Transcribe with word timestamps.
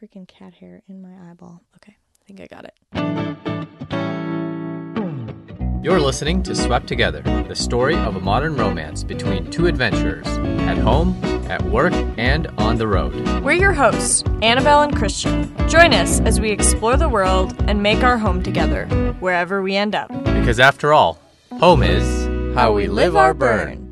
freaking 0.00 0.28
cat 0.28 0.54
hair 0.54 0.82
in 0.88 1.02
my 1.02 1.30
eyeball. 1.30 1.62
Okay, 1.76 1.96
I 1.96 2.24
think 2.24 2.40
I 2.40 2.46
got 2.46 2.64
it. 2.64 2.74
You're 5.82 6.00
listening 6.00 6.42
to 6.42 6.54
Swept 6.54 6.86
Together, 6.86 7.22
the 7.22 7.54
story 7.54 7.94
of 7.94 8.16
a 8.16 8.20
modern 8.20 8.56
romance 8.56 9.04
between 9.04 9.50
two 9.50 9.66
adventurers 9.66 10.26
at 10.68 10.76
home, 10.76 11.18
at 11.48 11.62
work, 11.62 11.92
and 12.18 12.48
on 12.58 12.76
the 12.76 12.86
road. 12.86 13.14
We're 13.42 13.52
your 13.52 13.72
hosts, 13.72 14.22
Annabelle 14.42 14.82
and 14.82 14.94
Christian. 14.94 15.54
Join 15.68 15.94
us 15.94 16.20
as 16.20 16.40
we 16.40 16.50
explore 16.50 16.96
the 16.96 17.08
world 17.08 17.54
and 17.68 17.82
make 17.82 18.02
our 18.02 18.18
home 18.18 18.42
together, 18.42 18.86
wherever 19.20 19.62
we 19.62 19.76
end 19.76 19.94
up. 19.94 20.08
Because 20.24 20.60
after 20.60 20.92
all, 20.92 21.20
home 21.58 21.82
is 21.82 22.54
how 22.56 22.72
we 22.72 22.88
live 22.88 23.16
our 23.16 23.32
burn. 23.32 23.87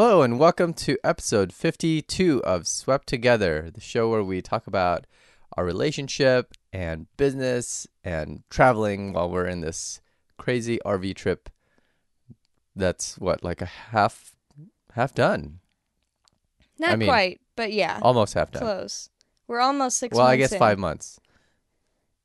Hello, 0.00 0.22
and 0.22 0.38
welcome 0.38 0.74
to 0.74 0.96
episode 1.02 1.52
52 1.52 2.40
of 2.44 2.68
Swept 2.68 3.08
Together, 3.08 3.68
the 3.68 3.80
show 3.80 4.08
where 4.08 4.22
we 4.22 4.40
talk 4.40 4.68
about 4.68 5.08
our 5.56 5.64
relationship 5.64 6.52
and 6.72 7.08
business 7.16 7.84
and 8.04 8.44
traveling 8.48 9.12
while 9.12 9.28
we're 9.28 9.48
in 9.48 9.60
this 9.60 10.00
crazy 10.36 10.78
RV 10.86 11.16
trip 11.16 11.50
that's 12.76 13.18
what, 13.18 13.42
like 13.42 13.60
a 13.60 13.66
half 13.66 14.36
half 14.92 15.16
done? 15.16 15.58
Not 16.78 16.90
I 16.90 16.94
mean, 16.96 17.08
quite, 17.08 17.40
but 17.56 17.72
yeah, 17.72 17.98
Almost 18.00 18.34
half 18.34 18.52
done. 18.52 18.62
close. 18.62 19.10
We're 19.48 19.58
almost 19.58 19.98
six. 19.98 20.16
well, 20.16 20.28
I 20.28 20.36
guess 20.36 20.52
in. 20.52 20.60
five 20.60 20.78
months. 20.78 21.18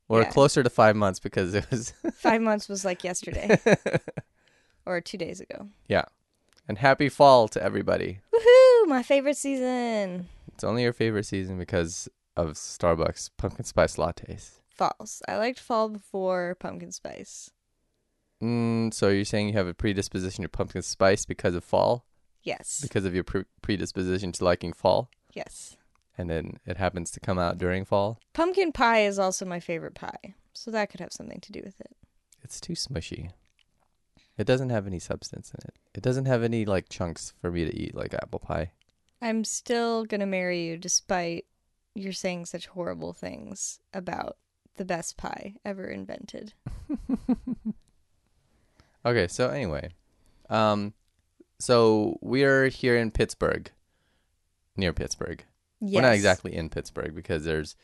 We're 0.06 0.22
Yeah. 0.22 0.30
closer 0.30 0.62
to 0.62 0.70
five 0.70 0.94
months 0.94 1.18
because 1.18 1.54
it 1.54 1.68
was 1.72 1.92
Five 2.14 2.40
months 2.40 2.68
was 2.68 2.84
like 2.84 3.02
yesterday 3.02 3.58
or 4.86 5.00
two 5.00 5.18
days 5.18 5.40
ago. 5.40 5.66
yeah. 5.88 6.04
And 6.66 6.78
happy 6.78 7.08
fall 7.08 7.48
to 7.48 7.62
everybody. 7.62 8.20
Woohoo! 8.34 8.88
My 8.88 9.02
favorite 9.02 9.36
season. 9.36 10.28
It's 10.52 10.64
only 10.64 10.82
your 10.82 10.92
favorite 10.92 11.26
season 11.26 11.58
because 11.58 12.08
of 12.36 12.52
Starbucks 12.52 13.30
pumpkin 13.36 13.64
spice 13.64 13.96
lattes. 13.96 14.60
False. 14.68 15.22
I 15.28 15.36
liked 15.36 15.60
fall 15.60 15.88
before 15.88 16.56
pumpkin 16.58 16.90
spice. 16.90 17.50
Mm, 18.42 18.92
so 18.92 19.08
you're 19.08 19.24
saying 19.24 19.48
you 19.48 19.54
have 19.54 19.66
a 19.66 19.74
predisposition 19.74 20.42
to 20.42 20.48
pumpkin 20.48 20.82
spice 20.82 21.24
because 21.24 21.54
of 21.54 21.64
fall, 21.64 22.04
Yes. 22.42 22.80
because 22.82 23.04
of 23.04 23.14
your 23.14 23.24
pre- 23.24 23.44
predisposition 23.62 24.32
to 24.32 24.44
liking 24.44 24.72
fall, 24.72 25.08
Yes. 25.32 25.76
and 26.18 26.28
then 26.28 26.58
it 26.66 26.76
happens 26.76 27.10
to 27.12 27.20
come 27.20 27.38
out 27.38 27.56
during 27.58 27.84
fall. 27.84 28.18
Pumpkin 28.32 28.72
pie 28.72 29.04
is 29.06 29.18
also 29.18 29.44
my 29.46 29.60
favorite 29.60 29.94
pie, 29.94 30.34
so 30.52 30.70
that 30.72 30.90
could 30.90 31.00
have 31.00 31.12
something 31.12 31.40
to 31.40 31.52
do 31.52 31.60
with 31.64 31.80
it. 31.80 31.96
It's 32.42 32.60
too 32.60 32.74
smushy. 32.74 33.30
It 34.36 34.46
doesn't 34.46 34.70
have 34.70 34.86
any 34.86 34.98
substance 34.98 35.52
in 35.52 35.60
it. 35.68 35.74
It 35.94 36.02
doesn't 36.02 36.26
have 36.26 36.42
any 36.42 36.64
like 36.64 36.88
chunks 36.88 37.34
for 37.40 37.50
me 37.50 37.64
to 37.64 37.76
eat 37.76 37.94
like 37.94 38.14
apple 38.14 38.40
pie. 38.40 38.72
I'm 39.22 39.44
still 39.44 40.04
gonna 40.04 40.26
marry 40.26 40.66
you 40.66 40.76
despite 40.76 41.46
you're 41.94 42.12
saying 42.12 42.46
such 42.46 42.66
horrible 42.66 43.12
things 43.12 43.78
about 43.92 44.36
the 44.76 44.84
best 44.84 45.16
pie 45.16 45.54
ever 45.64 45.86
invented. 45.86 46.52
Okay, 49.06 49.28
so 49.28 49.50
anyway, 49.50 49.90
um, 50.48 50.94
so 51.58 52.16
we're 52.22 52.68
here 52.68 52.96
in 52.96 53.10
Pittsburgh, 53.10 53.70
near 54.76 54.92
Pittsburgh. 54.94 55.44
Yes. 55.80 55.94
We're 55.94 56.02
not 56.02 56.14
exactly 56.14 56.56
in 56.56 56.70
Pittsburgh 56.70 57.14
because 57.14 57.44
there's 57.44 57.76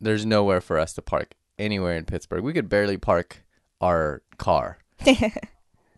there's 0.00 0.26
nowhere 0.26 0.60
for 0.60 0.78
us 0.78 0.92
to 0.94 1.02
park 1.02 1.34
anywhere 1.58 1.96
in 1.96 2.04
Pittsburgh. 2.04 2.44
We 2.44 2.52
could 2.52 2.68
barely 2.68 2.98
park 2.98 3.42
our 3.80 4.22
car. 4.36 4.78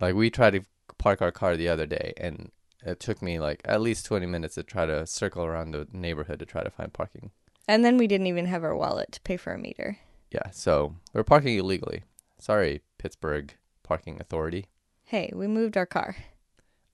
Like 0.01 0.15
we 0.15 0.31
tried 0.31 0.51
to 0.51 0.61
park 0.99 1.23
our 1.23 1.33
car 1.33 1.57
the 1.57 1.69
other 1.69 1.87
day, 1.87 2.13
and 2.19 2.51
it 2.85 3.01
took 3.01 3.23
me 3.23 3.39
like 3.41 3.63
at 3.65 3.81
least 3.81 4.05
twenty 4.07 4.27
minutes 4.27 4.57
to 4.57 4.63
try 4.63 4.85
to 4.87 5.07
circle 5.07 5.45
around 5.45 5.71
the 5.71 5.89
neighborhood 5.93 6.39
to 6.41 6.47
try 6.47 6.63
to 6.63 6.71
find 6.71 6.93
parking. 6.93 7.31
and 7.67 7.85
then 7.85 7.97
we 7.97 8.07
didn't 8.07 8.27
even 8.27 8.47
have 8.47 8.63
our 8.63 8.77
wallet 8.77 9.13
to 9.13 9.21
pay 9.23 9.37
for 9.37 9.53
a 9.53 9.59
meter. 9.59 9.99
Yeah, 10.31 10.51
so 10.51 10.97
we're 11.15 11.25
parking 11.25 11.57
illegally. 11.59 12.03
Sorry, 12.39 12.83
Pittsburgh 12.99 13.55
Parking 13.83 14.21
Authority. 14.21 14.67
Hey, 15.05 15.33
we 15.35 15.47
moved 15.47 15.77
our 15.77 15.87
car. 15.87 16.17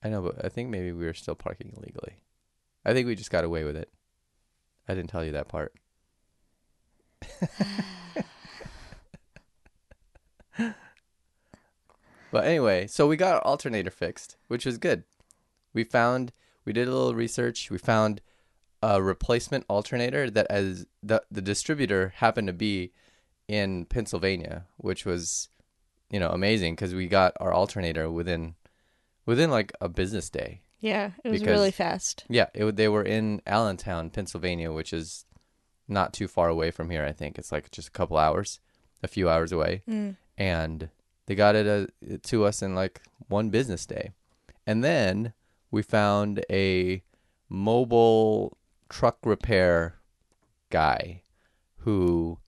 I 0.04 0.09
know, 0.09 0.22
but 0.22 0.44
I 0.44 0.48
think 0.48 0.69
maybe 0.69 0.93
we 0.93 1.06
were 1.06 1.15
still 1.15 1.34
parking 1.34 1.72
illegally. 1.77 2.22
I 2.84 2.93
think 2.93 3.06
we 3.06 3.15
just 3.15 3.31
got 3.31 3.44
away 3.44 3.65
with 3.65 3.77
it. 3.77 3.91
I 4.87 4.94
didn't 4.94 5.10
tell 5.10 5.25
you 5.25 5.32
that 5.32 5.48
part. 5.48 5.72
but 12.32 12.44
anyway, 12.44 12.88
so 12.88 13.06
we 13.06 13.16
got 13.16 13.34
our 13.34 13.43
alternator 13.43 13.91
fixed, 13.91 14.37
which 14.48 14.66
was 14.66 14.78
good. 14.78 15.04
We 15.72 15.84
found 15.84 16.32
we 16.65 16.72
did 16.72 16.88
a 16.88 16.93
little 16.93 17.15
research. 17.15 17.70
We 17.70 17.78
found 17.78 18.20
a 18.82 19.00
replacement 19.00 19.65
alternator 19.69 20.28
that 20.31 20.47
as 20.50 20.87
the 21.03 21.22
the 21.31 21.41
distributor 21.42 22.12
happened 22.16 22.48
to 22.48 22.53
be 22.53 22.92
in 23.47 23.84
Pennsylvania, 23.84 24.65
which 24.78 25.04
was 25.06 25.48
you 26.10 26.19
know 26.19 26.31
amazing 26.31 26.75
because 26.75 26.94
we 26.94 27.06
got 27.06 27.32
our 27.38 27.53
alternator 27.53 28.10
within 28.10 28.54
within 29.26 29.50
like 29.50 29.72
a 29.81 29.88
business 29.88 30.28
day. 30.31 30.62
Yeah, 30.81 31.12
it 31.22 31.28
was 31.31 31.41
Because- 31.41 31.53
really 31.59 31.71
fast. 31.71 32.25
Yeah, 32.28 32.47
it, 32.54 32.75
they 32.75 32.88
were 32.88 33.04
in 33.04 33.41
Allentown, 33.47 34.10
Pennsylvania, 34.10 34.72
which 34.72 34.92
is 34.92 35.25
not 35.87 36.12
too 36.12 36.26
far 36.26 36.48
away 36.48 36.72
from 36.72 36.91
here. 36.91 37.04
I 37.04 37.12
think 37.12 37.38
it's 37.38 37.53
like 37.53 37.71
just 37.71 37.87
a 37.88 37.92
couple 37.92 38.16
hours, 38.16 38.59
a 39.03 39.06
few 39.06 39.28
hours 39.28 39.53
away, 39.53 39.82
Mm. 39.88 40.16
and 40.37 40.88
they 41.27 41.34
got 41.34 41.55
it 41.55 41.66
uh, 41.66 42.16
to 42.25 42.44
us 42.44 42.62
in 42.62 42.75
like 42.75 43.00
one 43.28 43.50
business 43.50 43.87
day. 43.87 44.10
And 44.66 44.83
then 44.84 45.33
we 45.71 45.83
found 45.83 46.44
a 46.50 47.03
mobile 47.49 48.56
truck 48.88 49.19
repair 49.25 49.97
guy 50.71 51.22
who, 51.78 52.38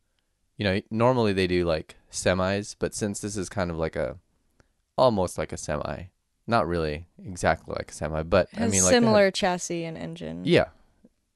you 0.56 0.64
know, 0.64 0.80
normally 0.90 1.32
they 1.32 1.46
do 1.46 1.64
like 1.64 1.96
semis, 2.10 2.74
but 2.78 2.94
since 2.94 3.20
this 3.20 3.36
is 3.36 3.48
kind 3.48 3.70
of 3.70 3.76
like 3.76 3.96
a 3.96 4.16
almost 4.96 5.38
like 5.38 5.52
a 5.52 5.56
semi, 5.56 6.04
not 6.46 6.66
really 6.68 7.06
exactly 7.24 7.74
like 7.76 7.90
a 7.90 7.94
semi, 7.94 8.22
but 8.22 8.48
Has 8.52 8.70
I 8.70 8.72
mean 8.72 8.82
like 8.84 8.92
similar 8.92 9.30
chassis 9.30 9.84
and 9.84 9.96
engine. 9.98 10.42
yeah. 10.44 10.66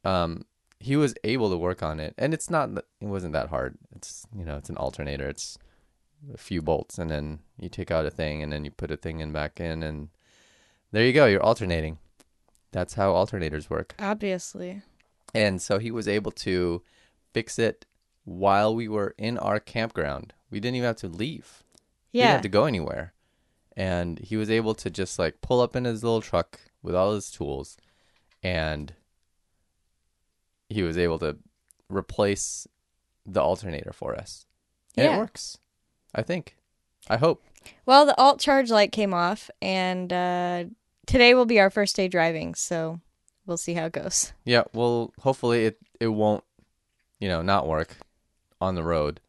Um, 0.05 0.45
he 0.81 0.95
was 0.95 1.15
able 1.25 1.51
to 1.51 1.57
work 1.57 1.83
on 1.83 1.99
it, 1.99 2.15
and 2.17 2.33
it's 2.33 2.49
not. 2.49 2.71
It 3.01 3.07
wasn't 3.07 3.33
that 3.33 3.49
hard. 3.49 3.77
It's 3.97 4.27
you 4.37 4.45
know, 4.45 4.57
it's 4.57 4.71
an 4.71 4.77
alternator. 4.77 5.29
It's 5.29 5.59
a 6.33 6.37
few 6.39 6.61
bolts, 6.63 6.99
and 6.99 7.11
then 7.11 7.41
you 7.59 7.69
take 7.69 7.91
out 7.91 8.07
a 8.07 8.11
thing, 8.11 8.43
and 8.43 8.53
then 8.53 8.65
you 8.65 8.71
put 8.71 8.91
a 8.91 8.97
thing 8.97 9.21
in 9.21 9.33
back 9.33 9.61
in, 9.61 9.83
and 9.83 10.09
there 10.93 11.05
you 11.05 11.13
go. 11.13 11.27
You're 11.27 11.43
alternating. 11.43 11.99
That's 12.73 12.95
how 12.95 13.13
alternators 13.13 13.71
work. 13.71 13.95
Obviously. 13.99 14.83
And 15.35 15.61
so 15.61 15.79
he 15.79 15.91
was 15.91 16.09
able 16.09 16.31
to 16.33 16.83
fix 17.33 17.59
it 17.59 17.87
while 18.25 18.75
we 18.75 18.89
were 18.89 19.15
in 19.19 19.39
our 19.39 19.61
campground. 19.61 20.33
We 20.51 20.61
didn't 20.61 20.77
even 20.77 20.87
have 20.87 20.97
to 20.97 21.09
leave. 21.09 21.63
He 22.13 22.19
didn't 22.21 22.33
have 22.33 22.43
to 22.43 22.49
go 22.49 22.65
anywhere. 22.65 23.13
And 23.77 24.19
he 24.19 24.37
was 24.37 24.51
able 24.51 24.75
to 24.77 24.91
just 24.91 25.19
like 25.19 25.41
pull 25.41 25.61
up 25.61 25.77
in 25.77 25.85
his 25.85 26.03
little 26.03 26.21
truck 26.21 26.59
with 26.83 26.95
all 26.95 27.15
his 27.15 27.31
tools 27.31 27.77
and 28.43 28.93
he 30.69 30.83
was 30.83 30.99
able 30.99 31.19
to 31.21 31.37
replace 31.89 32.67
the 33.25 33.41
alternator 33.41 33.93
for 33.93 34.15
us. 34.15 34.47
And 34.97 35.05
Yeah. 35.07 35.17
it 35.17 35.19
works. 35.19 35.59
I 36.15 36.23
think. 36.23 36.57
I 37.09 37.17
hope. 37.17 37.43
Well, 37.87 38.07
the 38.07 38.19
alt 38.19 38.41
charge 38.41 38.71
light 38.71 38.93
came 38.93 39.13
off, 39.13 39.51
and 39.61 40.13
uh, 40.13 40.65
today 41.07 41.35
will 41.35 41.47
be 41.47 41.61
our 41.61 41.71
first 41.71 41.97
day 41.97 42.09
driving, 42.09 42.55
so 42.55 43.01
we'll 43.47 43.57
see 43.57 43.75
how 43.75 43.87
it 43.87 43.93
goes. 43.93 44.33
Yeah, 44.45 44.65
well, 44.73 45.13
hopefully 45.21 45.67
it 45.67 45.79
it 46.01 46.09
won't, 46.09 46.45
you 47.19 47.29
know, 47.29 47.43
not 47.43 47.67
work 47.67 47.97
on 48.61 48.75
the 48.75 48.83
road 48.83 49.21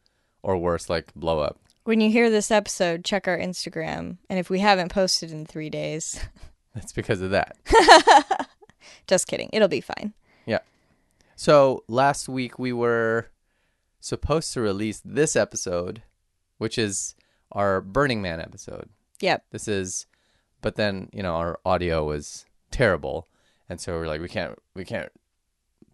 or 0.42 0.58
worse 0.58 0.90
like 0.90 1.14
blow 1.16 1.40
up. 1.40 1.60
When 1.84 2.02
you 2.02 2.12
hear 2.12 2.30
this 2.30 2.52
episode, 2.52 3.04
check 3.04 3.28
our 3.28 3.38
Instagram, 3.38 4.18
and 4.30 4.40
if 4.40 4.50
we 4.50 4.60
haven't 4.60 4.92
posted 4.92 5.32
in 5.32 5.46
three 5.46 5.70
days, 5.70 6.20
That's 6.76 6.92
because 6.94 7.22
of 7.22 7.32
that. 7.32 7.58
just 9.08 9.28
kidding, 9.28 9.50
it'll 9.54 9.68
be 9.68 9.82
fine. 9.82 10.14
Yeah. 10.46 10.60
So 11.36 11.84
last 11.88 12.30
week 12.30 12.60
we 12.60 12.72
were 12.74 13.28
supposed 14.00 14.54
to 14.54 14.62
release 14.62 15.02
this 15.04 15.36
episode, 15.36 16.04
which 16.60 16.78
is 16.78 17.16
our 17.52 17.82
Burning 17.82 18.22
Man 18.22 18.40
episode. 18.40 18.90
Yep. 19.22 19.46
This 19.50 19.68
is, 19.68 20.06
but 20.62 20.76
then 20.76 21.10
you 21.12 21.24
know 21.24 21.34
our 21.36 21.60
audio 21.66 22.06
was 22.06 22.46
terrible, 22.72 23.28
and 23.68 23.82
so 23.82 23.94
we're 23.94 24.08
like 24.08 24.22
we 24.22 24.30
can't 24.30 24.58
we 24.76 24.86
can't 24.86 25.12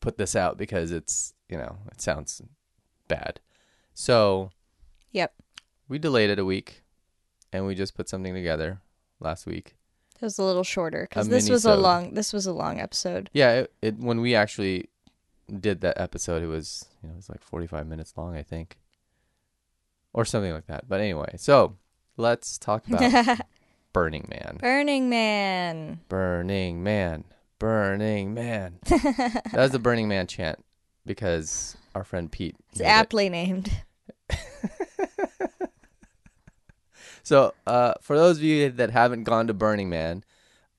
put 0.01 0.17
this 0.17 0.35
out 0.35 0.57
because 0.57 0.91
it's 0.91 1.33
you 1.50 1.57
know 1.57 1.77
it 1.91 2.01
sounds 2.01 2.41
bad. 3.07 3.39
So 3.94 4.51
Yep. 5.12 5.33
we 5.88 5.97
delayed 5.97 6.29
it 6.29 6.39
a 6.39 6.45
week, 6.45 6.83
and 7.53 7.65
we 7.65 7.73
just 7.75 7.95
put 7.95 8.09
something 8.09 8.33
together 8.33 8.81
last 9.21 9.45
week. 9.45 9.75
It 10.15 10.21
was 10.21 10.38
a 10.39 10.44
little 10.44 10.63
shorter 10.63 11.07
because 11.09 11.29
this 11.29 11.50
was 11.50 11.65
a 11.65 11.75
long. 11.75 12.13
This 12.13 12.31
was 12.33 12.45
a 12.45 12.53
long 12.53 12.79
episode. 12.79 13.29
Yeah, 13.33 13.51
it, 13.62 13.73
it 13.81 13.97
when 14.00 14.21
we 14.21 14.33
actually 14.35 14.89
did 15.59 15.81
that 15.81 16.00
episode, 16.00 16.41
it 16.44 16.47
was 16.47 16.85
you 17.01 17.07
know 17.09 17.13
it 17.13 17.17
was 17.17 17.29
like 17.29 17.41
forty 17.44 17.67
five 17.67 17.88
minutes 17.88 18.13
long, 18.17 18.35
I 18.35 18.44
think, 18.44 18.77
or 20.15 20.23
something 20.23 20.53
like 20.53 20.65
that. 20.67 20.88
But 20.88 21.01
anyway, 21.01 21.35
so 21.38 21.75
let's 22.15 22.57
talk 22.57 22.88
about 22.91 23.41
Burning 23.91 24.27
Man. 24.29 24.57
Burning 24.62 25.09
Man. 25.09 26.00
Burning 26.07 26.81
Man. 26.81 27.25
Burning 27.59 28.33
Man. 28.33 28.79
that 28.85 29.53
was 29.53 29.71
the 29.71 29.79
Burning 29.79 30.07
Man 30.07 30.25
chant 30.25 30.63
because 31.06 31.75
our 31.94 32.06
friend 32.06 32.31
Pete. 32.31 32.56
It's 32.71 32.79
made 32.79 32.85
it. 32.85 32.89
aptly 32.89 33.29
named. 33.29 33.71
So, 37.23 37.56
uh, 37.65 37.95
for 38.01 38.15
those 38.15 38.38
of 38.38 38.44
you 38.44 38.69
that 38.69 38.91
haven't 38.91 39.23
gone 39.23 39.47
to 39.47 39.53
Burning 39.56 39.89
Man, 39.89 40.23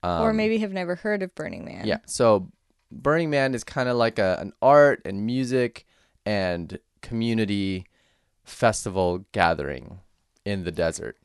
um, 0.04 0.22
or 0.22 0.32
maybe 0.32 0.58
have 0.58 0.72
never 0.72 0.94
heard 0.94 1.22
of 1.22 1.34
Burning 1.34 1.64
Man. 1.64 1.84
yeah. 1.84 1.98
So, 2.06 2.52
Burning 2.92 3.30
Man 3.30 3.52
is 3.52 3.64
kind 3.64 3.88
of 3.88 3.96
like 3.96 4.20
a, 4.20 4.38
an 4.38 4.52
art 4.62 5.02
and 5.04 5.26
music 5.26 5.86
and 6.24 6.78
community 7.02 7.86
festival 8.46 9.24
gathering 9.32 10.00
in 10.44 10.64
the 10.64 10.72
desert. 10.72 11.16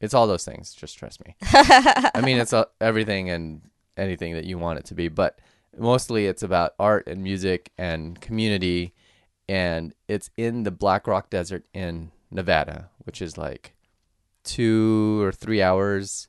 It's 0.00 0.12
all 0.12 0.26
those 0.26 0.44
things. 0.44 0.74
Just 0.74 0.98
trust 0.98 1.24
me. 1.24 1.34
I 1.42 2.20
mean, 2.22 2.36
it's 2.38 2.52
everything 2.80 3.30
and 3.30 3.62
anything 3.96 4.34
that 4.34 4.44
you 4.44 4.58
want 4.58 4.78
it 4.78 4.84
to 4.86 4.94
be, 4.94 5.08
but 5.08 5.38
mostly 5.78 6.26
it's 6.26 6.42
about 6.42 6.74
art 6.78 7.06
and 7.06 7.22
music 7.22 7.72
and 7.78 8.20
community, 8.20 8.92
and 9.48 9.94
it's 10.08 10.28
in 10.36 10.64
the 10.64 10.70
Black 10.70 11.06
Rock 11.06 11.30
Desert 11.30 11.64
in 11.72 12.10
Nevada, 12.30 12.90
which 13.04 13.22
is 13.22 13.38
like 13.38 13.74
two 14.44 15.22
or 15.22 15.32
three 15.32 15.62
hours 15.62 16.28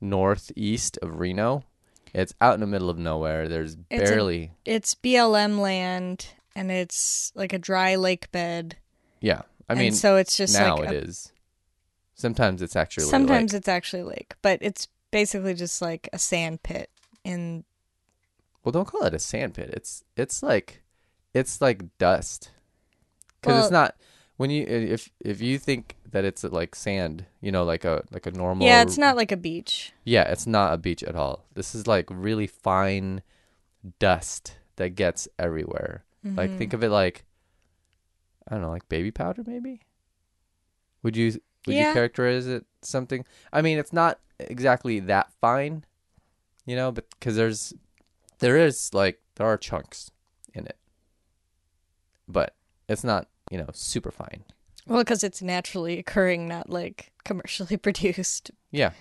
northeast 0.00 0.98
of 1.02 1.18
Reno. 1.20 1.64
It's 2.12 2.34
out 2.40 2.54
in 2.54 2.60
the 2.60 2.66
middle 2.66 2.90
of 2.90 2.98
nowhere. 2.98 3.48
There's 3.48 3.76
It's 3.90 4.10
a- 4.10 4.12
barely, 4.14 4.52
It's 4.64 4.94
BLM 4.94 5.58
land 5.60 6.28
and 6.54 6.70
it's 6.70 7.32
like 7.34 7.52
a 7.52 7.58
dry 7.58 7.94
lake 7.96 8.30
bed. 8.32 8.76
yeah. 9.20 9.42
I 9.70 9.74
mean, 9.74 9.88
and 9.88 9.96
so 9.96 10.16
it's 10.16 10.36
just 10.36 10.54
now 10.54 10.76
like 10.76 10.90
it 10.90 10.94
a- 10.94 11.04
is. 11.08 11.32
Sometimes 12.14 12.60
it's 12.60 12.76
actually 12.76 13.04
sometimes 13.04 13.54
it's 13.54 13.68
actually 13.68 14.02
a 14.02 14.06
lake, 14.06 14.34
but 14.42 14.58
it's 14.60 14.88
basically 15.10 15.54
just 15.54 15.80
like 15.80 16.08
a 16.12 16.18
sand 16.18 16.62
pit 16.62 16.90
in 17.24 17.64
well, 18.62 18.72
don't 18.72 18.86
call 18.86 19.04
it 19.04 19.14
a 19.14 19.18
sand 19.18 19.54
pit. 19.54 19.70
It's 19.72 20.04
it's 20.16 20.42
like 20.42 20.82
it's 21.32 21.60
like 21.60 21.96
dust 21.98 22.50
because 23.40 23.64
it's 23.64 23.72
not 23.72 23.94
when 24.36 24.50
you 24.50 24.64
if 24.66 25.10
if 25.20 25.40
you 25.40 25.58
think 25.58 25.96
that 26.10 26.24
it's 26.24 26.44
like 26.44 26.74
sand, 26.74 27.24
you 27.40 27.52
know, 27.52 27.64
like 27.64 27.84
a 27.84 28.02
like 28.10 28.26
a 28.26 28.30
normal. 28.32 28.66
Yeah, 28.66 28.82
it's 28.82 28.98
not 28.98 29.16
like 29.16 29.32
a 29.32 29.36
beach. 29.36 29.92
Yeah, 30.04 30.24
it's 30.24 30.46
not 30.46 30.74
a 30.74 30.78
beach 30.78 31.02
at 31.02 31.14
all. 31.14 31.44
This 31.54 31.74
is 31.74 31.86
like 31.86 32.06
really 32.10 32.46
fine 32.46 33.22
dust 33.98 34.56
that 34.76 34.90
gets 34.90 35.28
everywhere. 35.38 36.04
Mm-hmm. 36.26 36.36
Like 36.36 36.58
think 36.58 36.72
of 36.72 36.84
it 36.84 36.90
like 36.90 37.24
I 38.48 38.54
don't 38.54 38.62
know, 38.62 38.70
like 38.70 38.88
baby 38.88 39.10
powder 39.10 39.42
maybe. 39.46 39.80
Would 41.02 41.16
you 41.16 41.40
would 41.66 41.76
you 41.76 41.92
characterize 41.92 42.46
it 42.46 42.64
something? 42.82 43.24
I 43.52 43.62
mean, 43.62 43.78
it's 43.78 43.92
not 43.92 44.18
exactly 44.38 45.00
that 45.00 45.30
fine, 45.40 45.84
you 46.66 46.76
know, 46.76 46.90
but 46.92 47.08
because 47.10 47.36
there's 47.36 47.74
there 48.38 48.56
is 48.56 48.92
like 48.94 49.20
there 49.36 49.46
are 49.46 49.56
chunks 49.56 50.10
in 50.54 50.66
it, 50.66 50.78
but 52.28 52.54
it's 52.88 53.04
not 53.04 53.28
you 53.50 53.58
know 53.58 53.68
super 53.72 54.10
fine. 54.10 54.44
Well, 54.86 55.00
because 55.00 55.22
it's 55.22 55.42
naturally 55.42 55.98
occurring, 55.98 56.48
not 56.48 56.70
like 56.70 57.12
commercially 57.24 57.76
produced. 57.78 58.50
Yeah, 58.70 58.92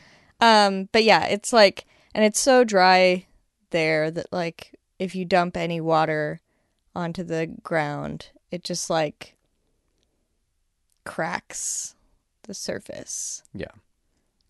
Um, 0.41 0.89
but 0.91 1.03
yeah, 1.03 1.25
it's 1.25 1.53
like, 1.53 1.85
and 2.13 2.23
it's 2.23 2.39
so 2.39 2.63
dry 2.63 3.25
there 3.71 4.11
that 4.11 4.31
like 4.31 4.75
if 4.99 5.15
you 5.15 5.25
dump 5.25 5.55
any 5.55 5.79
water 5.79 6.41
onto 6.95 7.23
the 7.23 7.47
ground, 7.63 8.29
it 8.51 8.63
just 8.63 8.89
like 8.89 9.35
cracks 11.05 11.95
the 12.43 12.53
surface. 12.53 13.43
yeah, 13.53 13.71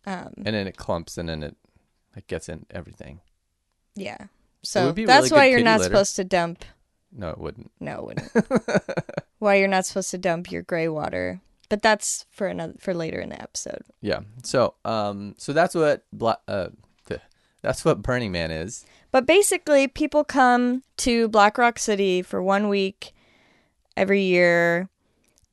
Um, 0.06 0.34
and 0.38 0.56
then 0.56 0.68
it 0.68 0.78
clumps 0.78 1.18
and 1.18 1.28
then 1.30 1.44
it 1.44 1.56
it 2.16 2.28
gets 2.28 2.50
in 2.50 2.66
everything. 2.72 3.22
yeah. 3.96 4.18
So 4.62 4.92
that's 4.92 5.08
really 5.08 5.30
why 5.32 5.46
you're 5.46 5.62
not 5.64 5.80
litter. 5.80 5.90
supposed 5.94 6.18
to 6.18 6.26
dump. 6.26 6.66
No, 7.14 7.30
it 7.30 7.38
wouldn't. 7.38 7.72
No, 7.80 8.10
it 8.10 8.22
wouldn't. 8.36 8.84
why 9.40 9.56
you're 9.56 9.70
not 9.70 9.86
supposed 9.86 10.12
to 10.12 10.18
dump 10.18 10.52
your 10.52 10.64
gray 10.64 10.90
water. 10.90 11.40
But 11.70 11.82
that's 11.82 12.26
for 12.30 12.48
another 12.48 12.74
for 12.78 12.94
later 12.94 13.22
in 13.22 13.30
the 13.30 13.42
episode. 13.42 13.84
Yeah. 14.02 14.20
So, 14.44 14.74
um, 14.84 15.36
so 15.38 15.54
that's 15.54 15.76
what 15.76 16.04
Bla- 16.12 16.40
uh, 16.48 16.70
th- 17.08 17.22
that's 17.62 17.86
what 17.86 18.02
Burning 18.02 18.34
Man 18.34 18.52
is. 18.52 18.86
But 19.12 19.26
basically, 19.26 19.88
people 19.88 20.26
come 20.26 20.84
to 20.98 21.30
Black 21.30 21.58
Rock 21.58 21.80
City 21.80 22.22
for 22.22 22.44
one 22.44 22.68
week 22.68 23.14
every 23.96 24.22
year 24.22 24.90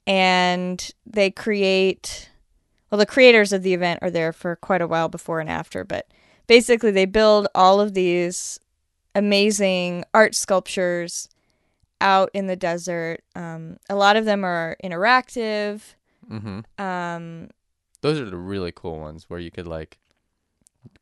and 0.07 0.91
they 1.05 1.31
create. 1.31 2.31
Well, 2.91 2.99
the 2.99 3.07
creators 3.07 3.53
of 3.53 3.63
the 3.63 3.75
event 3.75 4.01
are 4.03 4.11
there 4.11 4.33
for 4.33 4.57
quite 4.57 4.81
a 4.81 4.87
while 4.87 5.09
before 5.09 5.41
and 5.41 5.51
after, 5.51 5.85
but 5.85 6.07
basically, 6.47 6.93
they 6.93 7.05
build 7.05 7.49
all 7.55 7.81
of 7.81 7.95
these 7.95 8.61
amazing 9.15 10.05
art 10.15 10.35
sculptures 10.35 11.29
out 12.01 12.31
in 12.33 12.47
the 12.47 12.57
desert. 12.57 13.23
Um, 13.35 13.79
a 13.89 13.97
lot 13.97 14.17
of 14.17 14.25
them 14.25 14.45
are 14.45 14.77
interactive. 14.85 15.83
Mm-hmm. 16.31 16.83
Um, 16.83 17.49
Those 18.03 18.21
are 18.21 18.31
the 18.31 18.37
really 18.37 18.73
cool 18.75 19.01
ones 19.01 19.29
where 19.29 19.41
you 19.41 19.51
could 19.51 19.67
like 19.67 19.99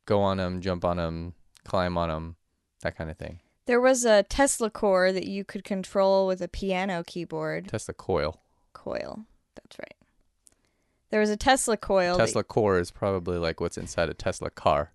go 0.05 0.21
on 0.21 0.37
them, 0.37 0.61
jump 0.61 0.85
on 0.85 0.97
them, 0.97 1.33
climb 1.63 1.97
on 1.97 2.09
them, 2.09 2.35
that 2.81 2.95
kind 2.97 3.09
of 3.09 3.17
thing. 3.17 3.39
There 3.65 3.81
was 3.81 4.05
a 4.05 4.23
Tesla 4.23 4.69
core 4.69 5.11
that 5.11 5.25
you 5.27 5.43
could 5.43 5.63
control 5.63 6.27
with 6.27 6.41
a 6.41 6.47
piano 6.47 7.03
keyboard. 7.05 7.67
Tesla 7.67 7.93
coil. 7.93 8.39
coil. 8.73 9.25
That's 9.55 9.79
right. 9.79 9.95
There 11.09 11.19
was 11.19 11.29
a 11.29 11.37
Tesla 11.37 11.77
coil. 11.77 12.17
that- 12.17 12.25
Tesla 12.25 12.43
core 12.43 12.79
is 12.79 12.91
probably 12.91 13.37
like 13.37 13.59
what's 13.59 13.77
inside 13.77 14.09
a 14.09 14.13
Tesla 14.13 14.49
car. 14.49 14.91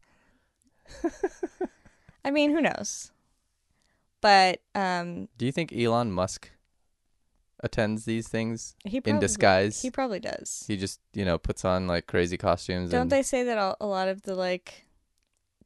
I 2.24 2.30
mean, 2.30 2.50
who 2.50 2.60
knows? 2.60 3.10
But 4.20 4.60
um, 4.74 5.28
Do 5.38 5.46
you 5.46 5.52
think 5.52 5.72
Elon 5.72 6.12
Musk 6.12 6.50
attends 7.60 8.04
these 8.04 8.28
things 8.28 8.74
he 8.84 9.00
in 9.04 9.18
disguise? 9.18 9.80
He 9.80 9.90
probably 9.90 10.20
does. 10.20 10.64
He 10.66 10.76
just 10.76 11.00
you 11.14 11.24
know 11.24 11.38
puts 11.38 11.64
on 11.64 11.86
like 11.86 12.06
crazy 12.06 12.36
costumes. 12.36 12.90
Don't 12.90 13.02
and, 13.02 13.10
they 13.10 13.22
say 13.22 13.44
that 13.44 13.56
a 13.56 13.76
a 13.80 13.86
lot 13.86 14.08
of 14.08 14.22
the 14.22 14.34
like 14.34 14.84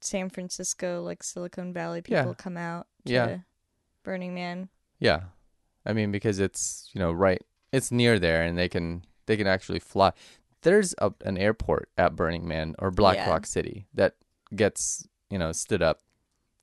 San 0.00 0.30
Francisco, 0.30 1.02
like 1.02 1.22
Silicon 1.24 1.72
Valley 1.72 2.02
Yeah. 2.06 2.22
people 2.22 2.34
come 2.34 2.56
out 2.56 2.86
Yeah. 3.04 3.38
Burning 4.02 4.34
Man? 4.34 4.68
Yeah, 4.98 5.22
I 5.86 5.92
mean 5.92 6.12
because 6.12 6.38
it's 6.38 6.90
you 6.92 6.98
know 6.98 7.12
right, 7.12 7.42
it's 7.72 7.90
near 7.90 8.18
there, 8.18 8.42
and 8.42 8.56
they 8.58 8.68
can 8.68 9.04
they 9.26 9.36
can 9.36 9.46
actually 9.46 9.80
fly. 9.80 10.12
There's 10.62 10.94
a, 10.98 11.12
an 11.24 11.36
airport 11.38 11.90
at 11.98 12.16
Burning 12.16 12.46
Man 12.48 12.74
or 12.78 12.90
Black 12.90 13.16
Yeah. 13.16 13.28
Rock 13.30 13.46
City 13.46 13.86
that 13.94 14.14
gets 14.54 15.06
you 15.30 15.38
know 15.38 15.52
stood 15.52 15.82
up. 15.82 16.00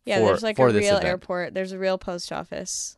Yeah, 0.06 0.20
for, 0.20 0.26
there's 0.26 0.44
like 0.44 0.58
a 0.58 0.66
real 0.68 0.78
event. 0.98 1.04
airport. 1.06 1.54
There's 1.54 1.72
a 1.72 1.78
real 1.80 1.98
post 1.98 2.32
office. 2.32 2.98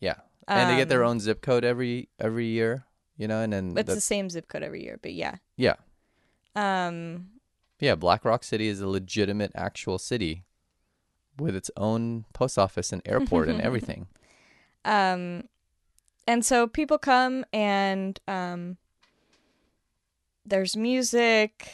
Yeah, 0.00 0.16
and 0.46 0.70
they 0.70 0.76
get 0.76 0.88
their 0.88 1.04
Um, 1.04 1.10
own 1.12 1.20
zip 1.20 1.40
code 1.40 1.64
every 1.64 2.08
every 2.18 2.46
year. 2.46 2.84
You 3.16 3.26
know, 3.26 3.40
and 3.40 3.52
then 3.52 3.74
It's 3.76 3.92
the 3.92 4.00
same 4.00 4.30
zip 4.30 4.46
code 4.48 4.62
every 4.62 4.84
year, 4.84 4.98
but 5.02 5.12
yeah. 5.12 5.36
yeah, 5.56 5.74
Um, 6.54 7.30
yeah. 7.80 7.94
Black 7.96 8.24
Rock 8.24 8.44
City 8.44 8.68
is 8.68 8.80
a 8.80 8.86
legitimate 8.86 9.50
actual 9.56 9.98
city 9.98 10.44
with 11.38 11.54
its 11.56 11.70
own 11.76 12.24
post 12.32 12.58
office 12.58 12.92
and 12.92 13.02
airport 13.06 13.48
and 13.48 13.60
everything. 13.68 14.06
Um, 14.84 15.44
and 16.26 16.44
so 16.44 16.66
people 16.66 16.98
come 16.98 17.44
and 17.52 18.18
um, 18.28 18.76
there's 20.44 20.76
music, 20.76 21.68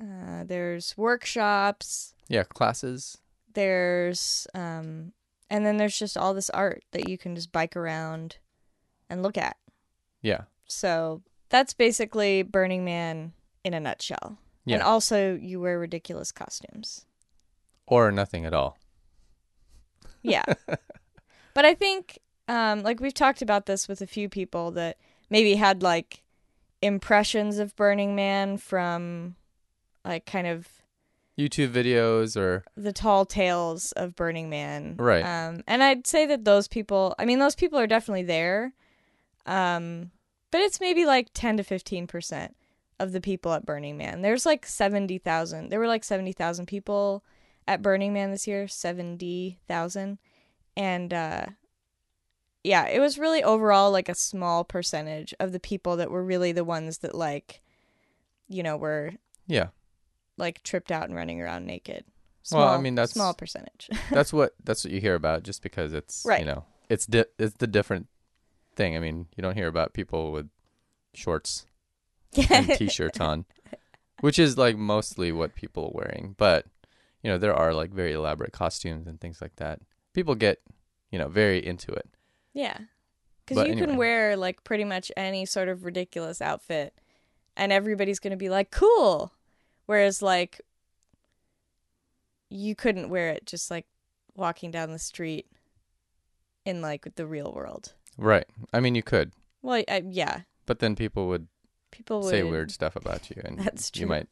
uh, 0.00 0.44
there's 0.44 0.96
workshops, 0.96 2.14
Yeah, 2.28 2.44
classes. 2.44 3.18
there's 3.54 4.46
um, 4.54 5.12
and 5.50 5.64
then 5.64 5.76
there's 5.78 5.98
just 5.98 6.16
all 6.18 6.34
this 6.34 6.50
art 6.50 6.84
that 6.92 7.08
you 7.08 7.16
can 7.16 7.34
just 7.34 7.52
bike 7.52 7.76
around 7.76 8.36
and 9.08 9.22
look 9.22 9.38
at. 9.38 9.56
Yeah, 10.20 10.42
So 10.66 11.22
that's 11.48 11.72
basically 11.72 12.42
Burning 12.42 12.84
Man 12.84 13.32
in 13.64 13.72
a 13.72 13.80
nutshell. 13.80 14.36
Yeah. 14.66 14.74
And 14.74 14.82
also, 14.82 15.34
you 15.40 15.60
wear 15.60 15.78
ridiculous 15.78 16.30
costumes. 16.32 17.06
Or 17.88 18.12
nothing 18.12 18.44
at 18.44 18.54
all. 18.54 18.78
Yeah. 20.22 20.44
but 21.54 21.64
I 21.64 21.74
think 21.74 22.18
um 22.46 22.82
like 22.82 23.00
we've 23.00 23.14
talked 23.14 23.42
about 23.42 23.66
this 23.66 23.88
with 23.88 24.00
a 24.00 24.06
few 24.06 24.28
people 24.28 24.70
that 24.72 24.98
maybe 25.30 25.54
had 25.54 25.82
like 25.82 26.22
impressions 26.80 27.58
of 27.58 27.74
Burning 27.76 28.14
Man 28.14 28.56
from 28.56 29.36
like 30.04 30.26
kind 30.26 30.46
of 30.46 30.68
YouTube 31.38 31.70
videos 31.70 32.36
or 32.36 32.64
the 32.76 32.92
tall 32.92 33.24
tales 33.24 33.92
of 33.92 34.16
Burning 34.16 34.50
Man. 34.50 34.96
Right. 34.98 35.22
Um 35.22 35.62
and 35.66 35.82
I'd 35.82 36.06
say 36.06 36.26
that 36.26 36.44
those 36.44 36.68
people 36.68 37.14
I 37.18 37.24
mean 37.24 37.38
those 37.38 37.56
people 37.56 37.78
are 37.78 37.86
definitely 37.86 38.24
there. 38.24 38.72
Um 39.46 40.10
but 40.50 40.60
it's 40.60 40.80
maybe 40.80 41.04
like 41.04 41.28
10 41.34 41.58
to 41.58 41.62
15% 41.62 42.54
of 42.98 43.12
the 43.12 43.20
people 43.20 43.52
at 43.52 43.66
Burning 43.66 43.96
Man. 43.96 44.22
There's 44.22 44.46
like 44.46 44.66
70,000. 44.66 45.68
There 45.68 45.78
were 45.78 45.86
like 45.86 46.04
70,000 46.04 46.66
people 46.66 47.22
at 47.68 47.82
Burning 47.82 48.14
Man 48.14 48.32
this 48.32 48.46
year, 48.48 48.66
70,000. 48.66 50.18
And 50.76 51.12
uh 51.12 51.46
yeah, 52.64 52.88
it 52.88 52.98
was 52.98 53.18
really 53.18 53.42
overall 53.44 53.92
like 53.92 54.08
a 54.08 54.14
small 54.14 54.64
percentage 54.64 55.32
of 55.38 55.52
the 55.52 55.60
people 55.60 55.96
that 55.96 56.10
were 56.10 56.24
really 56.24 56.50
the 56.50 56.64
ones 56.64 56.98
that 56.98 57.14
like 57.14 57.62
you 58.48 58.62
know 58.62 58.76
were 58.76 59.12
yeah. 59.46 59.68
like 60.36 60.62
tripped 60.62 60.90
out 60.90 61.04
and 61.04 61.14
running 61.14 61.40
around 61.40 61.66
naked. 61.66 62.04
Well, 62.50 62.66
I 62.66 62.78
mean, 62.78 62.94
that's- 62.94 63.12
small 63.12 63.34
percentage. 63.34 63.90
that's 64.10 64.32
what 64.32 64.54
that's 64.64 64.84
what 64.84 64.92
you 64.92 65.00
hear 65.00 65.14
about 65.14 65.42
just 65.42 65.62
because 65.62 65.92
it's 65.92 66.24
Right. 66.26 66.40
you 66.40 66.46
know 66.46 66.64
it's 66.88 67.06
di- 67.06 67.24
it's 67.38 67.54
the 67.58 67.66
different 67.66 68.08
thing. 68.74 68.96
I 68.96 69.00
mean, 69.00 69.26
you 69.36 69.42
don't 69.42 69.54
hear 69.54 69.68
about 69.68 69.92
people 69.92 70.32
with 70.32 70.48
shorts 71.14 71.66
and 72.50 72.68
t-shirts 72.76 73.20
on, 73.20 73.44
which 74.20 74.38
is 74.38 74.56
like 74.56 74.76
mostly 74.76 75.32
what 75.32 75.54
people 75.54 75.86
are 75.86 76.02
wearing. 76.02 76.34
But 76.38 76.66
you 77.28 77.34
know, 77.34 77.38
there 77.38 77.54
are 77.54 77.74
like 77.74 77.90
very 77.92 78.14
elaborate 78.14 78.52
costumes 78.52 79.06
and 79.06 79.20
things 79.20 79.42
like 79.42 79.56
that. 79.56 79.80
People 80.14 80.34
get 80.34 80.62
you 81.10 81.18
know 81.18 81.28
very 81.28 81.58
into 81.64 81.92
it. 81.92 82.08
Yeah. 82.54 82.78
Because 83.44 83.66
you 83.66 83.72
anyway. 83.72 83.86
can 83.86 83.96
wear 83.98 84.34
like 84.34 84.64
pretty 84.64 84.84
much 84.84 85.12
any 85.14 85.44
sort 85.44 85.68
of 85.68 85.84
ridiculous 85.84 86.40
outfit 86.40 86.94
and 87.54 87.70
everybody's 87.70 88.18
going 88.18 88.30
to 88.30 88.38
be 88.38 88.48
like, 88.48 88.70
cool. 88.70 89.34
Whereas 89.84 90.22
like 90.22 90.62
you 92.48 92.74
couldn't 92.74 93.10
wear 93.10 93.28
it 93.28 93.44
just 93.44 93.70
like 93.70 93.84
walking 94.34 94.70
down 94.70 94.90
the 94.90 94.98
street 94.98 95.48
in 96.64 96.80
like 96.80 97.14
the 97.16 97.26
real 97.26 97.52
world. 97.52 97.92
Right. 98.16 98.46
I 98.72 98.80
mean, 98.80 98.94
you 98.94 99.02
could, 99.02 99.32
Well, 99.60 99.84
I, 99.86 100.02
yeah. 100.08 100.40
but 100.64 100.78
then 100.78 100.96
people 100.96 101.28
would 101.28 101.48
People 101.90 102.22
would 102.22 102.30
say 102.30 102.42
weird 102.42 102.70
stuff 102.70 102.96
about 102.96 103.28
you, 103.28 103.42
and 103.44 103.58
That's 103.64 103.90
you 103.96 104.06
might 104.06 104.28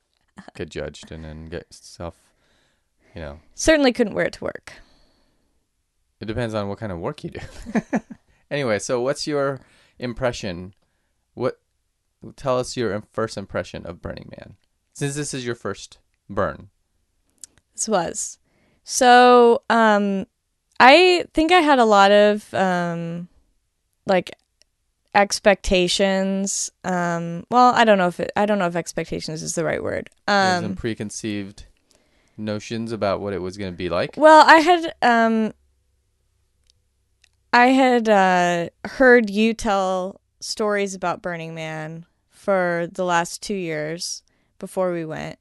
get 0.54 0.70
judged 0.70 1.12
and 1.12 1.24
then 1.24 1.44
get 1.46 1.66
self. 1.74 2.16
You 3.16 3.22
know, 3.22 3.40
Certainly 3.54 3.94
couldn't 3.94 4.12
wear 4.12 4.26
it 4.26 4.34
to 4.34 4.44
work. 4.44 4.74
it 6.20 6.26
depends 6.26 6.52
on 6.52 6.68
what 6.68 6.78
kind 6.78 6.92
of 6.92 6.98
work 6.98 7.24
you 7.24 7.30
do. 7.30 7.40
anyway, 8.50 8.78
so 8.78 9.00
what's 9.00 9.26
your 9.26 9.60
impression? 9.98 10.74
What 11.32 11.58
tell 12.36 12.58
us 12.58 12.76
your 12.76 13.02
first 13.14 13.38
impression 13.38 13.86
of 13.86 14.02
Burning 14.02 14.30
Man, 14.36 14.56
since 14.92 15.14
this 15.14 15.32
is 15.32 15.46
your 15.46 15.54
first 15.54 15.96
burn. 16.28 16.68
This 17.72 17.88
was. 17.88 18.38
So, 18.84 19.62
um, 19.70 20.26
I 20.78 21.24
think 21.32 21.52
I 21.52 21.60
had 21.60 21.78
a 21.78 21.86
lot 21.86 22.12
of, 22.12 22.52
um, 22.52 23.28
like 24.04 24.30
expectations. 25.14 26.70
Um, 26.84 27.46
well, 27.50 27.72
I 27.74 27.84
don't 27.84 27.96
know 27.96 28.08
if 28.08 28.20
it, 28.20 28.30
I 28.36 28.44
don't 28.44 28.58
know 28.58 28.66
if 28.66 28.76
expectations 28.76 29.42
is 29.42 29.54
the 29.54 29.64
right 29.64 29.82
word. 29.82 30.10
Um, 30.28 30.74
preconceived 30.74 31.64
notions 32.36 32.92
about 32.92 33.20
what 33.20 33.32
it 33.32 33.40
was 33.40 33.56
going 33.56 33.72
to 33.72 33.76
be 33.76 33.88
like. 33.88 34.14
well, 34.16 34.44
I 34.46 34.56
had, 34.56 34.94
um, 35.02 35.52
I 37.52 37.66
had, 37.68 38.08
uh, 38.08 38.68
heard 38.84 39.30
you 39.30 39.54
tell 39.54 40.20
stories 40.40 40.94
about 40.94 41.22
Burning 41.22 41.54
Man 41.54 42.06
for 42.30 42.88
the 42.92 43.04
last 43.04 43.42
two 43.42 43.54
years 43.54 44.22
before 44.58 44.92
we 44.92 45.04
went. 45.04 45.38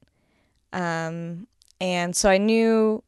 Um, 0.72 1.46
and 1.80 2.16
so 2.16 2.28
I 2.28 2.38
knew, 2.38 3.02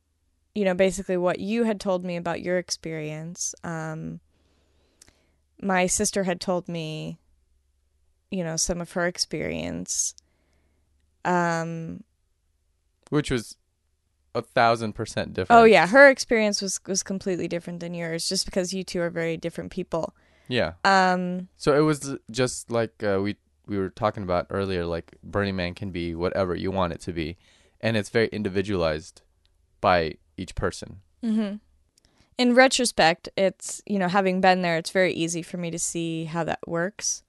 you 0.55 0.65
know, 0.65 0.75
basically 0.75 1.17
what 1.17 1.41
you 1.41 1.65
had 1.65 1.81
told 1.81 2.05
me 2.05 2.17
about 2.17 2.41
your 2.41 2.59
experience. 2.59 3.55
Um, 3.65 4.21
my 5.61 5.87
sister 5.87 6.25
had 6.25 6.41
told 6.41 6.69
me, 6.69 7.19
you 8.31 8.45
know, 8.45 8.57
some 8.57 8.81
of 8.81 8.93
her 8.93 9.07
experience. 9.07 10.15
Um, 11.25 12.05
which 13.11 13.31
was 13.31 13.57
a 14.35 14.43
thousand 14.43 14.93
percent 14.95 15.33
different. 15.33 15.61
oh 15.61 15.65
yeah, 15.65 15.87
her 15.87 16.09
experience 16.11 16.61
was 16.63 16.81
was 16.87 17.03
completely 17.03 17.49
different 17.49 17.81
than 17.81 17.95
yours, 17.95 18.29
just 18.29 18.45
because 18.45 18.73
you 18.75 18.85
two 18.85 19.01
are 19.01 19.11
very 19.11 19.37
different 19.37 19.71
people. 19.73 20.15
yeah. 20.49 20.73
Um, 20.85 21.49
So 21.57 21.77
it 21.77 21.81
was 21.83 22.17
just 22.31 22.71
like 22.71 23.03
uh, 23.03 23.21
we 23.23 23.37
we 23.67 23.77
were 23.79 23.91
talking 23.91 24.23
about 24.23 24.47
earlier. 24.51 24.85
Like 24.87 25.17
Burning 25.23 25.57
Man 25.57 25.75
can 25.75 25.91
be 25.91 26.15
whatever 26.15 26.55
you 26.55 26.71
want 26.71 26.93
it 26.93 27.01
to 27.03 27.13
be, 27.13 27.37
and 27.81 27.97
it's 27.97 28.09
very 28.11 28.29
individualized 28.29 29.23
by 29.81 30.15
each 30.37 30.55
person. 30.55 31.01
hmm 31.23 31.57
In 32.39 32.55
retrospect, 32.55 33.29
it's 33.37 33.83
you 33.87 33.99
know 33.99 34.09
having 34.09 34.41
been 34.41 34.63
there, 34.63 34.77
it's 34.79 34.91
very 34.91 35.13
easy 35.13 35.43
for 35.43 35.57
me 35.59 35.71
to 35.71 35.79
see 35.79 36.25
how 36.25 36.45
that 36.45 36.61
works. 36.67 37.23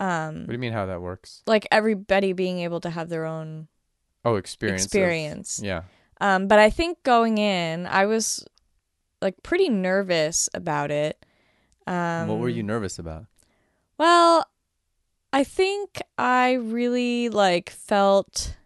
Um, 0.00 0.40
What 0.40 0.46
do 0.48 0.52
you 0.54 0.58
mean 0.58 0.72
how 0.72 0.86
that 0.86 1.00
works? 1.00 1.42
like 1.46 1.66
everybody 1.70 2.32
being 2.32 2.58
able 2.60 2.80
to 2.80 2.90
have 2.90 3.08
their 3.08 3.24
own 3.24 3.68
Oh, 4.24 4.36
experience. 4.36 4.82
of- 4.82 4.86
experience. 4.86 5.60
yeah. 5.62 5.82
Um, 6.20 6.48
but 6.48 6.58
I 6.58 6.70
think 6.70 7.02
going 7.02 7.38
in, 7.38 7.86
I 7.86 8.06
was 8.06 8.44
like 9.20 9.42
pretty 9.42 9.68
nervous 9.68 10.48
about 10.54 10.90
it. 10.90 11.24
Um, 11.86 12.28
what 12.28 12.38
were 12.38 12.48
you 12.48 12.62
nervous 12.62 12.98
about? 12.98 13.26
Well, 13.98 14.46
I 15.32 15.44
think 15.44 16.00
I 16.16 16.52
really 16.52 17.28
like 17.28 17.70
felt 17.70 18.56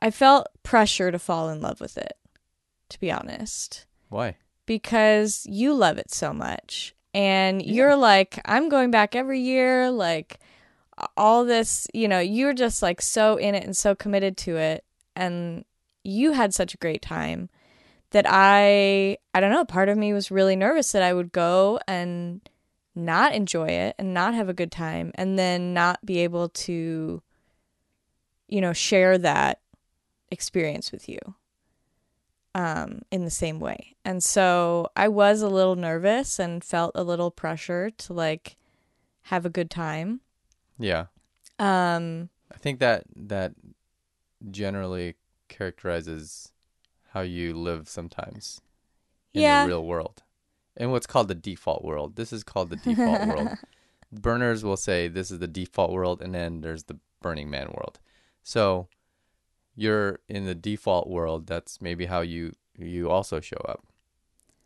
I 0.00 0.10
felt 0.10 0.46
pressure 0.62 1.10
to 1.10 1.18
fall 1.18 1.48
in 1.48 1.60
love 1.60 1.80
with 1.80 1.98
it, 1.98 2.16
to 2.90 3.00
be 3.00 3.10
honest, 3.10 3.86
Why? 4.08 4.36
because 4.66 5.44
you 5.46 5.74
love 5.74 5.98
it 5.98 6.12
so 6.12 6.32
much. 6.32 6.94
And 7.14 7.60
you're 7.60 7.96
like, 7.96 8.40
I'm 8.44 8.68
going 8.68 8.92
back 8.92 9.16
every 9.16 9.40
year, 9.40 9.90
like 9.90 10.38
all 11.16 11.44
this, 11.44 11.88
you 11.92 12.06
know, 12.06 12.20
you're 12.20 12.54
just 12.54 12.82
like 12.82 13.02
so 13.02 13.36
in 13.36 13.54
it 13.56 13.64
and 13.64 13.76
so 13.76 13.94
committed 13.94 14.36
to 14.36 14.56
it 14.56 14.84
and 15.18 15.64
you 16.04 16.32
had 16.32 16.54
such 16.54 16.72
a 16.72 16.78
great 16.78 17.02
time 17.02 17.50
that 18.12 18.24
I 18.26 19.18
I 19.34 19.40
don't 19.40 19.50
know, 19.52 19.64
part 19.64 19.88
of 19.88 19.98
me 19.98 20.12
was 20.12 20.30
really 20.30 20.56
nervous 20.56 20.92
that 20.92 21.02
I 21.02 21.12
would 21.12 21.32
go 21.32 21.78
and 21.86 22.40
not 22.94 23.34
enjoy 23.34 23.68
it 23.68 23.94
and 23.98 24.14
not 24.14 24.34
have 24.34 24.48
a 24.48 24.54
good 24.54 24.72
time 24.72 25.12
and 25.14 25.38
then 25.38 25.74
not 25.74 26.04
be 26.04 26.18
able 26.20 26.48
to 26.48 27.22
you 28.48 28.60
know 28.60 28.72
share 28.72 29.18
that 29.18 29.60
experience 30.30 30.90
with 30.90 31.08
you 31.08 31.18
um 32.54 33.02
in 33.10 33.24
the 33.24 33.30
same 33.30 33.60
way. 33.60 33.96
And 34.04 34.24
so 34.24 34.88
I 34.96 35.08
was 35.08 35.42
a 35.42 35.48
little 35.48 35.76
nervous 35.76 36.38
and 36.38 36.64
felt 36.64 36.92
a 36.94 37.04
little 37.04 37.30
pressure 37.30 37.90
to 37.90 38.12
like 38.12 38.56
have 39.22 39.44
a 39.44 39.50
good 39.50 39.70
time. 39.70 40.20
Yeah. 40.78 41.06
Um 41.58 42.30
I 42.52 42.56
think 42.56 42.80
that 42.80 43.04
that 43.14 43.52
generally 44.50 45.14
characterizes 45.48 46.52
how 47.12 47.20
you 47.20 47.54
live 47.54 47.88
sometimes 47.88 48.60
in 49.34 49.42
Yeah. 49.42 49.62
the 49.62 49.68
real 49.68 49.84
world. 49.84 50.22
In 50.76 50.90
what's 50.90 51.06
called 51.06 51.28
the 51.28 51.34
default 51.34 51.84
world. 51.84 52.16
This 52.16 52.32
is 52.32 52.44
called 52.44 52.70
the 52.70 52.76
default 52.84 53.26
world. 53.26 53.48
Burners 54.12 54.62
will 54.64 54.76
say 54.76 55.08
this 55.08 55.30
is 55.30 55.38
the 55.38 55.46
default 55.48 55.90
world 55.90 56.22
and 56.22 56.34
then 56.34 56.60
there's 56.60 56.84
the 56.84 56.98
Burning 57.20 57.50
Man 57.50 57.68
world. 57.74 57.98
So 58.42 58.88
you're 59.74 60.20
in 60.28 60.44
the 60.46 60.54
default 60.54 61.08
world, 61.08 61.46
that's 61.46 61.80
maybe 61.80 62.06
how 62.06 62.20
you 62.20 62.54
you 62.78 63.10
also 63.10 63.40
show 63.40 63.60
up. 63.68 63.84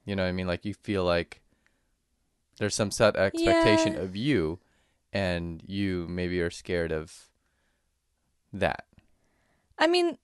You 0.04 0.14
know 0.16 0.22
what 0.24 0.28
I 0.28 0.32
mean? 0.32 0.46
Like 0.46 0.64
you 0.66 0.74
feel 0.74 1.04
like 1.04 1.40
there's 2.58 2.74
some 2.74 2.90
set 2.90 3.16
expectation 3.16 3.94
Yeah. 3.94 4.00
of 4.00 4.14
you 4.14 4.58
and 5.12 5.62
you 5.66 6.06
maybe 6.08 6.40
are 6.42 6.50
scared 6.50 6.92
of 6.92 7.30
that. 8.52 8.84
I 9.82 9.88
mean, 9.88 10.16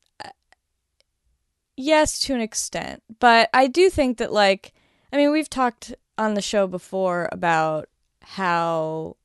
yes, 1.77 2.21
to 2.21 2.35
an 2.35 2.41
extent, 2.41 3.03
but 3.19 3.51
I 3.53 3.67
do 3.67 3.91
think 3.91 4.19
that, 4.19 4.33
like, 4.33 4.73
I 5.13 5.17
mean, 5.17 5.33
we've 5.33 5.51
talked 5.51 5.97
on 6.17 6.35
the 6.35 6.41
show 6.41 6.69
before 6.69 7.29
about 7.33 7.89
how, 8.23 9.17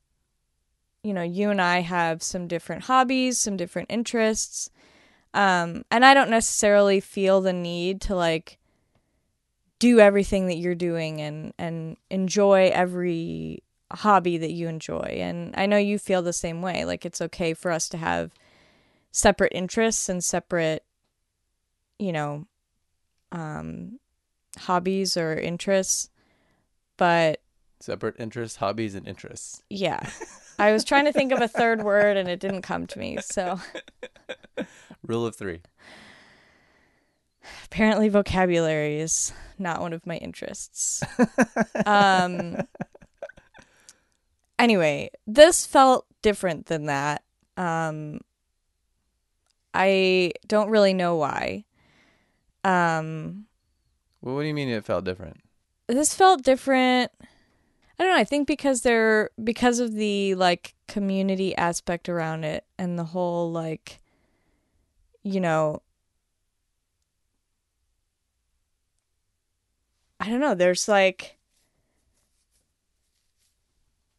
you 1.04 1.14
know, 1.14 1.22
you 1.22 1.50
and 1.50 1.62
I 1.62 1.82
have 1.82 2.20
some 2.20 2.48
different 2.48 2.82
hobbies, 2.82 3.38
some 3.38 3.56
different 3.56 3.92
interests, 3.92 4.70
um, 5.34 5.84
and 5.92 6.04
I 6.04 6.14
don't 6.14 6.30
necessarily 6.30 6.98
feel 6.98 7.40
the 7.40 7.52
need 7.52 8.00
to 8.02 8.16
like 8.16 8.58
do 9.78 10.00
everything 10.00 10.48
that 10.48 10.56
you're 10.56 10.74
doing 10.74 11.20
and 11.20 11.54
and 11.58 11.96
enjoy 12.10 12.70
every 12.74 13.62
hobby 13.92 14.36
that 14.38 14.50
you 14.50 14.66
enjoy. 14.66 15.18
And 15.20 15.54
I 15.56 15.66
know 15.66 15.76
you 15.76 15.96
feel 15.96 16.22
the 16.22 16.32
same 16.32 16.60
way. 16.60 16.84
Like, 16.84 17.06
it's 17.06 17.20
okay 17.20 17.54
for 17.54 17.70
us 17.70 17.88
to 17.90 17.98
have 17.98 18.32
separate 19.16 19.52
interests 19.54 20.08
and 20.08 20.24
separate 20.24 20.82
you 22.00 22.10
know 22.12 22.44
um 23.30 24.00
hobbies 24.58 25.16
or 25.16 25.38
interests 25.38 26.10
but 26.96 27.40
Separate 27.80 28.16
interests, 28.18 28.56
hobbies, 28.56 28.94
and 28.96 29.06
interests. 29.06 29.62
yeah 29.70 30.00
i 30.58 30.72
was 30.72 30.82
trying 30.82 31.04
to 31.04 31.12
think 31.12 31.30
of 31.30 31.40
a 31.40 31.46
third 31.46 31.84
word 31.84 32.16
and 32.16 32.28
it 32.28 32.40
didn't 32.40 32.62
come 32.62 32.88
to 32.88 32.98
me 32.98 33.18
so 33.20 33.60
Rule 35.06 35.26
of 35.26 35.36
three. 35.36 35.60
apparently 37.66 38.08
vocabulary 38.08 38.98
is 38.98 39.32
not 39.60 39.80
one 39.80 39.92
of 39.92 40.04
my 40.06 40.16
interests 40.16 41.04
um 41.86 42.56
anyway 44.58 45.08
this 45.28 45.64
felt 45.66 46.04
different 46.20 46.66
than 46.66 46.86
that 46.86 47.22
um 47.56 48.18
i 49.74 50.30
don't 50.46 50.70
really 50.70 50.94
know 50.94 51.16
why 51.16 51.64
um 52.64 53.44
Well, 54.22 54.34
what 54.36 54.42
do 54.42 54.48
you 54.48 54.54
mean 54.54 54.68
it 54.68 54.84
felt 54.84 55.04
different? 55.04 55.40
this 55.88 56.14
felt 56.14 56.42
different 56.42 57.10
i 57.20 58.02
don't 58.02 58.12
know 58.14 58.18
i 58.20 58.24
think 58.24 58.46
because 58.48 58.80
they're 58.82 59.28
because 59.42 59.80
of 59.80 59.94
the 59.94 60.34
like 60.36 60.74
community 60.88 61.54
aspect 61.56 62.08
around 62.08 62.44
it 62.44 62.64
and 62.78 62.98
the 62.98 63.04
whole 63.04 63.50
like 63.52 64.00
you 65.22 65.40
know 65.40 65.82
I 70.20 70.30
don't 70.30 70.40
know, 70.40 70.54
there's 70.54 70.88
like 70.88 71.36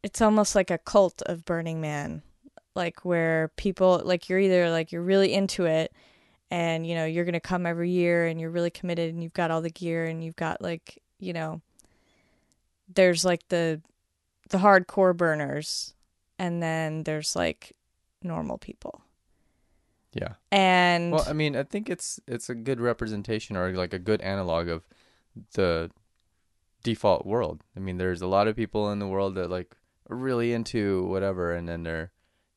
it's 0.04 0.20
almost 0.20 0.54
like 0.54 0.70
a 0.70 0.78
cult 0.78 1.20
of 1.22 1.44
Burning 1.44 1.80
Man. 1.80 2.22
Like 2.76 3.04
where 3.04 3.50
people 3.56 4.02
like 4.04 4.28
you're 4.28 4.38
either 4.38 4.70
like 4.70 4.92
you're 4.92 5.02
really 5.02 5.32
into 5.32 5.64
it 5.64 5.92
and 6.50 6.86
you 6.86 6.94
know 6.94 7.06
you're 7.06 7.24
going 7.24 7.32
to 7.32 7.40
come 7.40 7.66
every 7.66 7.90
year 7.90 8.26
and 8.26 8.40
you're 8.40 8.50
really 8.50 8.70
committed 8.70 9.12
and 9.12 9.22
you've 9.22 9.32
got 9.32 9.50
all 9.50 9.62
the 9.62 9.70
gear 9.70 10.04
and 10.04 10.22
you've 10.22 10.36
got 10.36 10.60
like, 10.60 11.02
you 11.18 11.32
know, 11.32 11.60
there's 12.94 13.24
like 13.24 13.48
the 13.48 13.80
the 14.50 14.58
hardcore 14.58 15.16
burners 15.16 15.94
and 16.38 16.62
then 16.62 17.02
there's 17.02 17.34
like 17.34 17.74
normal 18.22 18.58
people. 18.58 19.02
Yeah. 20.12 20.34
And 20.50 21.12
Well, 21.12 21.26
I 21.28 21.32
mean, 21.32 21.56
I 21.56 21.62
think 21.62 21.90
it's 21.90 22.20
it's 22.26 22.48
a 22.48 22.54
good 22.54 22.80
representation 22.80 23.56
or 23.56 23.72
like 23.72 23.92
a 23.92 23.98
good 23.98 24.20
analog 24.22 24.68
of 24.68 24.86
the 25.52 25.90
default 26.82 27.26
world. 27.26 27.62
I 27.76 27.80
mean, 27.80 27.98
there's 27.98 28.22
a 28.22 28.26
lot 28.26 28.48
of 28.48 28.56
people 28.56 28.90
in 28.90 28.98
the 28.98 29.06
world 29.06 29.34
that 29.34 29.50
like 29.50 29.74
are 30.08 30.16
really 30.16 30.52
into 30.52 31.04
whatever, 31.04 31.52
and 31.52 31.68
then 31.68 31.82
there, 31.82 32.12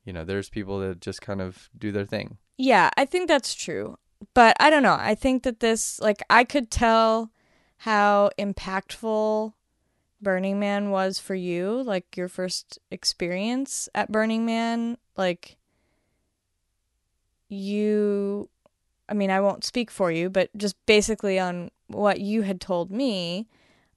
you 0.06 0.14
know, 0.14 0.24
there's 0.24 0.50
people 0.50 0.80
that 0.80 1.02
just 1.02 1.22
kind 1.22 1.42
of 1.42 1.70
do 1.78 1.92
their 1.92 2.06
thing. 2.06 2.38
Yeah, 2.58 2.90
I 2.98 3.06
think 3.06 3.28
that's 3.28 3.54
true. 3.56 3.98
But 4.34 4.58
I 4.60 4.70
don't 4.70 4.84
know. 4.84 4.98
I 5.00 5.16
think 5.16 5.44
that 5.44 5.60
this, 5.60 6.00
like, 6.02 6.22
I 6.30 6.44
could 6.44 6.70
tell 6.70 7.32
how 7.78 8.32
impactful 8.38 9.54
Burning 10.22 10.60
Man 10.60 10.90
was 10.90 11.20
for 11.20 11.36
you, 11.36 11.82
like 11.84 12.18
your 12.18 12.28
first 12.28 12.80
experience 12.92 13.88
at 13.96 14.12
Burning 14.12 14.46
Man. 14.46 14.98
Like, 15.16 15.58
you, 17.48 18.50
I 19.08 19.14
mean, 19.14 19.32
I 19.32 19.40
won't 19.40 19.64
speak 19.64 19.90
for 19.90 20.12
you, 20.12 20.30
but 20.30 20.50
just 20.58 20.76
basically 20.86 21.40
on 21.40 21.72
what 21.88 22.20
you 22.20 22.42
had 22.42 22.60
told 22.60 22.92
me, 22.92 23.48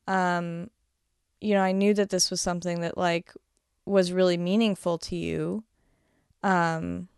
um, 0.07 0.71
you 1.41 1.55
know, 1.55 1.63
I 1.63 1.73
knew 1.73 1.95
that 1.95 2.11
this 2.11 2.31
was 2.31 2.41
something 2.41 2.81
that, 2.83 2.97
like, 2.97 3.33
was 3.85 4.13
really 4.13 4.37
meaningful 4.37 4.99
to 4.99 5.17
you. 5.17 5.65
Um, 6.43 7.09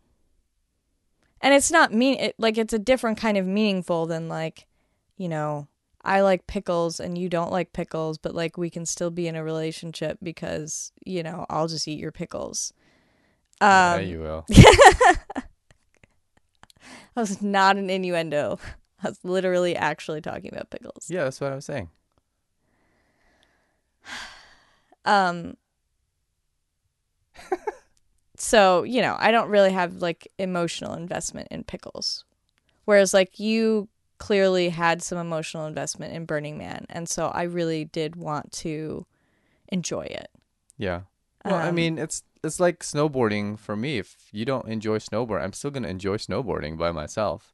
and 1.44 1.52
it's 1.54 1.70
not 1.70 1.92
mean 1.92 2.18
it, 2.18 2.34
like 2.38 2.58
it's 2.58 2.72
a 2.72 2.78
different 2.78 3.18
kind 3.18 3.36
of 3.36 3.46
meaningful 3.46 4.06
than 4.06 4.28
like 4.28 4.66
you 5.16 5.28
know 5.28 5.68
i 6.02 6.20
like 6.22 6.46
pickles 6.48 6.98
and 6.98 7.16
you 7.16 7.28
don't 7.28 7.52
like 7.52 7.72
pickles 7.72 8.18
but 8.18 8.34
like 8.34 8.56
we 8.56 8.70
can 8.70 8.84
still 8.86 9.10
be 9.10 9.28
in 9.28 9.36
a 9.36 9.44
relationship 9.44 10.18
because 10.22 10.90
you 11.04 11.22
know 11.22 11.46
i'll 11.50 11.68
just 11.68 11.86
eat 11.86 12.00
your 12.00 12.10
pickles 12.10 12.72
um 13.60 13.68
yeah, 13.70 13.98
you 13.98 14.20
will. 14.20 14.44
that 14.48 15.46
was 17.14 17.40
not 17.40 17.76
an 17.76 17.90
innuendo 17.90 18.58
i 19.02 19.08
was 19.08 19.18
literally 19.22 19.76
actually 19.76 20.20
talking 20.20 20.52
about 20.52 20.70
pickles 20.70 21.08
Yeah, 21.08 21.24
that's 21.24 21.40
what 21.40 21.52
I 21.52 21.56
was 21.56 21.66
saying. 21.66 21.90
um 25.04 25.56
so 28.36 28.82
you 28.82 29.00
know 29.00 29.16
i 29.18 29.30
don't 29.30 29.48
really 29.50 29.72
have 29.72 29.96
like 29.96 30.28
emotional 30.38 30.94
investment 30.94 31.48
in 31.50 31.62
pickles 31.64 32.24
whereas 32.84 33.14
like 33.14 33.38
you 33.40 33.88
clearly 34.18 34.70
had 34.70 35.02
some 35.02 35.18
emotional 35.18 35.66
investment 35.66 36.12
in 36.14 36.24
burning 36.24 36.58
man 36.58 36.86
and 36.90 37.08
so 37.08 37.28
i 37.28 37.42
really 37.42 37.84
did 37.84 38.16
want 38.16 38.50
to 38.52 39.06
enjoy 39.68 40.02
it 40.02 40.28
Yeah. 40.78 41.02
Well, 41.44 41.56
I 41.56 41.68
Um, 41.68 41.74
mean, 41.76 41.98
it's 41.98 42.22
it's 42.42 42.60
like 42.60 42.80
snowboarding 42.80 43.58
for 43.58 43.76
me. 43.76 43.98
If 43.98 44.16
you 44.32 44.44
don't 44.44 44.68
enjoy 44.68 44.98
snowboard, 44.98 45.42
I'm 45.42 45.52
still 45.52 45.70
gonna 45.70 45.88
enjoy 45.88 46.16
snowboarding 46.16 46.76
by 46.78 46.90
myself, 46.92 47.52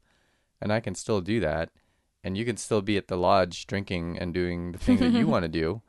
and 0.61 0.73
I 0.73 0.81
can 0.81 0.95
still 0.95 1.21
do 1.21 1.41
that. 1.41 1.71
And 2.25 2.37
you 2.37 2.45
can 2.45 2.57
still 2.57 2.83
be 2.83 2.97
at 2.97 3.09
the 3.09 3.17
lodge 3.17 3.67
drinking 3.67 4.19
and 4.19 4.35
doing 4.35 4.73
the 4.73 4.79
thing 4.79 4.99
that 5.01 5.13
you 5.13 5.27
want 5.33 5.45
to 5.45 5.49
do, 5.49 5.83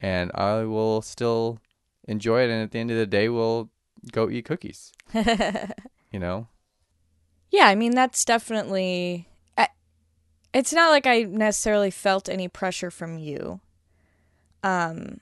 and 0.00 0.30
I 0.34 0.64
will 0.64 1.02
still 1.02 1.60
enjoy 2.08 2.42
it. 2.44 2.50
And 2.50 2.62
at 2.62 2.72
the 2.72 2.78
end 2.80 2.90
of 2.90 2.96
the 2.98 3.06
day, 3.06 3.28
we'll 3.28 3.70
go 4.12 4.30
eat 4.30 4.44
cookies. 4.44 4.92
You 6.10 6.20
know? 6.20 6.46
yeah 7.54 7.68
i 7.68 7.74
mean 7.74 7.94
that's 7.94 8.24
definitely 8.24 9.28
it's 10.52 10.72
not 10.72 10.90
like 10.90 11.06
i 11.06 11.22
necessarily 11.22 11.90
felt 11.90 12.28
any 12.28 12.48
pressure 12.48 12.90
from 12.90 13.18
you 13.18 13.60
um 14.62 15.20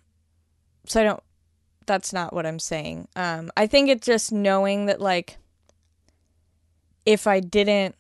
so 0.87 1.01
i 1.01 1.05
don't 1.05 1.23
that's 1.87 2.13
not 2.13 2.33
what 2.33 2.47
i'm 2.47 2.59
saying 2.59 3.07
um 3.17 3.51
i 3.57 3.67
think 3.67 3.89
it's 3.89 4.07
just 4.07 4.33
knowing 4.33 4.87
that 4.87 5.01
like 5.01 5.39
if 7.05 7.27
i 7.27 7.39
didn't 7.39 7.95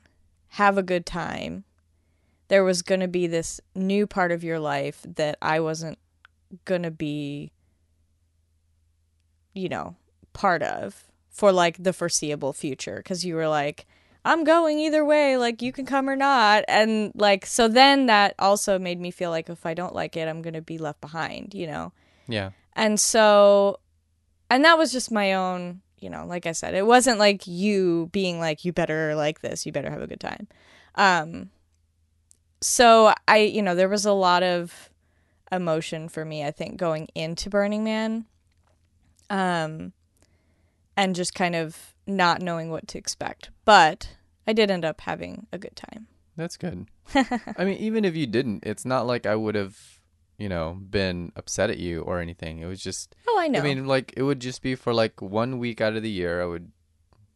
have 0.48 0.78
a 0.78 0.82
good 0.82 1.04
time 1.04 1.64
there 2.48 2.64
was 2.64 2.82
going 2.82 3.00
to 3.00 3.08
be 3.08 3.26
this 3.26 3.60
new 3.74 4.06
part 4.06 4.32
of 4.32 4.44
your 4.44 4.58
life 4.58 5.04
that 5.16 5.36
i 5.42 5.60
wasn't 5.60 5.98
going 6.64 6.82
to 6.82 6.90
be 6.90 7.50
you 9.54 9.68
know 9.68 9.96
part 10.32 10.62
of 10.62 11.04
for 11.30 11.50
like 11.52 11.82
the 11.82 11.92
foreseeable 11.92 12.52
future 12.52 12.96
because 12.96 13.24
you 13.24 13.34
were 13.34 13.48
like 13.48 13.86
i'm 14.24 14.44
going 14.44 14.78
either 14.78 15.04
way 15.04 15.36
like 15.36 15.62
you 15.62 15.72
can 15.72 15.86
come 15.86 16.08
or 16.08 16.14
not. 16.14 16.64
And 16.68 17.10
like 17.14 17.46
so 17.46 17.66
then 17.68 18.06
that 18.06 18.34
also 18.38 18.78
made 18.78 19.00
me 19.00 19.10
feel 19.10 19.30
like 19.30 19.48
if 19.48 19.66
i 19.66 19.74
don't 19.74 19.94
like 19.94 20.16
it 20.16 20.28
i'm 20.28 20.42
going 20.42 20.54
to 20.54 20.62
be 20.62 20.78
left 20.78 21.00
behind 21.00 21.54
you 21.54 21.66
know? 21.66 21.92
Yeah. 22.28 22.50
and 22.74 23.00
so 23.00 23.80
and 24.48 24.64
that 24.64 24.78
was 24.78 24.92
just 24.92 25.10
my 25.10 25.32
own 25.32 25.80
you 25.98 26.10
know 26.10 26.26
like 26.26 26.46
i 26.46 26.52
said 26.52 26.74
it 26.74 26.86
wasn't 26.86 27.18
like 27.18 27.46
you 27.46 28.08
being 28.12 28.38
like 28.38 28.64
you 28.64 28.72
better 28.72 29.14
like 29.14 29.40
this 29.40 29.66
you 29.66 29.72
better 29.72 29.90
have 29.90 30.02
a 30.02 30.06
good 30.06 30.20
time. 30.20 30.46
Um 30.94 31.50
so 32.60 33.12
i 33.26 33.38
you 33.38 33.62
know 33.62 33.74
there 33.74 33.88
was 33.88 34.06
a 34.06 34.12
lot 34.12 34.42
of 34.42 34.90
emotion 35.50 36.08
for 36.08 36.24
me 36.24 36.44
i 36.44 36.50
think 36.50 36.76
going 36.76 37.08
into 37.14 37.50
burning 37.50 37.82
man. 37.82 38.26
Um 39.30 39.92
and 40.96 41.14
just 41.14 41.34
kind 41.34 41.54
of 41.54 41.94
not 42.06 42.42
knowing 42.42 42.70
what 42.70 42.86
to 42.88 42.98
expect 42.98 43.50
but 43.64 44.10
i 44.46 44.52
did 44.52 44.70
end 44.70 44.84
up 44.84 45.00
having 45.02 45.46
a 45.52 45.58
good 45.58 45.76
time 45.76 46.06
That's 46.36 46.56
good. 46.56 46.86
I 47.14 47.64
mean, 47.64 47.76
even 47.76 48.06
if 48.06 48.16
you 48.16 48.26
didn't, 48.26 48.64
it's 48.64 48.86
not 48.86 49.06
like 49.06 49.26
I 49.26 49.36
would 49.36 49.54
have, 49.54 49.76
you 50.38 50.48
know, 50.48 50.78
been 50.80 51.30
upset 51.36 51.68
at 51.68 51.76
you 51.76 52.00
or 52.00 52.20
anything. 52.20 52.60
It 52.60 52.66
was 52.66 52.80
just 52.80 53.14
oh 53.28 53.38
i 53.38 53.48
know 53.48 53.60
I 53.60 53.62
mean, 53.62 53.86
like 53.86 54.14
it 54.16 54.22
would 54.22 54.40
just 54.40 54.62
be 54.62 54.74
for 54.74 54.94
like 54.94 55.20
one 55.20 55.58
week 55.58 55.82
out 55.82 55.94
of 55.94 56.02
the 56.02 56.10
year. 56.10 56.40
I 56.40 56.46
would, 56.46 56.72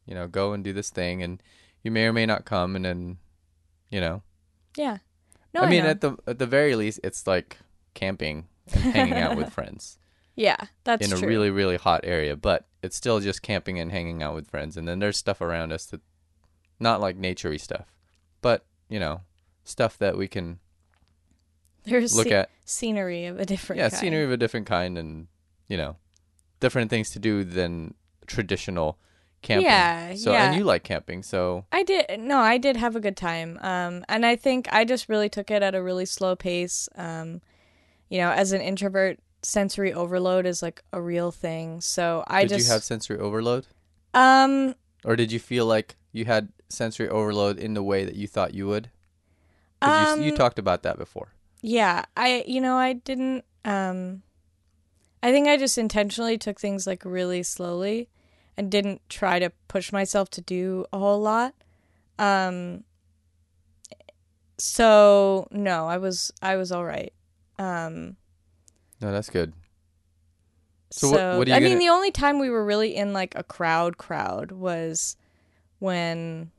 you 0.06 0.14
know, 0.14 0.26
go 0.26 0.54
and 0.54 0.64
do 0.64 0.72
this 0.72 0.88
thing, 0.88 1.22
and 1.22 1.42
you 1.84 1.90
may 1.90 2.06
or 2.06 2.12
may 2.14 2.24
not 2.24 2.46
come, 2.46 2.74
and 2.74 2.84
then, 2.84 3.18
you 3.90 4.00
know, 4.00 4.22
yeah 4.78 4.98
no 5.52 5.60
I 5.60 5.68
mean, 5.68 5.84
know. 5.84 5.90
at 5.90 6.00
the 6.00 6.16
at 6.26 6.38
the 6.38 6.46
very 6.46 6.74
least, 6.74 7.00
it's 7.04 7.26
like 7.26 7.58
camping 7.92 8.48
and 8.72 8.82
hanging 8.96 9.20
out 9.20 9.36
with 9.36 9.52
friends 9.58 9.98
yeah 10.36 10.56
that's 10.84 11.06
in 11.06 11.12
a 11.12 11.18
true 11.18 11.28
really 11.28 11.50
really 11.50 11.76
hot 11.76 12.00
area, 12.04 12.34
but 12.34 12.64
it's 12.86 12.96
still 12.96 13.20
just 13.20 13.42
camping 13.42 13.78
and 13.78 13.92
hanging 13.92 14.22
out 14.22 14.34
with 14.34 14.48
friends. 14.48 14.76
And 14.76 14.88
then 14.88 14.98
there's 15.00 15.18
stuff 15.18 15.40
around 15.42 15.72
us 15.72 15.84
that, 15.86 16.00
not 16.80 17.00
like 17.00 17.18
naturey 17.18 17.60
stuff, 17.60 17.92
but 18.40 18.64
you 18.88 18.98
know, 19.00 19.20
stuff 19.64 19.98
that 19.98 20.16
we 20.16 20.28
can 20.28 20.58
there's 21.84 22.16
look 22.16 22.26
sce- 22.28 22.32
at. 22.32 22.50
scenery 22.64 23.26
of 23.26 23.38
a 23.38 23.44
different 23.46 23.78
Yeah, 23.78 23.88
kind. 23.90 24.00
scenery 24.00 24.24
of 24.24 24.32
a 24.32 24.36
different 24.36 24.66
kind, 24.66 24.98
and 24.98 25.26
you 25.68 25.76
know, 25.76 25.96
different 26.60 26.90
things 26.90 27.10
to 27.10 27.18
do 27.18 27.44
than 27.44 27.94
traditional 28.26 28.98
camping. 29.42 29.66
Yeah, 29.66 30.14
So 30.14 30.32
yeah. 30.32 30.46
and 30.48 30.56
you 30.56 30.64
like 30.64 30.82
camping, 30.82 31.22
so 31.22 31.64
I 31.70 31.82
did 31.82 32.06
no, 32.18 32.38
I 32.38 32.58
did 32.58 32.76
have 32.76 32.96
a 32.96 33.00
good 33.00 33.16
time. 33.16 33.58
Um 33.62 34.04
and 34.08 34.26
I 34.26 34.34
think 34.36 34.66
I 34.72 34.84
just 34.84 35.08
really 35.08 35.28
took 35.28 35.50
it 35.50 35.62
at 35.62 35.74
a 35.74 35.82
really 35.82 36.06
slow 36.06 36.34
pace. 36.34 36.88
Um 36.96 37.40
you 38.08 38.18
know, 38.18 38.30
as 38.30 38.52
an 38.52 38.60
introvert, 38.60 39.18
sensory 39.46 39.92
overload 39.92 40.44
is 40.46 40.60
like 40.62 40.82
a 40.92 41.00
real 41.00 41.30
thing. 41.30 41.80
So 41.80 42.24
I 42.26 42.42
did 42.42 42.50
just 42.50 42.66
you 42.66 42.72
have 42.72 42.82
sensory 42.82 43.18
overload, 43.18 43.66
um 44.12 44.74
or 45.04 45.14
did 45.16 45.30
you 45.30 45.38
feel 45.38 45.66
like 45.66 45.94
you 46.12 46.24
had 46.24 46.48
sensory 46.68 47.08
overload 47.08 47.58
in 47.58 47.74
the 47.74 47.82
way 47.82 48.04
that 48.04 48.16
you 48.16 48.26
thought 48.26 48.54
you 48.54 48.66
would? 48.66 48.90
'Cause 49.80 50.16
you, 50.18 50.24
you 50.24 50.30
Um, 50.30 50.36
talked 50.36 50.58
about 50.58 50.82
that 50.82 50.98
before. 50.98 51.28
yeah, 51.62 52.04
I 52.16 52.44
you 52.46 52.60
know, 52.60 52.76
I 52.76 52.94
didn't 52.94 53.44
um 53.64 54.22
I 55.22 55.32
think 55.32 55.48
I 55.48 55.56
just 55.56 55.78
intentionally 55.78 56.38
took 56.38 56.60
things 56.60 56.86
like 56.86 57.04
really 57.04 57.42
slowly 57.42 58.08
and 58.56 58.70
didn't 58.70 59.00
try 59.08 59.38
to 59.38 59.50
push 59.68 59.92
myself 59.92 60.28
to 60.30 60.40
do 60.40 60.86
a 60.92 60.98
whole 60.98 61.20
lot. 61.20 61.54
Um 62.18 62.84
so 64.58 65.46
no, 65.50 65.86
I 65.86 65.98
was 65.98 66.32
I 66.42 66.56
was 66.56 66.72
all 66.72 66.84
right. 66.84 67.12
Um 67.58 68.16
No, 69.00 69.12
that's 69.12 69.30
good. 69.30 69.52
So, 70.90 71.08
So 71.08 71.12
what- 71.30 71.38
what 71.38 71.48
I 71.50 71.60
mean, 71.60 71.70
gonna- 71.72 71.80
the 71.80 71.88
only 71.88 72.10
time 72.10 72.38
we 72.38 72.48
were 72.50 72.64
really 72.64 72.94
in 72.94 73.12
like 73.12 73.34
a 73.34 73.42
crowd, 73.42 73.98
crowd 73.98 74.52
was 74.52 75.16
when 75.78 76.50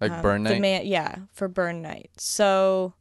Like 0.00 0.12
um, 0.12 0.22
burn 0.22 0.42
night. 0.42 0.60
man, 0.60 0.86
yeah, 0.86 1.16
for 1.32 1.48
burn 1.48 1.80
night. 1.82 2.10
So, 2.16 2.94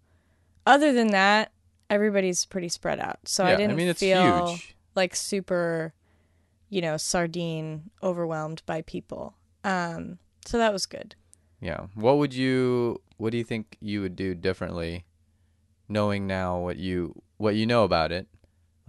other 0.65 0.93
than 0.93 1.08
that, 1.08 1.52
everybody's 1.89 2.45
pretty 2.45 2.69
spread 2.69 2.99
out. 2.99 3.19
So 3.28 3.43
yeah, 3.45 3.54
I 3.54 3.56
didn't 3.56 3.75
mean 3.75 3.88
it's 3.88 3.99
feel 3.99 4.47
huge. 4.49 4.75
like 4.95 5.15
super, 5.15 5.93
you 6.69 6.82
know, 6.82 6.95
sardine 6.97 7.89
overwhelmed 8.04 8.62
by 8.65 8.84
people. 8.84 9.34
Um, 9.63 10.19
so 10.45 10.58
that 10.60 10.71
was 10.71 10.86
good. 10.86 11.15
Yeah. 11.60 11.88
What 11.95 12.17
would 12.19 12.34
you? 12.34 13.02
What 13.17 13.32
do 13.32 13.38
you 13.38 13.43
think 13.43 13.75
you 13.82 13.99
would 14.02 14.15
do 14.15 14.34
differently 14.36 15.04
knowing 15.89 16.25
now 16.28 16.58
what 16.60 16.78
you 16.78 17.21
what 17.38 17.56
you 17.56 17.65
know 17.65 17.84
about 17.84 18.12
it, 18.13 18.28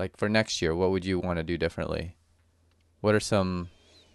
like 0.01 0.17
for 0.17 0.29
next 0.29 0.61
year, 0.63 0.75
what 0.75 0.91
would 0.93 1.05
you 1.05 1.19
want 1.27 1.37
to 1.39 1.43
do 1.53 1.57
differently? 1.65 2.17
What 3.03 3.15
are 3.15 3.21
some 3.21 3.69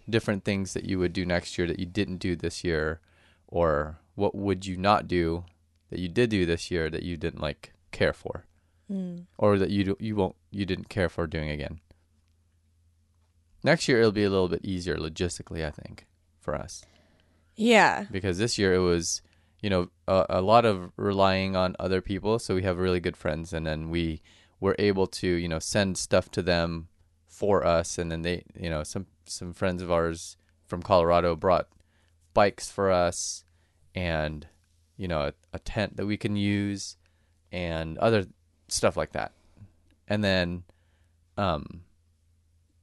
different 0.08 0.42
things 0.44 0.74
that 0.74 0.84
you 0.84 0.98
would 1.00 1.12
do 1.12 1.24
next 1.24 1.56
year 1.58 1.66
that 1.68 1.78
you 1.78 1.86
didn't 1.86 2.18
do 2.18 2.34
this 2.36 2.62
year, 2.64 3.00
or 3.48 3.98
what 4.14 4.34
would 4.34 4.66
you 4.66 4.76
not 4.76 5.06
do 5.08 5.44
that 5.90 5.98
you 6.00 6.08
did 6.08 6.30
do 6.30 6.44
this 6.46 6.70
year 6.70 6.90
that 6.90 7.02
you 7.08 7.16
didn't 7.16 7.40
like 7.48 7.72
care 7.92 8.12
for, 8.12 8.44
Mm. 8.90 9.26
or 9.38 9.58
that 9.58 9.70
you 9.70 9.96
you 9.98 10.14
won't 10.20 10.36
you 10.50 10.64
didn't 10.66 10.88
care 10.88 11.08
for 11.08 11.26
doing 11.26 11.50
again? 11.50 11.80
Next 13.64 13.88
year 13.88 13.98
it'll 13.98 14.12
be 14.12 14.24
a 14.24 14.30
little 14.30 14.48
bit 14.48 14.64
easier 14.64 14.96
logistically, 14.96 15.64
I 15.66 15.70
think, 15.70 16.06
for 16.40 16.54
us 16.54 16.84
Yeah. 17.56 18.06
because 18.10 18.38
this 18.38 18.58
year 18.58 18.74
it 18.74 18.78
was 18.92 19.22
you 19.62 19.70
know 19.70 19.88
a, 20.06 20.26
a 20.38 20.40
lot 20.42 20.64
of 20.64 20.92
relying 20.96 21.56
on 21.56 21.74
other 21.80 22.00
people 22.00 22.38
so 22.38 22.54
we 22.54 22.62
have 22.62 22.78
really 22.78 23.00
good 23.00 23.16
friends 23.16 23.52
and 23.52 23.66
then 23.66 23.90
we 23.90 24.20
were 24.60 24.76
able 24.78 25.06
to 25.06 25.26
you 25.28 25.48
know 25.48 25.58
send 25.58 25.98
stuff 25.98 26.30
to 26.32 26.42
them 26.42 26.88
for 27.28 27.66
us. 27.66 27.98
And 27.98 28.10
then 28.10 28.22
they 28.22 28.44
you 28.58 28.70
know 28.70 28.82
some 28.82 29.06
some 29.26 29.52
friends 29.52 29.82
of 29.82 29.90
ours 29.90 30.36
from 30.66 30.82
Colorado 30.82 31.36
brought 31.36 31.68
bikes 32.34 32.70
for 32.70 32.90
us 32.90 33.44
and 33.94 34.46
you 34.96 35.08
know 35.08 35.22
a, 35.22 35.32
a 35.52 35.58
tent 35.58 35.96
that 35.96 36.06
we 36.06 36.16
can 36.16 36.36
use 36.36 36.96
and 37.52 37.98
other 37.98 38.26
stuff 38.68 38.96
like 38.96 39.12
that. 39.12 39.32
And 40.08 40.22
then 40.22 40.64
um 41.36 41.82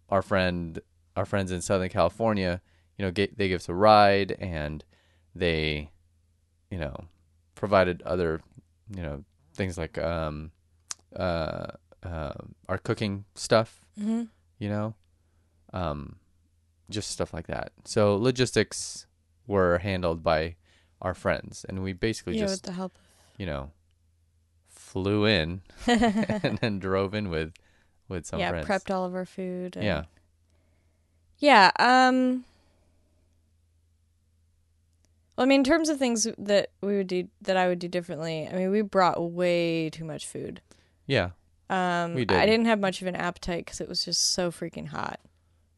our 0.10 0.22
friend 0.22 0.80
our 1.16 1.26
friends 1.26 1.52
in 1.52 1.62
southern 1.62 1.90
california 1.90 2.62
you 2.98 3.06
know 3.06 3.12
get, 3.12 3.38
they 3.38 3.48
give 3.48 3.62
us 3.62 3.70
a 3.70 3.74
ride 3.74 4.36
and 4.40 4.84
they 5.34 5.90
you 6.70 6.78
know 6.78 7.06
provided 7.56 8.02
other 8.04 8.42
you 8.96 9.02
know 9.02 9.24
things 9.54 9.78
like 9.78 9.98
um 9.98 10.52
uh, 11.16 11.68
uh 12.04 12.34
our 12.68 12.78
cooking 12.78 13.26
stuff 13.36 13.86
hmm 13.98 14.24
you 14.60 14.70
know 14.70 14.94
um 15.74 16.18
just 16.90 17.10
stuff 17.12 17.34
like 17.34 17.48
that 17.48 17.72
so 17.86 18.16
logistics 18.16 19.06
were 19.48 19.78
handled 19.80 20.22
by 20.24 20.56
our 21.02 21.14
friends 21.14 21.66
and 21.68 21.84
we 21.84 21.94
basically 21.94 22.34
Yeah, 22.36 22.42
just 22.46 22.62
with 22.64 22.72
the 22.72 22.74
help. 22.74 22.98
you 23.38 23.46
know 23.46 23.72
flew 24.70 25.26
in 25.26 25.62
and 25.88 26.58
then 26.60 26.80
drove 26.80 27.14
in 27.14 27.30
with 27.30 27.54
with 28.08 28.26
some 28.26 28.40
yeah, 28.40 28.50
friends 28.50 28.68
prepped 28.68 28.94
all 28.94 29.06
of 29.06 29.16
our 29.16 29.26
food. 29.26 29.76
and- 29.76 29.86
yeah 29.86 30.04
Yeah. 31.40 31.72
Um. 31.80 32.46
Well, 35.38 35.46
I 35.46 35.48
mean, 35.48 35.62
in 35.62 35.64
terms 35.64 35.90
of 35.90 35.98
things 35.98 36.28
that 36.38 36.70
we 36.82 36.96
would 36.98 37.08
do, 37.08 37.28
that 37.42 37.58
I 37.58 37.68
would 37.68 37.80
do 37.80 37.88
differently. 37.88 38.48
I 38.48 38.54
mean, 38.54 38.70
we 38.72 38.82
brought 38.82 39.32
way 39.32 39.90
too 39.90 40.06
much 40.06 40.28
food. 40.28 40.62
Yeah 41.08 41.30
Um, 41.70 42.14
We 42.16 42.26
did. 42.26 42.38
I 42.38 42.46
didn't 42.46 42.66
have 42.66 42.80
much 42.80 43.02
of 43.02 43.08
an 43.08 43.16
appetite 43.16 43.66
because 43.66 43.82
it 43.82 43.90
was 43.90 44.04
just 44.06 44.22
so 44.34 44.52
freaking 44.52 44.88
hot. 44.90 45.20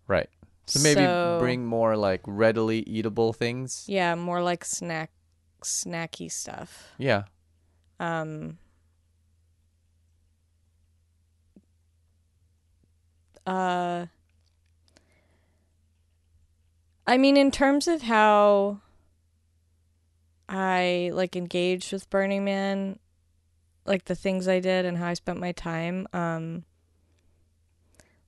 right 0.08 0.30
so 0.68 0.80
maybe 0.82 1.00
So- 1.02 1.38
bring 1.40 1.66
more 1.66 1.96
like 1.96 2.22
readily 2.26 2.82
eatable 2.88 3.34
things 3.34 3.86
Yeah, 3.88 4.16
more 4.16 4.42
like 4.42 4.66
snack, 4.66 5.12
snacky 5.64 6.32
stuff. 6.32 6.94
yeah 6.98 7.24
Um. 8.00 8.58
Uh. 13.46 14.08
I 17.08 17.18
mean, 17.18 17.38
in 17.38 17.52
terms 17.52 17.88
of 17.88 18.02
how 18.02 18.80
I 20.50 21.12
like 21.14 21.36
engaged 21.36 21.94
with 21.94 22.10
Burning 22.10 22.44
Man, 22.44 22.98
like 23.86 24.06
the 24.06 24.15
things 24.15 24.48
I 24.48 24.60
did 24.60 24.86
and 24.86 24.98
how 24.98 25.08
I 25.08 25.13
spent 25.13 25.39
my 25.39 25.52
time, 25.52 26.08
um, 26.13 26.63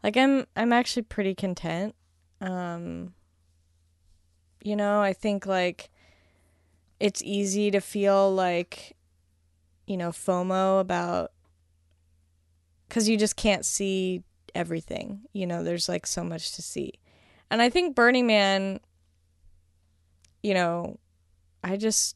like 0.03 0.15
I'm 0.15 0.45
I'm 0.55 0.71
actually 0.71 1.03
pretty 1.03 1.35
content. 1.35 1.95
Um, 2.39 3.13
you 4.63 4.75
know, 4.75 5.01
I 5.01 5.13
think 5.13 5.45
like 5.45 5.89
it's 6.99 7.21
easy 7.23 7.71
to 7.71 7.81
feel 7.81 8.33
like 8.33 8.95
you 9.85 9.97
know 9.97 10.09
FOMO 10.09 10.79
about 10.79 11.31
because 12.87 13.09
you 13.09 13.17
just 13.17 13.35
can't 13.35 13.65
see 13.65 14.23
everything. 14.53 15.21
You 15.33 15.47
know, 15.47 15.63
there's 15.63 15.89
like 15.89 16.05
so 16.05 16.23
much 16.23 16.53
to 16.53 16.61
see, 16.61 16.93
and 17.49 17.61
I 17.61 17.69
think 17.69 17.95
Burning 17.95 18.27
Man. 18.27 18.79
You 20.43 20.53
know, 20.53 20.99
I 21.63 21.77
just 21.77 22.15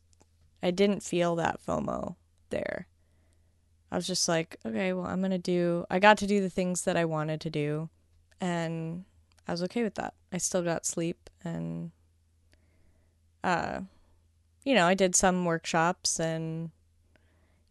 I 0.62 0.71
didn't 0.71 1.01
feel 1.01 1.36
that 1.38 1.60
FOMO 1.65 2.15
there. 2.51 2.88
I 3.91 3.95
was 3.97 4.08
just 4.08 4.30
like, 4.30 4.56
okay, 4.65 4.93
well, 4.93 5.06
I'm 5.06 5.21
gonna 5.21 5.38
do. 5.38 5.86
I 5.89 5.99
got 5.99 6.17
to 6.19 6.27
do 6.27 6.39
the 6.39 6.49
things 6.49 6.84
that 6.84 6.95
I 6.95 7.04
wanted 7.04 7.41
to 7.41 7.49
do, 7.49 7.89
and 8.39 9.04
I 9.47 9.51
was 9.51 9.62
okay 9.63 9.84
with 9.84 9.95
that. 9.95 10.13
I 10.32 10.38
still 10.38 10.63
got 10.63 10.86
sleep, 10.86 11.30
and 11.43 11.91
uh, 13.43 13.82
you 14.63 14.75
know, 14.75 14.88
I 14.88 14.93
did 14.93 15.13
some 15.13 15.43
workshops, 15.43 16.21
and 16.21 16.71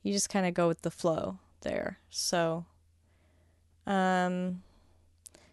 you 0.02 0.12
just 0.12 0.28
kind 0.28 0.44
of 0.44 0.52
go 0.52 0.68
with 0.68 0.82
the 0.82 0.90
flow 0.90 1.38
there. 1.62 1.98
So, 2.10 2.66
um, 3.86 4.62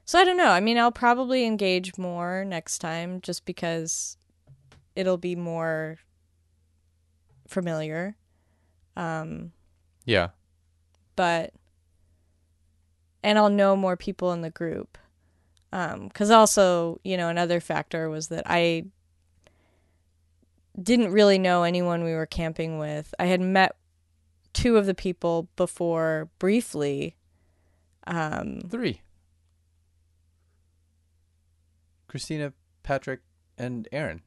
so 0.04 0.20
I 0.20 0.26
don't 0.26 0.38
know. 0.38 0.50
I 0.50 0.60
mean, 0.60 0.78
I'll 0.78 0.92
probably 0.92 1.46
engage 1.46 1.98
more 1.98 2.44
next 2.44 2.80
time, 2.80 3.22
just 3.22 3.46
because 3.46 4.18
it'll 4.98 5.18
be 5.18 5.36
more 5.38 6.00
familiar. 7.48 8.18
Um, 8.98 9.54
yeah 10.04 10.30
but 11.18 11.52
and 13.22 13.38
I'll 13.38 13.50
know 13.50 13.76
more 13.76 13.98
people 13.98 14.32
in 14.32 14.40
the 14.42 14.50
group. 14.50 14.98
Um, 15.74 16.10
cause 16.12 16.32
also, 16.32 17.02
you 17.04 17.18
know, 17.18 17.28
another 17.28 17.60
factor 17.60 18.10
was 18.10 18.30
that 18.30 18.44
I 18.46 18.86
didn't 20.82 21.12
really 21.12 21.38
know 21.38 21.64
anyone 21.64 22.06
we 22.06 22.14
were 22.14 22.26
camping 22.26 22.78
with. 22.78 23.14
I 23.20 23.26
had 23.26 23.42
met 23.42 23.76
two 24.54 24.78
of 24.78 24.86
the 24.86 24.94
people 24.94 25.50
before 25.58 26.30
briefly. 26.40 27.18
Um, 28.06 28.62
three 28.70 29.02
christina 32.08 32.54
patrick 32.84 33.20
and 33.58 33.86
aaron 33.92 34.22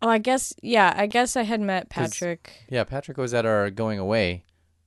oh, 0.00 0.08
I 0.08 0.18
guess, 0.18 0.52
yeah, 0.62 0.94
I 0.96 1.06
guess 1.06 1.36
I 1.36 1.42
had 1.42 1.60
met 1.60 1.88
Patrick. 1.88 2.64
yeah 2.68 2.84
patrick 2.84 3.16
was 3.16 3.34
at 3.34 3.44
our 3.44 3.70
going 3.70 3.98
away 3.98 4.44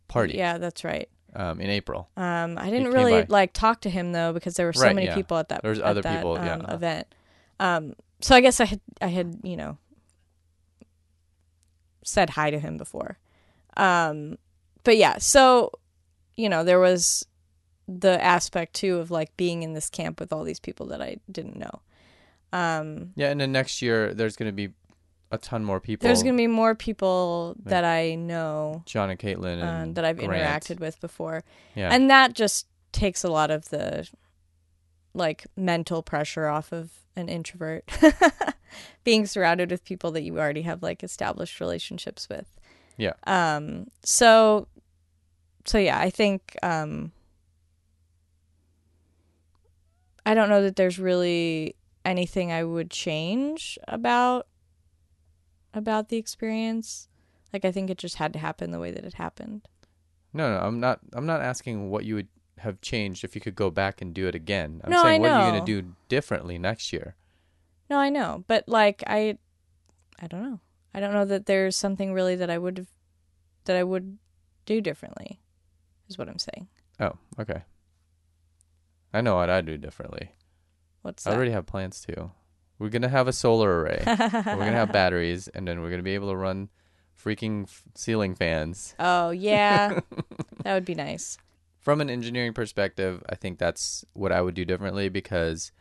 party 0.08 0.38
Yeah, 0.38 0.58
that's 0.58 0.84
right. 0.84 1.10
Um 1.36 1.60
in 1.62 1.70
april 1.70 2.10
Um, 2.18 2.58
I 2.58 2.70
didn't 2.70 2.92
really 2.92 3.22
by. 3.24 3.28
like 3.30 3.54
talk 3.54 3.82
to 3.82 3.90
him 3.90 4.12
though 4.12 4.34
because 4.34 4.56
there 4.56 4.66
were 4.66 4.74
so 4.74 4.84
Right, 4.84 4.96
many 4.96 5.08
yeah. 5.08 5.16
people 5.16 5.38
at 5.38 5.50
that. 5.50 5.62
There 5.62 5.70
was 5.72 5.82
other 5.82 6.02
that, 6.02 6.16
people, 6.18 6.36
yeah. 6.36 6.54
um, 6.56 6.62
event. 6.70 7.08
Um, 7.60 7.94
so 8.22 8.36
I 8.36 8.42
guess 8.42 8.60
I 8.60 8.66
had 8.66 8.82
I 9.02 9.08
had 9.08 9.40
you 9.44 9.58
know 9.58 9.78
said 12.04 12.32
hi 12.32 12.50
to 12.52 12.60
him 12.60 12.78
before. 12.78 13.18
Um, 13.78 14.38
but 14.84 14.98
yeah, 14.98 15.18
so 15.18 15.72
you 16.36 16.50
know 16.50 16.64
there 16.64 16.80
was 16.80 17.26
the 17.88 18.24
aspect 18.24 18.74
too 18.74 18.98
of 18.98 19.12
like 19.12 19.36
being 19.38 19.64
in 19.64 19.74
this 19.74 19.90
camp 19.90 20.20
with 20.20 20.34
all 20.34 20.44
these 20.44 20.60
people 20.60 20.88
that 20.88 21.02
I 21.02 21.18
didn't 21.32 21.58
know. 21.58 21.82
Um, 22.54 23.12
yeah 23.16 23.30
and 23.32 23.42
then 23.42 23.52
next 23.52 23.82
year 23.82 24.14
there's 24.14 24.36
gonna 24.38 24.52
be 24.54 24.70
a 25.32 25.38
ton 25.38 25.64
more 25.64 25.80
people 25.80 26.06
there's 26.08 26.24
gonna 26.24 26.38
be 26.38 26.48
more 26.48 26.76
people 26.76 27.56
that 27.66 27.84
I 27.84 28.16
know 28.16 28.84
john 28.86 29.10
and 29.10 29.20
caitlin 29.20 29.62
uh, 29.62 29.66
and 29.66 29.96
that 29.96 30.06
I've 30.06 30.18
Grant. 30.18 30.64
interacted 30.64 30.80
with 30.80 31.00
before. 31.02 31.44
yeah 31.76 31.90
and 31.94 32.10
that 32.10 32.34
just 32.34 32.68
takes 32.92 33.24
a 33.24 33.30
lot 33.30 33.52
of 33.52 33.70
the 33.70 34.08
like 35.14 35.46
mental 35.58 36.02
pressure 36.04 36.48
off 36.48 36.72
of 36.72 36.92
an 37.16 37.28
introvert 37.30 37.90
being 39.04 39.26
surrounded 39.26 39.72
with 39.72 39.84
people 39.84 40.12
that 40.12 40.22
you 40.24 40.38
already 40.38 40.62
have 40.64 40.84
like 40.84 41.04
established 41.04 41.60
relationships 41.60 42.28
with 42.30 42.48
Yeah. 42.98 43.14
um 43.26 43.88
so 44.04 44.68
so 45.66 45.78
yeah 45.78 45.98
i 46.00 46.10
think 46.10 46.56
um 46.62 47.12
i 50.26 50.34
don't 50.34 50.50
know 50.50 50.62
that 50.64 50.76
there's 50.76 51.00
really 51.00 51.76
anything 52.04 52.52
i 52.52 52.64
would 52.64 52.90
change 52.92 53.78
about 53.88 54.48
about 55.78 56.10
the 56.10 56.18
experience 56.18 57.08
like 57.54 57.66
i 57.66 57.72
think 57.72 57.90
it 57.90 57.98
just 57.98 58.16
had 58.16 58.34
to 58.34 58.40
happen 58.40 58.72
the 58.72 58.80
way 58.80 58.92
that 58.92 59.06
it 59.06 59.14
happened. 59.16 59.68
No 60.34 60.52
no 60.52 60.60
i'm 60.66 60.80
not 60.80 61.00
i'm 61.14 61.26
not 61.26 61.42
asking 61.42 61.90
what 61.90 62.04
you 62.06 62.16
would 62.16 62.28
have 62.60 62.80
changed 62.82 63.24
if 63.24 63.36
you 63.36 63.42
could 63.42 63.56
go 63.56 63.70
back 63.70 64.02
and 64.02 64.14
do 64.14 64.28
it 64.28 64.36
again. 64.36 64.80
I'm 64.84 64.92
No, 64.92 65.04
saying 65.04 65.16
I 65.16 65.20
what 65.20 65.32
are 65.32 65.46
you 65.46 65.52
gonna 65.54 65.66
do 65.66 65.94
differently 66.08 66.58
next 66.58 66.92
year? 66.94 67.16
No, 67.90 67.98
I 68.00 68.10
know, 68.10 68.44
but 68.48 68.64
like 68.68 69.04
I, 69.06 69.38
I 70.20 70.28
don't 70.28 70.42
know. 70.42 70.60
I 70.94 71.00
don't 71.02 71.14
know 71.14 71.26
that 71.26 71.46
there's 71.48 71.76
something 71.76 72.14
really 72.14 72.36
that 72.38 72.50
I 72.50 72.58
would 72.58 72.78
have, 72.78 72.88
that 73.66 73.76
I 73.76 73.84
would 73.84 74.18
do 74.66 74.80
differently, 74.82 75.42
is 76.08 76.18
what 76.18 76.30
I'm 76.30 76.40
saying. 76.40 76.68
oh 77.00 77.14
okay. 77.40 77.64
I 79.14 79.22
know 79.22 79.36
what 79.36 79.50
i 79.50 79.62
do 79.62 79.78
differently. 79.78 80.32
What's 81.02 81.28
i 81.28 81.30
that? 81.30 81.36
already 81.36 81.52
have 81.52 81.66
plans 81.66 82.00
too 82.02 82.32
we're 82.80 82.90
gonna 82.90 83.10
have 83.10 83.28
a 83.28 83.34
solar 83.34 83.82
array 83.82 84.04
we're 84.06 84.18
gonna 84.18 84.72
have 84.72 84.92
batteries 85.04 85.48
and 85.50 85.68
then 85.68 85.82
we're 85.82 85.90
gonna 85.90 86.04
be 86.04 86.16
able 86.16 86.30
to 86.30 86.36
run 86.36 86.70
freaking 87.26 87.64
f- 87.64 87.84
ceiling 87.96 88.36
fans. 88.36 88.96
Oh 89.00 89.32
yeah, 89.32 90.00
that 90.64 90.74
would 90.74 90.86
be 90.86 90.96
nice. 90.96 91.38
From 91.80 92.02
an 92.02 92.10
engineering 92.10 92.54
perspective, 92.54 93.24
I 93.30 93.36
think 93.36 93.60
that's 93.60 94.06
what 94.14 94.32
I 94.32 94.42
would 94.42 94.56
do 94.56 94.66
differently 94.66 95.10
because 95.10 95.72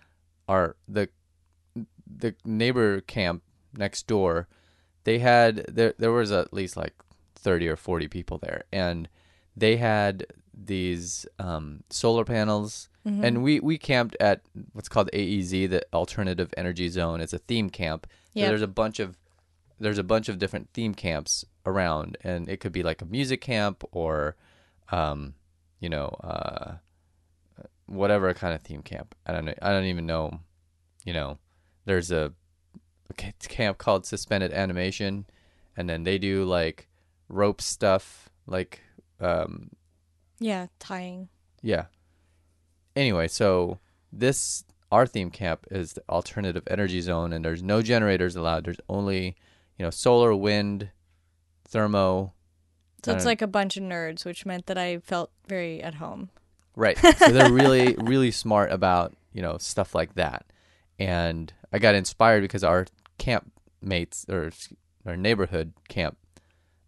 our 0.49 0.77
the 0.89 1.09
the 2.07 2.35
neighbor 2.45 3.01
camp 3.01 3.43
next 3.77 4.07
door, 4.07 4.49
they 5.05 5.19
had 5.19 5.65
there 5.69 5.95
there 5.99 6.13
was 6.13 6.33
at 6.33 6.53
least 6.53 6.77
like 6.77 6.95
30 7.37 7.69
or 7.69 7.77
40 7.77 8.09
people 8.09 8.39
there 8.39 8.65
and 8.73 9.07
they 9.55 9.77
had 9.77 10.27
these 10.55 11.27
um, 11.39 11.83
solar 11.91 12.25
panels 12.25 12.89
Mm-hmm. 13.07 13.25
and 13.25 13.43
we 13.43 13.61
we 13.61 13.77
camped 13.77 14.17
at 14.19 14.41
what's 14.73 14.89
called 14.89 15.11
AEZ 15.13 15.69
the 15.71 15.85
alternative 15.93 16.53
energy 16.57 16.89
zone 16.89 17.21
it's 17.21 17.35
a 17.35 17.39
theme 17.39 17.69
camp 17.69 18.07
so 18.35 18.41
there's 18.49 18.63
a 18.63 18.67
bunch 18.67 18.99
of 18.99 19.19
there's 19.79 19.99
a 19.99 20.03
bunch 20.05 20.31
of 20.31 20.39
different 20.39 20.71
theme 20.73 20.95
camps 20.95 21.45
around 21.67 22.17
and 22.23 22.49
it 22.49 22.61
could 22.61 22.73
be 22.73 22.83
like 22.83 23.03
a 23.03 23.05
music 23.05 23.41
camp 23.43 23.85
or 23.93 24.37
um 24.91 25.35
you 25.81 25.91
know 25.91 26.09
uh 26.25 26.75
whatever 27.87 28.33
kind 28.33 28.55
of 28.55 28.63
theme 28.63 28.83
camp 28.83 29.15
i 29.27 29.33
don't 29.33 29.45
know 29.45 29.55
i 29.61 29.71
don't 29.71 29.85
even 29.85 30.07
know 30.07 30.41
you 31.05 31.13
know 31.13 31.39
there's 31.85 32.11
a, 32.11 32.33
a 33.11 33.15
camp 33.49 33.77
called 33.77 34.07
suspended 34.07 34.53
animation 34.53 35.27
and 35.77 35.89
then 35.91 36.05
they 36.05 36.17
do 36.17 36.45
like 36.45 36.89
rope 37.29 37.61
stuff 37.61 38.31
like 38.47 38.81
um 39.21 39.71
Yeah, 40.41 40.69
tying. 40.79 41.29
yeah. 41.63 41.87
Anyway, 42.97 43.29
so 43.29 43.79
this 44.13 44.65
our 44.93 45.07
theme 45.07 45.31
camp 45.31 45.67
is 45.71 45.95
the 45.95 46.03
alternative 46.09 46.63
energy 46.69 47.01
zone, 47.01 47.33
and 47.33 47.45
there's 47.45 47.63
no 47.63 47.83
generators 47.83 48.37
allowed. 48.37 48.65
There's 48.65 48.81
only 48.89 49.37
you 49.79 49.85
know 49.85 49.91
solar, 49.91 50.35
wind, 50.35 50.91
thermo. 51.67 52.33
So 53.05 53.13
it's 53.13 53.25
like 53.27 53.43
a 53.43 53.47
bunch 53.47 53.77
of 53.77 53.83
nerds, 53.83 54.25
which 54.25 54.47
meant 54.47 54.67
that 54.67 54.79
I 54.79 54.99
felt 54.99 55.31
very 55.47 55.83
at 55.83 55.97
home. 55.97 56.31
Right. 56.77 56.99
So 57.19 57.33
they're 57.33 57.53
really 57.53 57.95
really 58.01 58.31
smart 58.31 58.71
about 58.73 59.15
you 59.33 59.43
know 59.43 59.59
stuff 59.59 59.95
like 59.95 60.15
that, 60.15 60.47
and 60.99 61.53
I 61.73 61.79
got 61.79 61.95
inspired 61.95 62.43
because 62.43 62.65
our 62.65 62.87
camp 63.19 63.51
mates 63.83 64.25
or 64.29 64.51
our 65.07 65.17
neighborhood 65.17 65.73
camp 65.89 66.17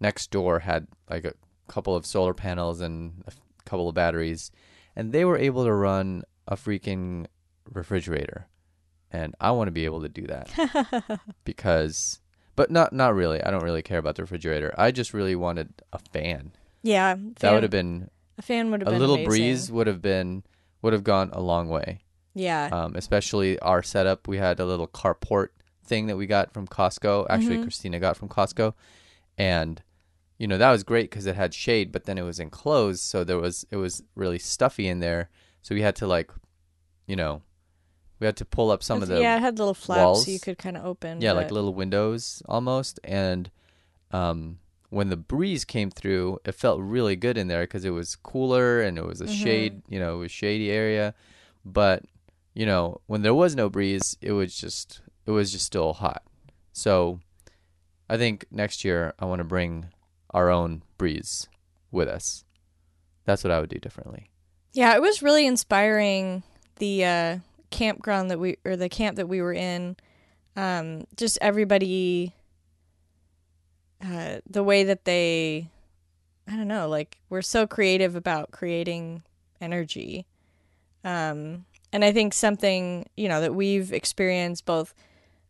next 0.01 0.31
door 0.31 0.61
had 0.61 0.87
like 1.11 1.25
a 1.25 1.35
couple 1.69 1.95
of 1.95 2.07
solar 2.07 2.35
panels 2.35 2.81
and 2.81 3.25
a 3.27 3.33
couple 3.65 3.89
of 3.89 3.95
batteries, 3.95 4.51
and 4.97 5.13
they 5.13 5.25
were 5.25 5.37
able 5.39 5.65
to 5.65 5.73
run 5.73 6.25
a 6.49 6.57
freaking 6.57 7.27
refrigerator, 7.71 8.47
and 9.13 9.35
I 9.41 9.51
want 9.53 9.69
to 9.69 9.73
be 9.73 9.85
able 9.85 10.01
to 10.03 10.09
do 10.09 10.27
that 10.27 11.21
because, 11.45 12.21
but 12.55 12.71
not 12.71 12.93
not 12.93 13.15
really. 13.15 13.43
I 13.43 13.51
don't 13.51 13.63
really 13.63 13.83
care 13.83 13.99
about 13.99 14.17
the 14.17 14.23
refrigerator. 14.23 14.75
I 14.79 14.91
just 14.91 15.13
really 15.15 15.37
wanted 15.37 15.73
a 15.93 15.99
fan. 15.99 16.53
Yeah, 16.83 17.17
That 17.41 17.53
would 17.53 17.63
have 17.65 17.71
been 17.71 18.11
a 18.39 18.43
fan 18.43 18.71
would 18.71 18.81
have 18.83 18.89
a 18.89 18.93
been 18.93 19.01
little 19.01 19.17
amazing. 19.17 19.31
breeze 19.31 19.73
would 19.73 19.87
have 19.87 20.01
been 20.03 20.43
would 20.83 20.93
have 20.93 21.05
gone 21.05 21.31
a 21.33 21.41
long 21.41 21.69
way. 21.69 22.01
Yeah, 22.35 22.69
Um, 22.71 22.95
especially 22.97 23.59
our 23.61 23.83
setup. 23.83 24.29
We 24.29 24.37
had 24.39 24.61
a 24.61 24.67
little 24.67 24.87
carport 24.87 25.49
thing 25.85 26.07
that 26.09 26.17
we 26.17 26.27
got 26.27 26.53
from 26.53 26.67
Costco. 26.67 27.27
Actually, 27.31 27.59
Mhm. 27.59 27.63
Christina 27.63 27.99
got 27.99 28.17
from 28.17 28.29
Costco, 28.29 28.75
and 29.39 29.83
you 30.39 30.47
know 30.47 30.59
that 30.59 30.71
was 30.71 30.83
great 30.85 31.11
because 31.11 31.27
it 31.27 31.37
had 31.37 31.55
shade, 31.55 31.93
but 31.93 32.05
then 32.05 32.19
it 32.19 32.23
was 32.23 32.39
enclosed, 32.41 33.01
so 33.03 33.25
there 33.25 33.39
was 33.39 33.67
it 33.71 33.77
was 33.77 34.03
really 34.15 34.39
stuffy 34.39 34.87
in 34.89 35.01
there. 35.01 35.31
So 35.63 35.75
we 35.75 35.83
had 35.83 35.97
to 35.97 36.07
like, 36.07 36.31
you 37.07 37.17
know, 37.17 37.43
we 38.21 38.27
had 38.27 38.37
to 38.37 38.45
pull 38.45 38.71
up 38.71 38.83
some 38.83 39.03
of 39.03 39.09
the 39.09 39.21
yeah, 39.21 39.37
it 39.37 39.41
had 39.41 39.59
little 39.59 39.75
flaps 39.75 39.99
walls. 39.99 40.25
so 40.27 40.31
you 40.31 40.41
could 40.41 40.59
kind 40.59 40.77
of 40.77 40.85
open. 40.85 41.21
yeah, 41.21 41.33
like 41.33 41.51
little 41.51 41.75
windows 41.75 42.43
almost. 42.49 43.01
And 43.03 43.51
um, 44.13 44.59
when 44.91 45.09
the 45.09 45.17
breeze 45.17 45.65
came 45.65 45.91
through, 45.91 46.39
it 46.45 46.53
felt 46.55 46.81
really 46.81 47.17
good 47.17 47.37
in 47.37 47.49
there 47.49 47.63
because 47.65 47.85
it 47.85 47.91
was 47.91 48.15
cooler 48.17 48.81
and 48.81 48.97
it 48.99 49.05
was 49.07 49.21
a 49.21 49.27
Mhm. 49.27 49.43
shade, 49.43 49.83
you 49.89 49.99
know, 49.99 50.17
it 50.17 50.19
was 50.21 50.31
shady 50.31 50.71
area. 50.71 51.15
But 51.65 52.05
you 52.55 52.65
know, 52.65 53.01
when 53.07 53.23
there 53.23 53.35
was 53.35 53.55
no 53.57 53.69
breeze, 53.69 54.17
it 54.21 54.33
was 54.33 54.57
just 54.57 55.01
it 55.27 55.31
was 55.33 55.51
just 55.51 55.67
still 55.67 55.95
hot. 55.95 56.23
So 56.73 57.19
I 58.09 58.17
think 58.17 58.47
next 58.51 58.85
year 58.85 59.13
I 59.19 59.25
want 59.25 59.41
to 59.41 59.45
bring 59.45 59.87
our 60.31 60.51
own 60.51 60.83
breeze 60.99 61.49
with 61.91 62.09
us. 62.09 62.45
That's 63.25 63.43
what 63.43 63.51
I 63.51 63.61
would 63.61 63.71
do 63.71 63.79
differently. 63.79 64.31
Yeah, 64.73 64.95
it 64.95 65.03
was 65.03 65.23
really 65.23 65.47
inspiring. 65.47 66.43
The 66.79 67.05
uh, 67.05 67.39
campground 67.71 68.31
that 68.31 68.39
we 68.39 68.59
or 68.65 68.77
the 68.77 68.89
camp 68.89 69.17
that 69.17 69.29
we 69.29 69.41
were 69.41 69.53
in, 69.53 69.97
um, 70.57 71.07
just 71.17 71.39
everybody, 71.41 72.35
uh, 74.05 74.41
the 74.49 74.63
way 74.63 74.85
that 74.85 75.07
they, 75.07 75.71
I 76.47 76.57
don't 76.57 76.69
know, 76.69 76.89
like 76.89 77.19
we're 77.31 77.43
so 77.43 77.67
creative 77.67 78.15
about 78.15 78.51
creating 78.51 79.23
energy, 79.61 80.27
um, 81.05 81.65
and 81.93 82.05
I 82.05 82.13
think 82.13 82.35
something 82.35 83.07
you 83.17 83.29
know 83.29 83.41
that 83.41 83.55
we've 83.55 83.93
experienced 83.93 84.67
both 84.67 84.95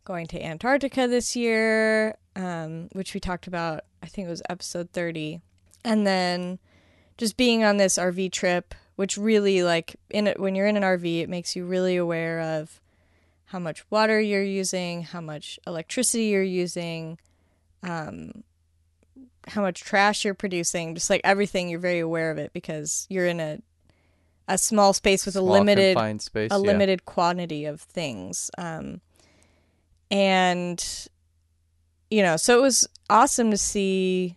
going 0.07 0.25
to 0.25 0.41
Antarctica 0.41 1.05
this 1.05 1.35
year, 1.35 2.15
um, 2.37 2.87
which 2.93 3.13
we 3.13 3.19
talked 3.19 3.45
about. 3.45 3.81
I 4.01 4.07
think 4.07 4.27
it 4.27 4.31
was 4.31 4.41
episode 4.49 4.89
thirty, 4.91 5.41
and 5.83 6.07
then 6.07 6.59
just 7.17 7.35
being 7.35 7.63
on 7.65 7.75
this 7.75 7.97
RV 7.97 8.31
trip, 8.31 8.73
which 8.95 9.17
really 9.17 9.63
like 9.63 9.97
in 10.09 10.27
it 10.27 10.39
when 10.39 10.55
you're 10.55 10.65
in 10.65 10.77
an 10.77 10.83
RV, 10.83 11.19
it 11.21 11.29
makes 11.29 11.55
you 11.57 11.65
really 11.65 11.97
aware 11.97 12.39
of 12.39 12.79
how 13.45 13.59
much 13.59 13.83
water 13.91 14.19
you're 14.19 14.41
using, 14.43 15.03
how 15.03 15.19
much 15.19 15.59
electricity 15.67 16.25
you're 16.25 16.41
using, 16.41 17.19
um, 17.83 18.43
how 19.47 19.61
much 19.61 19.81
trash 19.81 20.23
you're 20.23 20.33
producing, 20.33 20.95
just 20.95 21.09
like 21.09 21.21
everything. 21.25 21.67
You're 21.67 21.79
very 21.79 21.99
aware 21.99 22.31
of 22.31 22.37
it 22.37 22.53
because 22.53 23.07
you're 23.09 23.27
in 23.27 23.41
a 23.41 23.59
a 24.47 24.57
small 24.57 24.93
space 24.93 25.25
with 25.25 25.33
Small, 25.33 25.49
a 25.49 25.51
limited 25.51 26.21
space. 26.21 26.51
a 26.51 26.55
yeah. 26.55 26.59
limited 26.59 27.03
quantity 27.03 27.65
of 27.65 27.81
things. 27.81 28.49
Um, 28.57 29.01
and, 30.11 31.07
you 32.09 32.21
know, 32.23 32.37
so 32.37 32.57
it 32.57 32.61
was 32.61 32.87
awesome 33.09 33.51
to 33.51 33.57
see, 33.57 34.35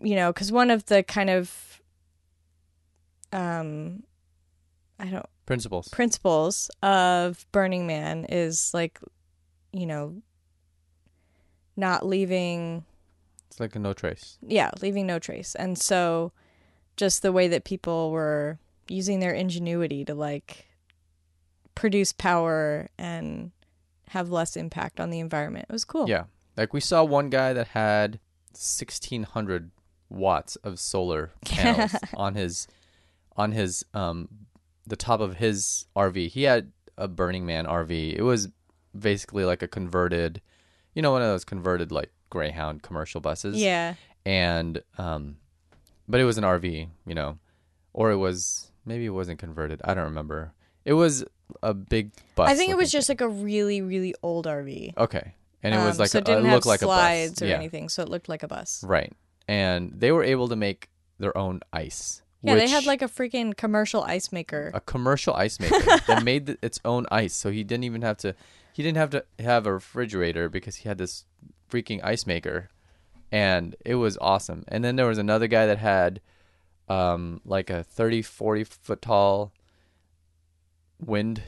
you 0.00 0.16
know, 0.16 0.32
because 0.32 0.50
one 0.50 0.70
of 0.70 0.86
the 0.86 1.02
kind 1.02 1.30
of, 1.30 1.80
um, 3.32 4.02
I 4.98 5.06
don't, 5.06 5.26
principles. 5.46 5.88
principles 5.88 6.70
of 6.82 7.46
Burning 7.52 7.86
Man 7.86 8.24
is 8.28 8.72
like, 8.72 8.98
you 9.72 9.86
know, 9.86 10.22
not 11.76 12.06
leaving 12.06 12.84
It's 13.50 13.58
like 13.60 13.74
a 13.74 13.78
no 13.78 13.92
trace. 13.92 14.38
yeah, 14.46 14.70
leaving 14.80 15.06
no 15.06 15.18
trace. 15.18 15.54
And 15.54 15.78
so 15.78 16.32
just 16.96 17.22
the 17.22 17.32
way 17.32 17.48
that 17.48 17.64
people 17.64 18.10
were 18.10 18.58
using 18.88 19.20
their 19.20 19.32
ingenuity 19.32 20.04
to 20.04 20.14
like 20.14 20.66
produce 21.74 22.12
power 22.12 22.88
and 22.98 23.50
have 24.08 24.30
less 24.30 24.56
impact 24.56 25.00
on 25.00 25.10
the 25.10 25.20
environment. 25.20 25.66
It 25.68 25.72
was 25.72 25.84
cool. 25.84 26.08
Yeah. 26.08 26.24
Like 26.56 26.72
we 26.72 26.80
saw 26.80 27.04
one 27.04 27.30
guy 27.30 27.52
that 27.52 27.68
had 27.68 28.20
1600 28.52 29.70
watts 30.10 30.56
of 30.56 30.78
solar 30.78 31.32
panels 31.44 31.94
on 32.14 32.34
his 32.34 32.66
on 33.34 33.52
his 33.52 33.84
um 33.94 34.28
the 34.86 34.96
top 34.96 35.20
of 35.20 35.36
his 35.36 35.86
RV. 35.96 36.28
He 36.28 36.42
had 36.42 36.72
a 36.98 37.08
Burning 37.08 37.46
Man 37.46 37.66
RV. 37.66 38.14
It 38.14 38.22
was 38.22 38.48
basically 38.98 39.44
like 39.44 39.62
a 39.62 39.68
converted, 39.68 40.42
you 40.94 41.00
know, 41.00 41.12
one 41.12 41.22
of 41.22 41.28
those 41.28 41.44
converted 41.44 41.90
like 41.90 42.10
Greyhound 42.30 42.82
commercial 42.82 43.20
buses. 43.20 43.56
Yeah. 43.56 43.94
And 44.26 44.82
um 44.98 45.36
but 46.08 46.20
it 46.20 46.24
was 46.24 46.36
an 46.36 46.44
RV, 46.44 46.88
you 47.06 47.14
know. 47.14 47.38
Or 47.94 48.10
it 48.10 48.16
was 48.16 48.70
maybe 48.84 49.06
it 49.06 49.10
wasn't 49.10 49.38
converted. 49.38 49.80
I 49.84 49.94
don't 49.94 50.04
remember. 50.04 50.52
It 50.84 50.94
was 50.94 51.24
a 51.62 51.74
big 51.74 52.10
bus. 52.34 52.50
I 52.50 52.54
think 52.54 52.70
it 52.70 52.76
was 52.76 52.90
just 52.90 53.08
like 53.08 53.20
a 53.20 53.28
really, 53.28 53.82
really 53.82 54.14
old 54.22 54.46
RV. 54.46 54.96
Okay. 54.96 55.34
And 55.62 55.74
it 55.74 55.78
was 55.78 55.96
Um, 55.96 56.02
like 56.02 56.10
so 56.10 56.18
it 56.18 56.24
didn't 56.24 56.46
it 56.46 56.48
have 56.50 56.66
like 56.66 56.82
a 56.82 56.84
slides 56.84 57.40
or 57.42 57.46
yeah. 57.46 57.54
anything, 57.56 57.88
so 57.88 58.02
it 58.02 58.08
looked 58.08 58.28
like 58.28 58.42
a 58.42 58.48
bus. 58.48 58.82
Right. 58.86 59.12
And 59.46 59.92
they 59.94 60.10
were 60.12 60.24
able 60.24 60.48
to 60.48 60.56
make 60.56 60.88
their 61.18 61.36
own 61.38 61.60
ice. 61.72 62.22
Yeah, 62.44 62.56
they 62.56 62.68
had 62.68 62.84
like 62.86 63.02
a 63.02 63.06
freaking 63.06 63.56
commercial 63.56 64.02
ice 64.02 64.32
maker. 64.32 64.72
a 64.74 64.80
commercial 64.80 65.32
ice 65.34 65.60
maker 65.60 65.78
that 66.08 66.24
made 66.24 66.46
the, 66.46 66.58
its 66.62 66.80
own 66.84 67.06
ice. 67.12 67.34
So 67.34 67.50
he 67.52 67.62
didn't 67.62 67.84
even 67.84 68.02
have 68.02 68.16
to 68.18 68.34
he 68.72 68.82
didn't 68.82 68.96
have 68.96 69.10
to 69.10 69.24
have 69.38 69.66
a 69.66 69.74
refrigerator 69.74 70.48
because 70.48 70.76
he 70.76 70.88
had 70.88 70.98
this 70.98 71.24
freaking 71.70 72.00
ice 72.02 72.26
maker 72.26 72.68
and 73.30 73.76
it 73.84 73.94
was 73.94 74.18
awesome. 74.20 74.64
And 74.66 74.82
then 74.84 74.96
there 74.96 75.06
was 75.06 75.18
another 75.18 75.46
guy 75.46 75.66
that 75.66 75.78
had 75.78 76.20
um 76.88 77.40
like 77.44 77.70
a 77.70 77.84
30 77.84 78.22
40 78.22 78.64
foot 78.64 79.00
tall 79.02 79.52
wind 81.04 81.42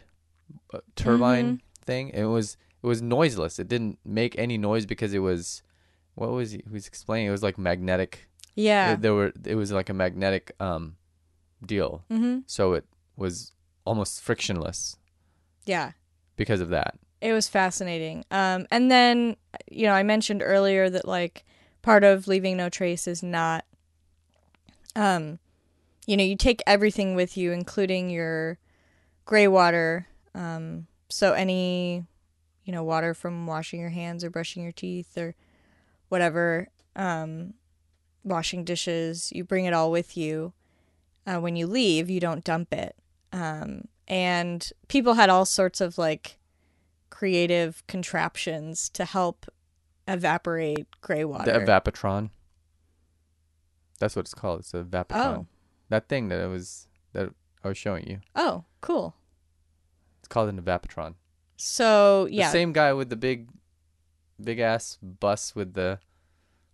uh, 0.72 0.80
turbine 0.96 1.60
thing. 1.84 2.10
It 2.10 2.24
was 2.24 2.56
it 2.82 2.86
was 2.86 3.00
noiseless. 3.00 3.58
It 3.58 3.68
didn't 3.68 3.98
make 4.04 4.38
any 4.38 4.58
noise 4.58 4.86
because 4.86 5.14
it 5.14 5.20
was 5.20 5.62
what 6.14 6.30
was 6.30 6.52
he, 6.52 6.62
he 6.66 6.72
was 6.72 6.86
explaining? 6.86 7.28
It 7.28 7.32
was 7.32 7.42
like 7.42 7.58
magnetic 7.58 8.28
yeah. 8.54 8.92
it, 8.92 9.02
there 9.02 9.14
were 9.14 9.32
it 9.44 9.56
was 9.56 9.72
like 9.72 9.88
a 9.88 9.94
magnetic 9.94 10.52
um 10.60 10.96
deal 11.64 12.04
mm-hmm. 12.10 12.40
so 12.46 12.74
it 12.74 12.84
was 13.16 13.52
almost 13.84 14.20
frictionless 14.20 14.96
Yeah. 15.66 15.92
because 16.36 16.60
of 16.60 16.68
that 16.70 16.98
it 17.20 17.32
was 17.32 17.48
fascinating. 17.48 18.22
Um, 18.30 18.66
and 18.70 18.90
then 18.90 19.36
you 19.70 19.86
know 19.86 19.94
I 19.94 20.02
mentioned 20.02 20.42
earlier 20.44 20.90
that 20.90 21.08
like 21.08 21.44
part 21.80 22.04
of 22.04 22.28
leaving 22.28 22.58
no 22.58 22.68
trace 22.68 23.06
is 23.06 23.22
not, 23.22 23.64
um, 24.94 25.38
you 26.06 26.18
know, 26.18 26.22
you 26.22 26.36
take 26.36 26.62
everything 26.66 27.14
with 27.14 27.38
you, 27.38 27.50
including 27.50 28.10
your 28.10 28.58
gray 29.24 29.48
water. 29.48 30.06
Um, 30.34 30.86
so 31.08 31.32
any, 31.32 32.04
you 32.64 32.72
know, 32.72 32.82
water 32.82 33.14
from 33.14 33.46
washing 33.46 33.80
your 33.80 33.90
hands 33.90 34.24
or 34.24 34.30
brushing 34.30 34.62
your 34.62 34.72
teeth 34.72 35.16
or 35.16 35.34
whatever, 36.08 36.68
um, 36.96 37.54
washing 38.22 38.64
dishes, 38.64 39.30
you 39.34 39.44
bring 39.44 39.64
it 39.64 39.74
all 39.74 39.90
with 39.90 40.16
you. 40.16 40.52
Uh, 41.26 41.38
when 41.38 41.56
you 41.56 41.66
leave, 41.66 42.10
you 42.10 42.20
don't 42.20 42.44
dump 42.44 42.72
it. 42.72 42.96
Um, 43.32 43.88
and 44.06 44.70
people 44.88 45.14
had 45.14 45.30
all 45.30 45.46
sorts 45.46 45.80
of 45.80 45.96
like 45.96 46.38
creative 47.10 47.86
contraptions 47.86 48.88
to 48.90 49.04
help 49.04 49.46
evaporate 50.06 50.86
gray 51.00 51.24
water. 51.24 51.50
The 51.50 51.64
evapotron. 51.64 52.30
That's 53.98 54.16
what 54.16 54.26
it's 54.26 54.34
called. 54.34 54.60
It's 54.60 54.74
a 54.74 54.84
evapotron. 54.84 55.38
Oh. 55.38 55.46
That 55.88 56.08
thing 56.08 56.28
that 56.28 56.40
it 56.40 56.48
was 56.48 56.88
that 57.12 57.30
I 57.64 57.68
was 57.68 57.78
showing 57.78 58.06
you. 58.06 58.20
oh, 58.36 58.64
cool. 58.80 59.16
It's 60.20 60.28
called 60.28 60.48
an 60.50 60.60
evapotron. 60.60 61.14
So 61.56 62.28
yeah, 62.30 62.48
The 62.48 62.52
same 62.52 62.72
guy 62.72 62.92
with 62.92 63.08
the 63.10 63.16
big, 63.16 63.48
big 64.42 64.58
ass 64.60 64.98
bus 65.02 65.54
with 65.54 65.74
the 65.74 65.98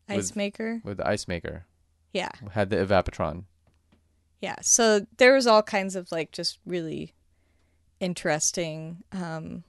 ice 0.08 0.16
with- 0.16 0.36
maker. 0.36 0.80
with 0.84 0.96
the 0.98 1.06
ice 1.06 1.26
maker 1.28 1.66
Yeah, 2.12 2.30
had 2.52 2.70
the 2.70 2.76
evapotron. 2.76 3.44
yeah. 4.40 4.56
So 4.62 5.06
there 5.18 5.34
was 5.34 5.46
all 5.46 5.62
kinds 5.62 5.94
of 5.96 6.10
like 6.10 6.32
just 6.32 6.58
really 6.66 7.14
interesting 8.00 9.04
um, 9.12 9.62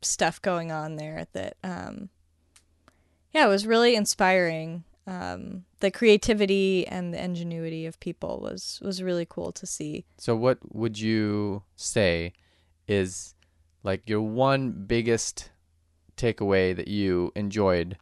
stuff 0.00 0.40
going 0.42 0.72
on 0.72 0.96
there 0.96 1.26
that 1.32 1.56
um, 1.62 2.08
yeah, 3.32 3.44
it 3.46 3.48
was 3.48 3.66
really 3.66 3.94
inspiring. 3.94 4.84
Um, 5.06 5.64
the 5.80 5.90
creativity 5.90 6.86
and 6.86 7.12
the 7.12 7.22
ingenuity 7.22 7.86
of 7.86 7.98
people 7.98 8.40
was 8.40 8.80
was 8.82 9.02
really 9.02 9.26
cool 9.28 9.50
to 9.52 9.66
see. 9.66 10.04
So 10.18 10.36
what 10.36 10.58
would 10.74 10.98
you 10.98 11.64
say 11.74 12.32
is 12.86 13.34
like 13.82 14.08
your 14.08 14.20
one 14.20 14.70
biggest 14.86 15.50
takeaway 16.16 16.74
that 16.76 16.86
you 16.86 17.32
enjoyed 17.34 17.98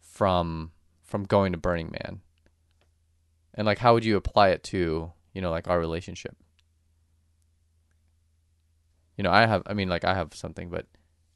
from 0.00 0.72
from 1.02 1.24
going 1.24 1.52
to 1.52 1.58
Burning 1.58 1.90
Man? 1.90 2.20
And 3.54 3.66
like 3.66 3.78
how 3.78 3.94
would 3.94 4.04
you 4.04 4.16
apply 4.16 4.50
it 4.50 4.62
to, 4.64 5.12
you 5.32 5.40
know, 5.40 5.50
like 5.50 5.68
our 5.68 5.80
relationship? 5.80 6.36
You 9.16 9.24
know, 9.24 9.30
I 9.30 9.46
have 9.46 9.62
I 9.64 9.72
mean 9.72 9.88
like 9.88 10.04
I 10.04 10.14
have 10.14 10.34
something, 10.34 10.68
but 10.68 10.86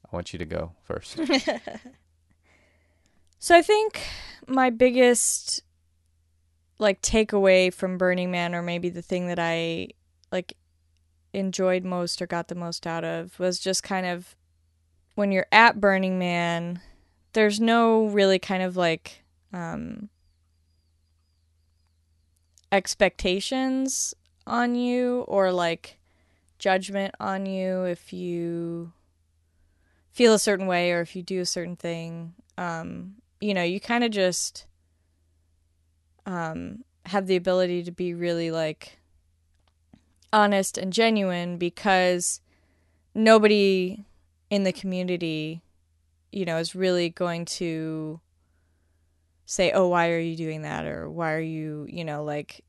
I 0.05 0.15
want 0.15 0.31
you 0.31 0.37
to 0.39 0.45
go 0.45 0.73
first. 0.83 1.19
So 3.39 3.55
I 3.55 3.61
think 3.61 4.01
my 4.47 4.69
biggest 4.69 5.61
like 6.79 7.01
takeaway 7.01 7.73
from 7.73 7.97
Burning 7.97 8.31
Man 8.31 8.55
or 8.55 8.61
maybe 8.61 8.89
the 8.89 9.01
thing 9.01 9.27
that 9.27 9.39
I 9.39 9.89
like 10.31 10.55
enjoyed 11.33 11.83
most 11.83 12.21
or 12.21 12.27
got 12.27 12.47
the 12.47 12.55
most 12.55 12.87
out 12.87 13.03
of 13.03 13.39
was 13.39 13.59
just 13.59 13.83
kind 13.83 14.05
of 14.05 14.35
when 15.15 15.31
you're 15.31 15.47
at 15.51 15.79
Burning 15.79 16.19
Man 16.19 16.81
there's 17.33 17.59
no 17.59 18.07
really 18.07 18.39
kind 18.39 18.63
of 18.63 18.75
like 18.77 19.23
um 19.53 20.09
expectations 22.71 24.13
on 24.45 24.75
you 24.75 25.21
or 25.27 25.51
like 25.51 25.99
judgment 26.59 27.13
on 27.19 27.45
you 27.45 27.83
if 27.83 28.11
you 28.11 28.91
feel 30.11 30.33
a 30.33 30.39
certain 30.39 30.67
way 30.67 30.91
or 30.91 31.01
if 31.01 31.15
you 31.15 31.21
do 31.21 31.39
a 31.39 31.45
certain 31.45 31.75
thing. 31.75 32.33
Um 32.57 33.15
you 33.39 33.53
know 33.53 33.63
you 33.63 33.79
kind 33.79 34.03
of 34.03 34.11
just 34.11 34.65
um 36.25 36.83
have 37.05 37.27
the 37.27 37.35
ability 37.35 37.83
to 37.83 37.91
be 37.91 38.13
really 38.13 38.51
like 38.51 38.99
honest 40.33 40.77
and 40.77 40.91
genuine 40.91 41.57
because 41.57 42.41
nobody 43.15 44.05
in 44.49 44.63
the 44.63 44.73
community 44.73 45.61
you 46.31 46.45
know 46.45 46.57
is 46.57 46.75
really 46.75 47.09
going 47.09 47.45
to 47.45 48.19
say 49.45 49.71
oh 49.71 49.87
why 49.87 50.09
are 50.09 50.19
you 50.19 50.35
doing 50.35 50.63
that? 50.63 50.85
or 50.85 51.09
why 51.09 51.33
are 51.33 51.39
you 51.39 51.87
you 51.89 52.03
know 52.03 52.23
like 52.23 52.63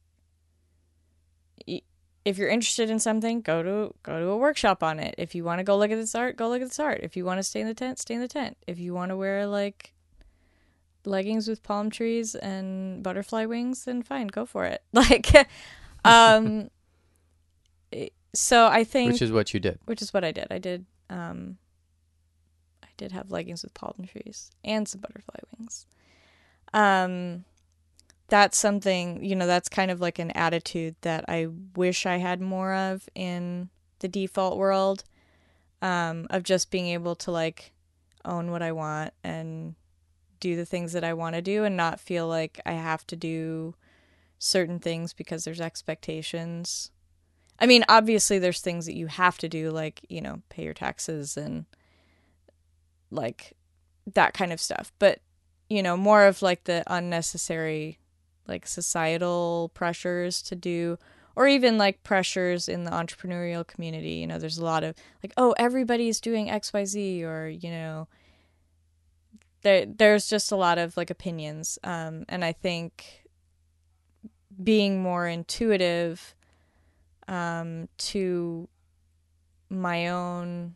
if 2.24 2.36
you're 2.36 2.48
interested 2.48 2.90
in 2.90 2.98
something 2.98 3.40
go 3.40 3.62
to 3.62 3.94
go 4.02 4.20
to 4.20 4.26
a 4.26 4.36
workshop 4.36 4.82
on 4.82 5.00
it. 5.00 5.14
If 5.16 5.34
you 5.34 5.44
want 5.44 5.60
to 5.60 5.64
go 5.64 5.78
look 5.78 5.90
at 5.90 5.96
this 5.96 6.14
art 6.14 6.36
go 6.36 6.48
look 6.48 6.60
at 6.60 6.68
this 6.68 6.78
art. 6.78 7.00
If 7.02 7.16
you 7.16 7.24
want 7.24 7.38
to 7.38 7.42
stay 7.42 7.60
in 7.60 7.66
the 7.66 7.74
tent 7.74 7.98
stay 7.98 8.14
in 8.14 8.20
the 8.20 8.28
tent. 8.28 8.58
If 8.66 8.78
you 8.78 8.92
want 8.92 9.10
to 9.10 9.16
wear 9.16 9.46
like 9.46 9.94
leggings 11.04 11.48
with 11.48 11.62
palm 11.62 11.90
trees 11.90 12.34
and 12.34 13.02
butterfly 13.02 13.44
wings 13.44 13.84
then 13.84 14.02
fine 14.02 14.26
go 14.26 14.44
for 14.44 14.64
it 14.64 14.82
like 14.92 15.48
um 16.04 16.68
so 18.34 18.66
i 18.66 18.84
think 18.84 19.12
which 19.12 19.22
is 19.22 19.32
what 19.32 19.54
you 19.54 19.60
did. 19.60 19.78
which 19.86 20.02
is 20.02 20.12
what 20.12 20.24
I 20.24 20.32
did. 20.32 20.46
I 20.50 20.58
did 20.58 20.86
um 21.10 21.58
I 22.82 22.88
did 22.96 23.12
have 23.12 23.30
leggings 23.30 23.62
with 23.62 23.74
palm 23.74 24.06
trees 24.06 24.50
and 24.64 24.86
some 24.86 25.00
butterfly 25.00 25.40
wings. 25.56 25.86
Um 26.74 27.44
that's 28.28 28.58
something, 28.58 29.24
you 29.24 29.34
know, 29.34 29.46
that's 29.46 29.70
kind 29.70 29.90
of 29.90 30.02
like 30.02 30.18
an 30.18 30.30
attitude 30.32 30.96
that 31.00 31.24
I 31.28 31.48
wish 31.74 32.04
I 32.04 32.18
had 32.18 32.42
more 32.42 32.74
of 32.74 33.08
in 33.14 33.70
the 34.00 34.08
default 34.08 34.58
world 34.58 35.04
um 35.80 36.26
of 36.30 36.42
just 36.42 36.70
being 36.70 36.88
able 36.88 37.14
to 37.16 37.30
like 37.30 37.72
own 38.24 38.50
what 38.50 38.62
I 38.62 38.72
want 38.72 39.14
and 39.24 39.74
do 40.40 40.56
the 40.56 40.64
things 40.64 40.92
that 40.92 41.04
I 41.04 41.14
want 41.14 41.34
to 41.34 41.42
do 41.42 41.64
and 41.64 41.76
not 41.76 42.00
feel 42.00 42.26
like 42.26 42.60
I 42.64 42.72
have 42.72 43.06
to 43.08 43.16
do 43.16 43.74
certain 44.38 44.78
things 44.78 45.12
because 45.12 45.44
there's 45.44 45.60
expectations. 45.60 46.90
I 47.58 47.66
mean, 47.66 47.84
obviously, 47.88 48.38
there's 48.38 48.60
things 48.60 48.86
that 48.86 48.96
you 48.96 49.08
have 49.08 49.38
to 49.38 49.48
do, 49.48 49.70
like, 49.70 50.04
you 50.08 50.20
know, 50.20 50.42
pay 50.48 50.64
your 50.64 50.74
taxes 50.74 51.36
and 51.36 51.66
like 53.10 53.54
that 54.14 54.34
kind 54.34 54.52
of 54.52 54.60
stuff. 54.60 54.92
But, 54.98 55.20
you 55.68 55.82
know, 55.82 55.96
more 55.96 56.24
of 56.24 56.40
like 56.40 56.64
the 56.64 56.84
unnecessary, 56.86 57.98
like, 58.46 58.66
societal 58.66 59.72
pressures 59.74 60.40
to 60.42 60.54
do, 60.54 60.98
or 61.34 61.46
even 61.48 61.78
like 61.78 62.02
pressures 62.02 62.68
in 62.68 62.84
the 62.84 62.90
entrepreneurial 62.90 63.66
community. 63.66 64.12
You 64.12 64.26
know, 64.26 64.38
there's 64.38 64.58
a 64.58 64.64
lot 64.64 64.84
of 64.84 64.94
like, 65.22 65.32
oh, 65.36 65.54
everybody's 65.58 66.20
doing 66.20 66.48
XYZ, 66.48 67.22
or, 67.24 67.48
you 67.48 67.70
know, 67.70 68.08
there, 69.62 69.86
there's 69.86 70.28
just 70.28 70.52
a 70.52 70.56
lot 70.56 70.78
of 70.78 70.96
like 70.96 71.10
opinions. 71.10 71.78
Um, 71.84 72.24
and 72.28 72.44
I 72.44 72.52
think 72.52 73.24
being 74.62 75.02
more 75.02 75.26
intuitive 75.26 76.34
um, 77.26 77.88
to 77.98 78.68
my 79.70 80.08
own 80.08 80.74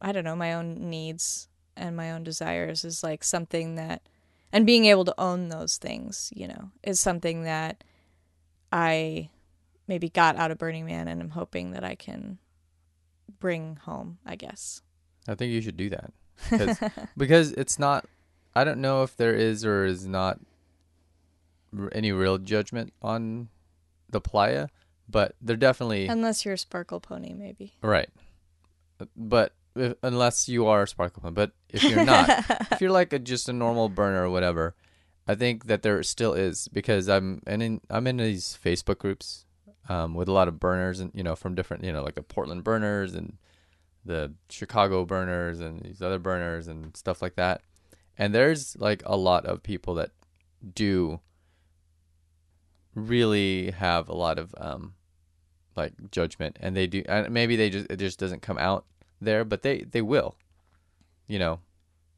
I 0.00 0.12
don't 0.12 0.24
know, 0.24 0.36
my 0.36 0.54
own 0.54 0.90
needs 0.90 1.48
and 1.76 1.96
my 1.96 2.12
own 2.12 2.22
desires 2.22 2.84
is 2.84 3.02
like 3.02 3.24
something 3.24 3.74
that 3.76 4.02
and 4.52 4.64
being 4.64 4.86
able 4.86 5.04
to 5.04 5.14
own 5.18 5.48
those 5.48 5.76
things, 5.76 6.32
you 6.34 6.48
know, 6.48 6.70
is 6.82 7.00
something 7.00 7.42
that 7.42 7.84
I 8.72 9.30
maybe 9.86 10.08
got 10.08 10.36
out 10.36 10.50
of 10.50 10.58
Burning 10.58 10.86
Man 10.86 11.08
and 11.08 11.20
I'm 11.20 11.30
hoping 11.30 11.72
that 11.72 11.84
I 11.84 11.94
can 11.94 12.38
bring 13.40 13.76
home, 13.76 14.18
I 14.24 14.36
guess. 14.36 14.82
I 15.26 15.34
think 15.34 15.52
you 15.52 15.60
should 15.60 15.76
do 15.76 15.90
that. 15.90 16.12
'Cause- 16.50 17.52
it's 17.52 17.78
not 17.78 18.06
I 18.54 18.64
don't 18.64 18.80
know 18.80 19.02
if 19.02 19.16
there 19.16 19.34
is 19.34 19.64
or 19.64 19.84
is 19.84 20.06
not 20.06 20.40
any 21.92 22.12
real 22.12 22.38
judgment 22.38 22.92
on 23.02 23.48
the 24.08 24.20
playa, 24.20 24.68
but 25.08 25.34
they're 25.40 25.56
definitely 25.56 26.06
Unless 26.08 26.44
you're 26.44 26.54
a 26.54 26.58
sparkle 26.58 27.00
pony, 27.00 27.34
maybe. 27.34 27.74
right. 27.82 28.08
But 29.16 29.52
if, 29.76 29.94
unless 30.02 30.48
you 30.48 30.66
are 30.66 30.82
a 30.82 30.88
sparkle 30.88 31.22
pony, 31.22 31.34
but 31.34 31.52
if 31.68 31.84
you're 31.84 32.04
not, 32.04 32.28
if 32.72 32.80
you're 32.80 32.90
like 32.90 33.12
a, 33.12 33.18
just 33.18 33.48
a 33.48 33.52
normal 33.52 33.88
burner 33.88 34.24
or 34.24 34.30
whatever, 34.30 34.74
I 35.28 35.34
think 35.36 35.66
that 35.66 35.82
there 35.82 36.02
still 36.02 36.32
is 36.32 36.68
because 36.68 37.08
I'm 37.08 37.42
and 37.46 37.62
in 37.62 37.80
I'm 37.90 38.06
in 38.06 38.16
these 38.16 38.58
Facebook 38.64 38.98
groups 38.98 39.44
um, 39.88 40.14
with 40.14 40.26
a 40.28 40.32
lot 40.32 40.48
of 40.48 40.58
burners 40.58 40.98
and 41.00 41.12
you 41.14 41.22
know 41.22 41.36
from 41.36 41.54
different 41.54 41.84
you 41.84 41.92
know 41.92 42.02
like 42.02 42.14
the 42.16 42.22
Portland 42.22 42.64
burners 42.64 43.14
and 43.14 43.36
the 44.08 44.32
Chicago 44.48 45.04
burners 45.04 45.60
and 45.60 45.80
these 45.82 46.02
other 46.02 46.18
burners 46.18 46.66
and 46.66 46.96
stuff 46.96 47.22
like 47.22 47.36
that. 47.36 47.60
And 48.16 48.34
there's 48.34 48.76
like 48.80 49.02
a 49.06 49.16
lot 49.16 49.46
of 49.46 49.62
people 49.62 49.94
that 49.94 50.10
do 50.74 51.20
really 52.94 53.70
have 53.70 54.08
a 54.08 54.14
lot 54.14 54.40
of 54.40 54.52
um 54.58 54.94
like 55.76 55.92
judgment 56.10 56.56
and 56.60 56.76
they 56.76 56.88
do 56.88 57.04
and 57.08 57.30
maybe 57.30 57.54
they 57.54 57.70
just 57.70 57.86
it 57.88 57.96
just 57.96 58.18
doesn't 58.18 58.42
come 58.42 58.58
out 58.58 58.84
there 59.20 59.44
but 59.44 59.62
they 59.62 59.84
they 59.92 60.02
will 60.02 60.34
you 61.28 61.38
know 61.38 61.60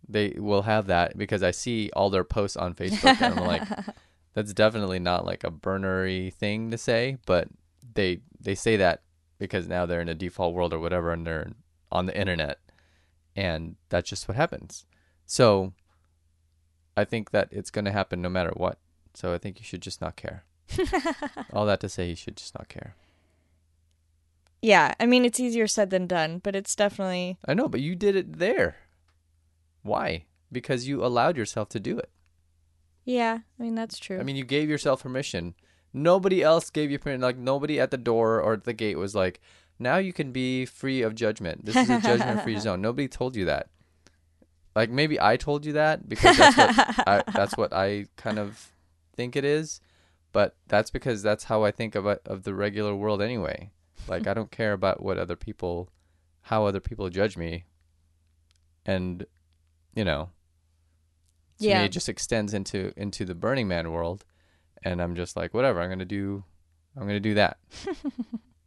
they 0.09 0.34
will 0.38 0.62
have 0.62 0.86
that 0.86 1.18
because 1.18 1.43
I 1.43 1.51
see 1.51 1.91
all 1.95 2.09
their 2.09 2.24
posts 2.24 2.57
on 2.57 2.72
Facebook 2.72 3.20
and 3.20 3.38
I'm 3.38 3.47
like 3.47 3.68
that's 4.32 4.55
definitely 4.55 4.99
not 4.99 5.26
like 5.26 5.45
a 5.45 5.51
burnery 5.51 6.32
thing 6.32 6.70
to 6.70 6.78
say 6.78 7.18
but 7.26 7.49
they 7.95 8.20
they 8.41 8.55
say 8.55 8.78
that 8.78 9.03
because 9.38 9.68
now 9.68 9.84
they're 9.84 10.01
in 10.01 10.09
a 10.09 10.14
default 10.14 10.55
world 10.55 10.72
or 10.72 10.78
whatever 10.78 11.12
and 11.12 11.26
they're 11.26 11.53
on 11.91 12.07
the 12.07 12.16
internet, 12.18 12.59
and 13.36 13.76
that's 13.88 14.09
just 14.09 14.28
what 14.28 14.36
happens. 14.36 14.86
So, 15.26 15.72
I 16.97 17.05
think 17.05 17.30
that 17.30 17.49
it's 17.51 17.70
going 17.70 17.84
to 17.84 17.93
happen 17.93 18.20
no 18.20 18.28
matter 18.28 18.53
what. 18.57 18.78
So 19.14 19.32
I 19.34 19.38
think 19.38 19.59
you 19.59 19.64
should 19.64 19.82
just 19.82 20.01
not 20.01 20.16
care. 20.16 20.45
All 21.53 21.66
that 21.66 21.80
to 21.80 21.88
say, 21.88 22.09
you 22.09 22.16
should 22.16 22.36
just 22.36 22.57
not 22.57 22.68
care. 22.68 22.95
Yeah, 24.62 24.95
I 25.01 25.07
mean 25.07 25.24
it's 25.24 25.41
easier 25.41 25.66
said 25.66 25.91
than 25.91 26.07
done, 26.07 26.38
but 26.43 26.55
it's 26.55 26.76
definitely 26.76 27.38
I 27.47 27.55
know, 27.55 27.68
but 27.68 27.80
you 27.80 27.95
did 27.95 28.14
it 28.14 28.38
there. 28.38 28.76
Why? 29.82 30.26
Because 30.53 30.86
you 30.86 31.05
allowed 31.05 31.36
yourself 31.36 31.68
to 31.70 31.80
do 31.80 31.99
it. 31.99 32.11
yeah. 33.05 33.38
I 33.59 33.62
mean 33.62 33.74
that's 33.74 33.99
true. 33.99 34.20
I 34.20 34.22
mean, 34.22 34.36
you 34.36 34.45
gave 34.45 34.68
yourself 34.68 35.03
permission. 35.03 35.55
Nobody 35.93 36.43
else 36.43 36.70
gave 36.70 36.91
you 36.91 36.99
permission. 36.99 37.22
Like 37.22 37.38
nobody 37.38 37.80
at 37.80 37.91
the 37.91 37.97
door 37.97 38.41
or 38.41 38.53
at 38.55 38.64
the 38.64 38.72
gate 38.74 38.99
was 38.99 39.14
like, 39.14 39.41
"Now 39.81 39.97
you 39.97 40.12
can 40.12 40.31
be 40.31 40.66
free 40.66 41.03
of 41.03 41.14
judgment. 41.14 41.64
This 41.64 41.74
is 41.76 41.91
a 41.91 42.01
judgment-free 42.01 42.59
zone." 42.66 42.81
Nobody 42.81 43.09
told 43.09 43.35
you 43.35 43.47
that. 43.47 43.68
Like 44.76 44.91
maybe 44.91 45.20
I 45.20 45.37
told 45.37 45.66
you 45.66 45.72
that 45.72 46.09
because 46.09 46.37
that's 46.37 46.57
what 46.57 47.09
I, 47.09 47.22
that's 47.35 47.57
what 47.57 47.72
I 47.72 48.07
kind 48.16 48.39
of 48.39 48.70
think 49.16 49.35
it 49.35 49.45
is, 49.45 49.81
but 50.33 50.55
that's 50.68 50.91
because 50.91 51.22
that's 51.22 51.45
how 51.45 51.64
I 51.64 51.72
think 51.72 51.95
of 51.97 52.07
it, 52.07 52.20
of 52.24 52.45
the 52.45 52.55
regular 52.55 52.95
world 52.95 53.20
anyway. 53.20 53.70
Like 54.07 54.26
I 54.28 54.35
don't 54.35 54.51
care 54.53 54.72
about 54.72 55.03
what 55.03 55.18
other 55.18 55.35
people, 55.37 55.91
how 56.43 56.66
other 56.66 56.78
people 56.81 57.09
judge 57.11 57.37
me, 57.37 57.64
and 58.87 59.26
you 59.95 60.05
know, 60.05 60.31
to 61.59 61.66
Yeah. 61.66 61.81
me 61.81 61.85
it 61.87 61.93
just 61.93 62.09
extends 62.09 62.55
into 62.55 62.93
into 62.97 63.24
the 63.24 63.35
Burning 63.35 63.66
Man 63.66 63.91
world, 63.91 64.24
and 64.85 65.03
I'm 65.03 65.16
just 65.16 65.37
like 65.37 65.53
whatever 65.53 65.81
I'm 65.81 65.91
gonna 65.91 66.05
do, 66.05 66.45
I'm 66.97 67.07
gonna 67.09 67.18
do 67.20 67.35
that. 67.35 67.59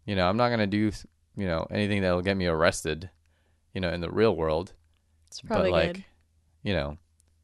you 0.06 0.16
know, 0.16 0.28
I'm 0.28 0.38
not 0.38 0.50
gonna 0.50 0.68
do 0.68 0.92
you 1.36 1.48
know 1.48 1.66
anything 1.72 2.02
that'll 2.02 2.22
get 2.22 2.38
me 2.38 2.46
arrested, 2.48 3.10
you 3.74 3.82
know, 3.82 3.90
in 3.92 4.02
the 4.02 4.12
real 4.12 4.36
world 4.36 4.74
it's 5.28 5.42
probably 5.42 5.72
but 5.72 5.78
like 5.78 5.94
good. 5.96 6.06
you 6.62 6.74
know 6.76 6.90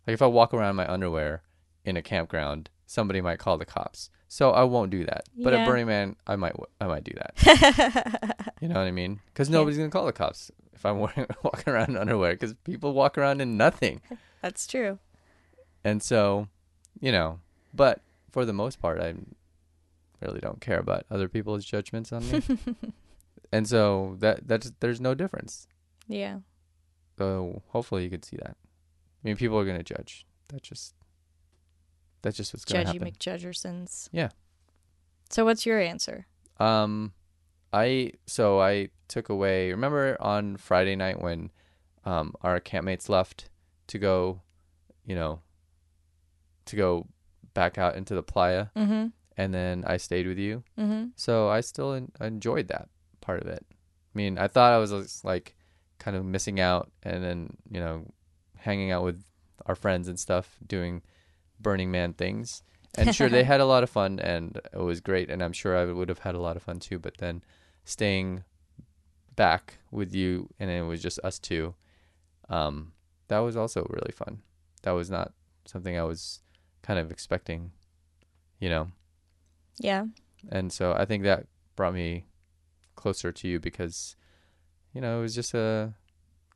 like 0.05 0.13
if 0.13 0.21
i 0.21 0.27
walk 0.27 0.53
around 0.53 0.69
in 0.69 0.75
my 0.75 0.87
underwear 0.87 1.41
in 1.85 1.97
a 1.97 2.03
campground 2.03 2.69
somebody 2.85 3.19
might 3.19 3.39
call 3.39 3.57
the 3.57 3.65
cops 3.65 4.11
so 4.27 4.51
i 4.51 4.61
won't 4.63 4.91
do 4.91 5.03
that 5.05 5.23
but 5.43 5.53
Yeah. 5.53 5.61
at 5.61 5.65
burning 5.65 5.87
man 5.87 6.15
i 6.27 6.35
might 6.35 6.53
I 6.79 6.85
might 6.85 7.03
do 7.03 7.13
that 7.17 8.53
you 8.61 8.67
know 8.67 8.75
what 8.75 8.85
i 8.85 8.91
mean 8.91 9.21
because 9.33 9.49
Yeah. 9.49 9.53
nobody's 9.57 9.79
gonna 9.79 9.89
call 9.89 10.05
the 10.05 10.13
cops 10.13 10.51
if 10.71 10.85
i'm 10.85 10.99
wearing, 11.03 11.25
walking 11.41 11.73
around 11.73 11.89
in 11.89 11.97
underwear 11.97 12.33
because 12.33 12.53
people 12.63 12.93
walk 12.93 13.17
around 13.17 13.41
in 13.41 13.57
nothing 13.57 14.01
That's 14.43 14.67
true. 14.67 14.99
and 15.83 16.03
so 16.03 16.47
you 16.99 17.11
know 17.11 17.39
but 17.73 18.01
for 18.29 18.45
the 18.45 18.53
most 18.53 18.79
part 18.79 19.01
i 19.01 19.15
really 20.21 20.39
don't 20.39 20.61
care 20.61 20.79
about 20.79 21.05
other 21.09 21.27
people's 21.29 21.65
judgments 21.65 22.11
on 22.11 22.29
me 22.29 22.41
and 23.51 23.67
so 23.67 24.15
that 24.19 24.47
that's 24.47 24.71
there's 24.79 24.99
no 25.01 25.13
difference 25.15 25.67
Yeah. 26.07 26.39
So 27.17 27.61
hopefully 27.69 28.03
you 28.05 28.09
could 28.09 28.23
see 28.23 28.37
that. 28.37 28.55
I 28.55 29.21
mean, 29.27 29.35
people 29.35 29.59
are 29.59 29.65
gonna 29.65 29.83
judge. 29.83 30.25
That's 30.47 30.67
just 30.67 30.95
that's 32.21 32.37
just 32.37 32.53
what's 32.53 32.63
gonna 32.65 32.85
Judgy 32.85 32.93
happen. 32.99 33.11
McJudgersons. 33.11 34.07
Yeah. 34.13 34.29
So 35.29 35.43
what's 35.45 35.65
your 35.65 35.79
answer? 35.81 36.25
Um, 36.59 37.11
I 37.73 38.13
so 38.25 38.59
I 38.61 38.89
took 39.09 39.27
away. 39.29 39.71
Remember 39.71 40.15
on 40.21 40.55
Friday 40.57 40.95
night 40.95 41.21
when 41.21 41.51
um 42.05 42.33
our 42.41 42.59
campmates 42.61 43.09
left 43.09 43.49
to 43.87 43.99
go, 43.99 44.41
you 45.05 45.15
know, 45.15 45.41
to 46.65 46.75
go 46.77 47.07
back 47.53 47.77
out 47.77 47.95
into 47.95 48.15
the 48.15 48.23
playa, 48.23 48.67
Mm-hmm. 48.77 49.07
And 49.39 49.53
then 49.53 49.85
I 49.87 49.95
stayed 49.95 50.27
with 50.27 50.37
you. 50.37 50.63
Mm-hmm. 50.77 51.11
So 51.15 51.47
I 51.47 51.61
still 51.61 51.93
en- 51.93 52.11
enjoyed 52.19 52.67
that 52.67 52.89
part 53.21 53.41
of 53.41 53.47
it. 53.47 53.65
I 53.69 54.13
mean, 54.13 54.37
I 54.37 54.49
thought 54.49 54.73
I 54.73 54.77
was 54.79 55.23
like 55.23 55.55
kind 55.97 56.17
of 56.17 56.25
missing 56.25 56.59
out, 56.59 56.91
and 57.03 57.23
then 57.23 57.55
you 57.71 57.79
know, 57.79 58.05
hanging 58.57 58.91
out 58.91 59.05
with 59.05 59.23
our 59.65 59.75
friends 59.75 60.09
and 60.09 60.19
stuff, 60.19 60.57
doing 60.67 61.01
Burning 61.57 61.89
Man 61.89 62.11
things. 62.11 62.63
And 62.95 63.15
sure, 63.15 63.29
they 63.29 63.43
had 63.53 63.61
a 63.61 63.65
lot 63.65 63.81
of 63.81 63.89
fun, 63.89 64.19
and 64.19 64.59
it 64.73 64.77
was 64.77 64.99
great. 64.99 65.29
And 65.29 65.41
I'm 65.41 65.53
sure 65.53 65.77
I 65.77 65.85
would 65.85 66.09
have 66.09 66.19
had 66.19 66.35
a 66.35 66.41
lot 66.41 66.57
of 66.57 66.63
fun 66.63 66.79
too. 66.79 66.99
But 66.99 67.19
then 67.19 67.41
staying 67.85 68.43
back 69.37 69.77
with 69.89 70.13
you, 70.13 70.49
and 70.59 70.69
it 70.69 70.81
was 70.81 71.01
just 71.01 71.17
us 71.23 71.39
two. 71.39 71.75
Um, 72.49 72.91
that 73.29 73.39
was 73.39 73.55
also 73.55 73.87
really 73.89 74.11
fun. 74.11 74.41
That 74.81 74.91
was 74.91 75.09
not 75.09 75.31
something 75.63 75.97
I 75.97 76.03
was 76.03 76.41
kind 76.81 76.99
of 76.99 77.09
expecting, 77.09 77.71
you 78.59 78.67
know 78.67 78.91
Yeah. 79.79 80.05
and 80.49 80.71
so 80.71 80.93
I 80.93 81.05
think 81.05 81.23
that 81.23 81.45
brought 81.75 81.93
me 81.93 82.25
closer 82.95 83.31
to 83.31 83.47
you 83.47 83.59
because 83.59 84.15
you 84.93 84.99
know 85.01 85.19
it 85.19 85.21
was 85.21 85.35
just 85.35 85.53
a 85.53 85.93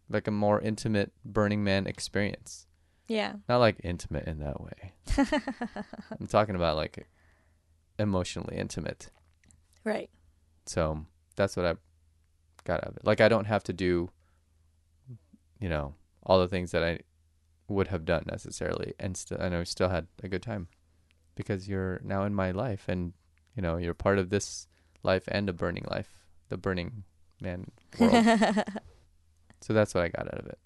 like 0.09 0.27
a 0.27 0.31
more 0.31 0.59
intimate 0.61 1.11
Burning 1.23 1.63
Man 1.63 1.87
experience. 1.87 2.67
Yeah. 3.07 3.33
Not 3.49 3.57
like 3.57 3.77
intimate 3.83 4.27
in 4.27 4.39
that 4.39 4.61
way. 4.61 4.93
I'm 6.19 6.27
talking 6.27 6.55
about 6.55 6.75
like 6.77 7.07
emotionally 7.99 8.57
intimate. 8.57 9.09
Right. 9.83 10.09
So 10.65 11.05
that's 11.35 11.55
what 11.57 11.65
I 11.65 11.75
got 12.63 12.83
out 12.83 12.89
of 12.89 12.97
it. 12.97 13.05
Like 13.05 13.21
I 13.21 13.27
don't 13.29 13.45
have 13.45 13.63
to 13.65 13.73
do 13.73 14.09
you 15.59 15.69
know 15.69 15.95
all 16.23 16.39
the 16.39 16.47
things 16.47 16.71
that 16.71 16.83
I 16.83 16.99
would 17.69 17.87
have 17.87 18.05
done 18.05 18.23
necessarily 18.27 18.93
and 18.99 19.15
still 19.15 19.37
and 19.37 19.55
I 19.55 19.63
still 19.63 19.89
had 19.89 20.07
a 20.21 20.27
good 20.27 20.43
time 20.43 20.67
because 21.35 21.67
you're 21.67 21.99
now 22.03 22.23
in 22.23 22.33
my 22.33 22.51
life 22.51 22.85
and 22.87 23.13
you 23.55 23.61
know 23.61 23.77
you're 23.77 23.93
part 23.93 24.17
of 24.19 24.29
this 24.29 24.67
life 25.03 25.23
and 25.27 25.49
a 25.49 25.53
burning 25.53 25.85
life 25.89 26.25
the 26.49 26.57
burning 26.57 27.03
man 27.41 27.69
world 27.99 28.25
so 29.61 29.73
that's 29.73 29.93
what 29.93 30.03
I 30.03 30.09
got 30.09 30.27
out 30.27 30.39
of 30.39 30.45
it 30.47 30.59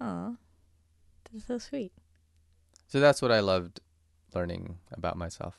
Aw. 0.00 0.32
That's 1.32 1.46
so 1.46 1.58
sweet. 1.58 1.92
so 2.86 3.00
that's 3.00 3.20
what 3.20 3.32
I 3.32 3.40
loved 3.40 3.80
learning 4.34 4.78
about 4.92 5.16
myself 5.16 5.58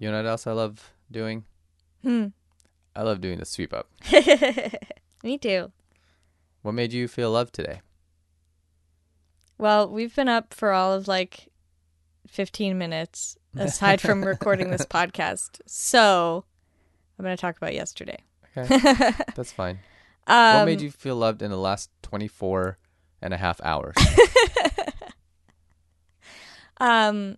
you 0.00 0.08
know 0.10 0.16
what 0.16 0.26
else 0.26 0.46
I 0.46 0.52
love 0.52 0.92
doing 1.10 1.44
Hmm. 2.02 2.26
I 2.94 3.02
love 3.02 3.20
doing 3.20 3.38
the 3.38 3.44
sweep 3.44 3.72
up 3.74 3.88
Me 5.24 5.36
too. 5.38 5.72
what 6.62 6.72
made 6.72 6.92
you 6.92 7.08
feel 7.08 7.30
loved 7.32 7.54
today 7.54 7.80
Well, 9.58 9.88
we've 9.90 10.14
been 10.14 10.28
up 10.28 10.54
for 10.54 10.70
all 10.72 10.92
of 10.92 11.08
like 11.08 11.48
15 12.28 12.76
minutes 12.78 13.36
aside 13.56 14.00
from 14.00 14.24
recording 14.24 14.70
this 14.70 14.84
podcast. 14.86 15.60
So 15.66 16.44
I'm 17.18 17.24
going 17.24 17.36
to 17.36 17.40
talk 17.40 17.56
about 17.56 17.74
yesterday. 17.74 18.18
okay 18.56 19.12
that's 19.34 19.52
fine 19.52 19.78
Um, 20.26 20.56
what 20.58 20.64
made 20.66 20.80
you 20.80 20.90
feel 20.90 21.16
loved 21.16 21.42
in 21.42 21.50
the 21.50 21.56
last 21.58 21.90
24 22.02 22.78
and 23.22 23.34
a 23.34 23.36
half 23.36 23.60
hours 23.62 23.94
Um, 26.80 27.36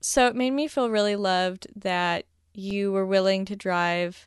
so 0.00 0.26
it 0.26 0.34
made 0.34 0.50
me 0.50 0.66
feel 0.66 0.90
really 0.90 1.14
loved 1.16 1.68
that 1.76 2.26
you 2.52 2.90
were 2.90 3.06
willing 3.06 3.44
to 3.44 3.54
drive 3.56 4.26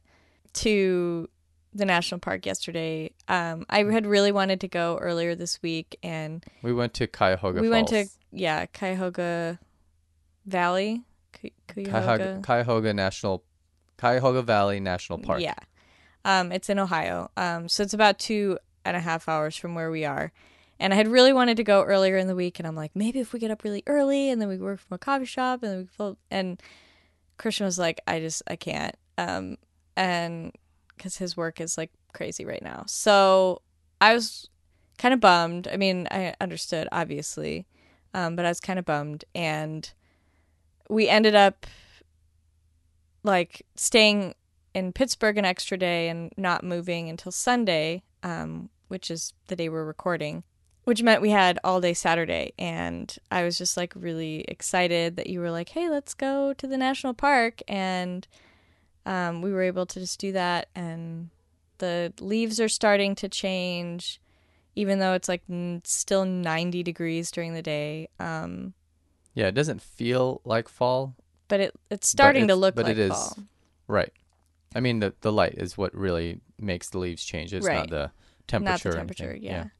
to 0.54 1.28
the 1.74 1.86
national 1.86 2.20
park 2.20 2.46
yesterday. 2.46 3.12
Um, 3.28 3.66
I 3.70 3.84
had 3.84 4.06
really 4.08 4.32
wanted 4.32 4.62
to 4.62 4.68
go 4.68 4.98
earlier 5.02 5.36
this 5.36 5.62
week, 5.62 5.98
and 6.02 6.44
we 6.62 6.72
went 6.74 6.94
to 6.96 7.08
Cuyahoga 7.08 7.62
we 7.62 7.70
went 7.70 7.90
to 7.90 8.06
yeah 8.32 8.66
Cuyahoga 8.68 9.60
Valley, 10.50 11.04
Cu- 11.34 11.50
Cuyahoga, 11.68 12.18
Cuyahoga. 12.18 12.42
Cuyahoga 12.44 12.94
National 12.94 13.44
Cuyahoga 13.98 14.42
Valley 14.42 14.80
National 14.80 15.20
Park. 15.20 15.42
Yeah, 15.42 15.56
um, 16.26 16.52
it's 16.52 16.70
in 16.70 16.80
Ohio. 16.80 17.32
Um, 17.38 17.70
so 17.70 17.84
it's 17.84 17.94
about 17.94 18.20
two 18.20 18.58
and 18.86 18.96
a 18.98 19.00
half 19.00 19.28
hours 19.28 19.56
from 19.56 19.76
where 19.76 19.92
we 19.92 20.06
are. 20.06 20.32
And 20.82 20.94
I 20.94 20.96
had 20.96 21.10
really 21.10 21.34
wanted 21.34 21.58
to 21.58 21.64
go 21.64 21.84
earlier 21.84 22.16
in 22.16 22.28
the 22.28 22.36
week, 22.36 22.58
and 22.58 22.66
I'm 22.68 22.76
like, 22.76 22.96
maybe 22.96 23.20
if 23.20 23.34
we 23.34 23.40
get 23.40 23.52
up 23.52 23.64
really 23.66 23.84
early, 23.86 24.30
and 24.30 24.42
then 24.42 24.48
we 24.48 24.58
work 24.58 24.80
from 24.80 24.96
a 24.96 24.98
coffee 24.98 25.26
shop, 25.26 25.62
and 25.62 25.72
then 25.72 25.80
we 25.80 25.86
fill, 25.86 26.18
and 26.32 26.62
Christian 27.38 27.66
was 27.66 27.78
like, 27.78 28.00
I 28.08 28.20
just 28.22 28.44
I 28.48 28.56
can't, 28.56 28.96
um, 29.18 29.58
and 29.98 30.54
because 30.96 31.18
his 31.18 31.36
work 31.36 31.60
is 31.60 31.78
like 31.78 31.92
crazy 32.14 32.46
right 32.46 32.62
now. 32.62 32.84
So 32.88 33.62
I 34.00 34.14
was 34.14 34.50
kind 34.98 35.14
of 35.14 35.20
bummed. 35.20 35.68
I 35.68 35.78
mean, 35.78 36.08
I 36.12 36.34
understood 36.40 36.88
obviously, 36.92 37.68
um, 38.14 38.36
but 38.36 38.46
I 38.46 38.50
was 38.50 38.60
kind 38.62 38.80
of 38.80 38.86
bummed, 38.86 39.26
and 39.36 39.92
we 40.90 41.08
ended 41.08 41.36
up 41.36 41.66
like 43.24 43.66
staying 43.76 44.34
in 44.74 44.92
Pittsburgh 44.92 45.38
an 45.38 45.46
extra 45.46 45.78
day 45.78 46.10
and 46.10 46.32
not 46.36 46.64
moving 46.64 47.10
until 47.10 47.32
Sunday, 47.32 48.04
um, 48.24 48.70
which 48.88 49.10
is 49.12 49.34
the 49.48 49.56
day 49.56 49.70
we're 49.70 49.86
recording, 49.86 50.44
which 50.84 51.04
meant 51.04 51.22
we 51.22 51.30
had 51.30 51.60
all 51.64 51.80
day 51.80 51.94
Saturday. 51.94 52.54
And 52.58 53.16
I 53.32 53.44
was 53.44 53.58
just 53.58 53.78
like 53.78 53.94
really 53.96 54.42
excited 54.48 55.16
that 55.18 55.28
you 55.28 55.40
were 55.40 55.52
like, 55.52 55.70
hey, 55.70 55.90
let's 55.90 56.14
go 56.14 56.54
to 56.54 56.68
the 56.68 56.78
national 56.78 57.14
park. 57.14 57.62
And 57.68 58.28
um, 59.06 59.42
we 59.42 59.52
were 59.52 59.64
able 59.64 59.86
to 59.86 60.00
just 60.00 60.20
do 60.20 60.32
that. 60.32 60.70
And 60.76 61.30
the 61.78 62.14
leaves 62.20 62.60
are 62.60 62.70
starting 62.70 63.16
to 63.16 63.30
change, 63.30 64.20
even 64.76 65.00
though 65.00 65.14
it's 65.14 65.30
like 65.30 65.44
n- 65.50 65.82
still 65.84 66.26
90 66.26 66.84
degrees 66.84 67.32
during 67.32 67.54
the 67.54 67.62
day. 67.62 68.10
Um, 68.20 68.74
Yeah, 69.34 69.48
it 69.48 69.54
doesn't 69.54 69.82
feel 69.82 70.42
like 70.46 70.68
fall. 70.70 71.16
but 71.48 71.60
it 71.60 71.74
it's 71.90 72.08
starting 72.08 72.48
to 72.48 72.54
it's- 72.54 72.60
look 72.60 72.76
but 72.76 72.86
like 72.86 72.92
it 72.94 73.00
is. 73.00 73.12
fall. 73.12 73.38
Right. 73.88 74.14
I 74.76 74.80
mean, 74.82 75.00
the 75.00 75.14
the 75.22 75.32
light 75.32 75.56
is 75.56 75.78
what 75.78 75.94
really 75.96 76.42
makes 76.60 76.90
the 76.90 77.00
leaves 77.00 77.24
change. 77.26 77.54
It's 77.54 77.66
Right. 77.66 77.78
not 77.80 77.90
the 77.90 78.12
temperature. 78.48 78.90
not 78.90 78.94
the 78.94 78.98
temperature 78.98 79.32
anything. 79.32 79.72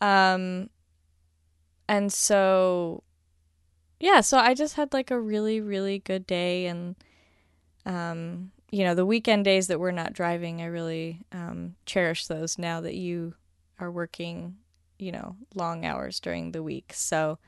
yeah. 0.00 0.34
um 0.34 0.70
and 1.88 2.12
so 2.12 3.02
yeah 4.00 4.20
so 4.20 4.38
i 4.38 4.54
just 4.54 4.74
had 4.76 4.92
like 4.92 5.10
a 5.10 5.20
really 5.20 5.60
really 5.60 5.98
good 5.98 6.26
day 6.26 6.66
and 6.66 6.96
um 7.86 8.50
you 8.70 8.84
know 8.84 8.94
the 8.94 9.06
weekend 9.06 9.44
days 9.44 9.66
that 9.68 9.78
we're 9.80 9.90
not 9.90 10.12
driving 10.12 10.60
i 10.62 10.64
really 10.66 11.20
um 11.32 11.74
cherish 11.86 12.26
those 12.26 12.58
now 12.58 12.80
that 12.80 12.94
you 12.94 13.34
are 13.78 13.90
working 13.90 14.56
you 14.98 15.12
know 15.12 15.36
long 15.54 15.84
hours 15.84 16.20
during 16.20 16.52
the 16.52 16.62
week 16.62 16.92
so 16.94 17.38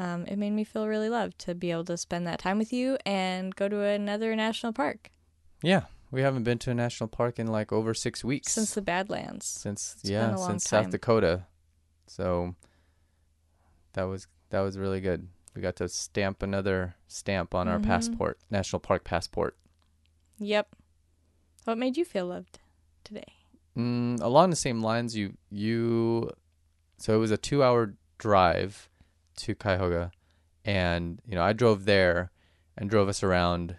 um, 0.00 0.24
it 0.26 0.36
made 0.36 0.52
me 0.52 0.64
feel 0.64 0.86
really 0.88 1.08
loved 1.10 1.38
to 1.40 1.54
be 1.54 1.70
able 1.70 1.84
to 1.84 1.96
spend 1.96 2.26
that 2.26 2.38
time 2.38 2.58
with 2.58 2.72
you 2.72 2.96
and 3.04 3.54
go 3.54 3.68
to 3.68 3.80
another 3.80 4.34
national 4.34 4.72
park 4.72 5.10
Yeah, 5.62 5.82
we 6.10 6.22
haven't 6.22 6.44
been 6.44 6.58
to 6.60 6.70
a 6.70 6.74
national 6.74 7.08
park 7.08 7.38
in 7.38 7.46
like 7.46 7.70
over 7.72 7.92
six 7.94 8.24
weeks 8.24 8.52
since 8.52 8.72
the 8.74 8.82
Badlands. 8.82 9.46
since 9.46 9.96
been 10.02 10.10
yeah 10.12 10.34
since 10.36 10.64
time. 10.64 10.84
South 10.84 10.90
Dakota. 10.90 11.46
So 12.06 12.54
that 13.92 14.04
was 14.04 14.26
that 14.50 14.60
was 14.60 14.76
really 14.78 15.00
good. 15.00 15.28
We 15.54 15.62
got 15.62 15.76
to 15.76 15.88
stamp 15.88 16.42
another 16.42 16.94
stamp 17.08 17.54
on 17.54 17.68
our 17.68 17.78
Mhm. 17.78 17.84
passport, 17.84 18.38
national 18.50 18.80
park 18.80 19.04
passport. 19.04 19.56
Yep. 20.38 20.74
What 21.64 21.78
made 21.78 21.96
you 21.96 22.04
feel 22.04 22.26
loved 22.26 22.58
today? 23.04 23.32
Mm, 23.76 24.20
along 24.20 24.50
the 24.50 24.56
same 24.56 24.80
lines, 24.80 25.16
you 25.16 25.36
you 25.50 26.30
so 26.98 27.14
it 27.14 27.18
was 27.18 27.30
a 27.30 27.36
two 27.36 27.62
hour 27.62 27.94
drive 28.18 28.88
to 29.40 29.54
Cuyahoga, 29.54 30.10
and 30.64 31.20
you 31.26 31.34
know 31.34 31.42
I 31.42 31.52
drove 31.52 31.84
there 31.84 32.30
and 32.76 32.88
drove 32.88 33.08
us 33.08 33.22
around, 33.22 33.76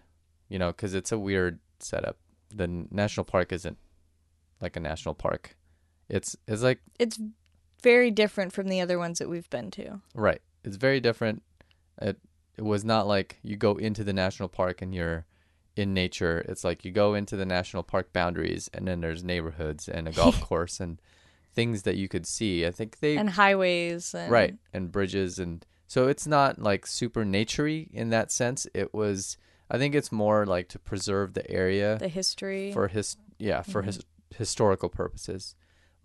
you 0.49 0.59
know, 0.59 0.72
because 0.72 0.93
it's 0.93 1.12
a 1.12 1.20
weird 1.20 1.59
setup. 1.80 2.18
The 2.53 2.68
national 2.91 3.24
park 3.24 3.51
isn't 3.51 3.78
like 4.62 4.76
a 4.76 4.80
national 4.80 5.16
park. 5.16 5.55
It's 6.09 6.36
it's 6.47 6.62
like 6.62 6.80
It's 6.99 7.20
very 7.82 8.12
different 8.12 8.53
from 8.53 8.68
the 8.68 8.82
other 8.82 8.99
ones 8.99 9.20
that 9.20 9.30
we've 9.30 9.49
been 9.49 9.72
to. 9.72 10.01
right. 10.14 10.41
It's 10.64 10.76
very 10.76 10.99
different. 10.99 11.41
It 12.01 12.20
it 12.57 12.64
was 12.64 12.84
not 12.86 13.07
like 13.07 13.39
you 13.41 13.55
go 13.55 13.76
into 13.78 14.03
the 14.03 14.14
national 14.14 14.49
park 14.49 14.82
and 14.82 14.93
you're 14.93 15.26
in 15.76 15.93
nature. 15.93 16.45
It's 16.47 16.64
like 16.64 16.86
you 16.86 16.91
go 16.91 17.14
into 17.16 17.36
the 17.36 17.45
national 17.45 17.84
park 17.84 18.14
boundaries 18.14 18.70
and 18.74 18.88
then 18.88 19.01
there's 19.01 19.24
neighborhoods 19.24 19.88
and 19.88 20.07
a 20.07 20.12
golf 20.12 20.39
course 20.49 20.80
and 20.80 21.01
things 21.53 21.83
that 21.83 21.95
you 21.97 22.07
could 22.07 22.25
see. 22.25 22.65
I 22.65 22.71
think 22.71 22.99
they 22.99 23.17
And 23.17 23.29
highways 23.31 24.13
and 24.13 24.31
right 24.31 24.55
and 24.73 24.91
bridges 24.91 25.39
and 25.39 25.65
so 25.87 26.07
it's 26.07 26.25
not 26.25 26.59
like 26.59 26.85
super 26.87 27.23
naturey 27.25 27.89
in 27.91 28.09
that 28.11 28.31
sense. 28.31 28.65
It 28.73 28.93
was 28.93 29.37
I 29.69 29.77
think 29.77 29.95
it's 29.95 30.11
more 30.11 30.45
like 30.45 30.67
to 30.69 30.79
preserve 30.79 31.33
the 31.33 31.49
area 31.49 31.97
the 31.97 32.07
history. 32.07 32.71
for 32.71 32.87
his 32.87 33.17
yeah 33.39 33.61
for 33.61 33.81
Mhm. 33.81 33.85
his 33.85 33.99
historical 34.35 34.89
purposes 34.89 35.55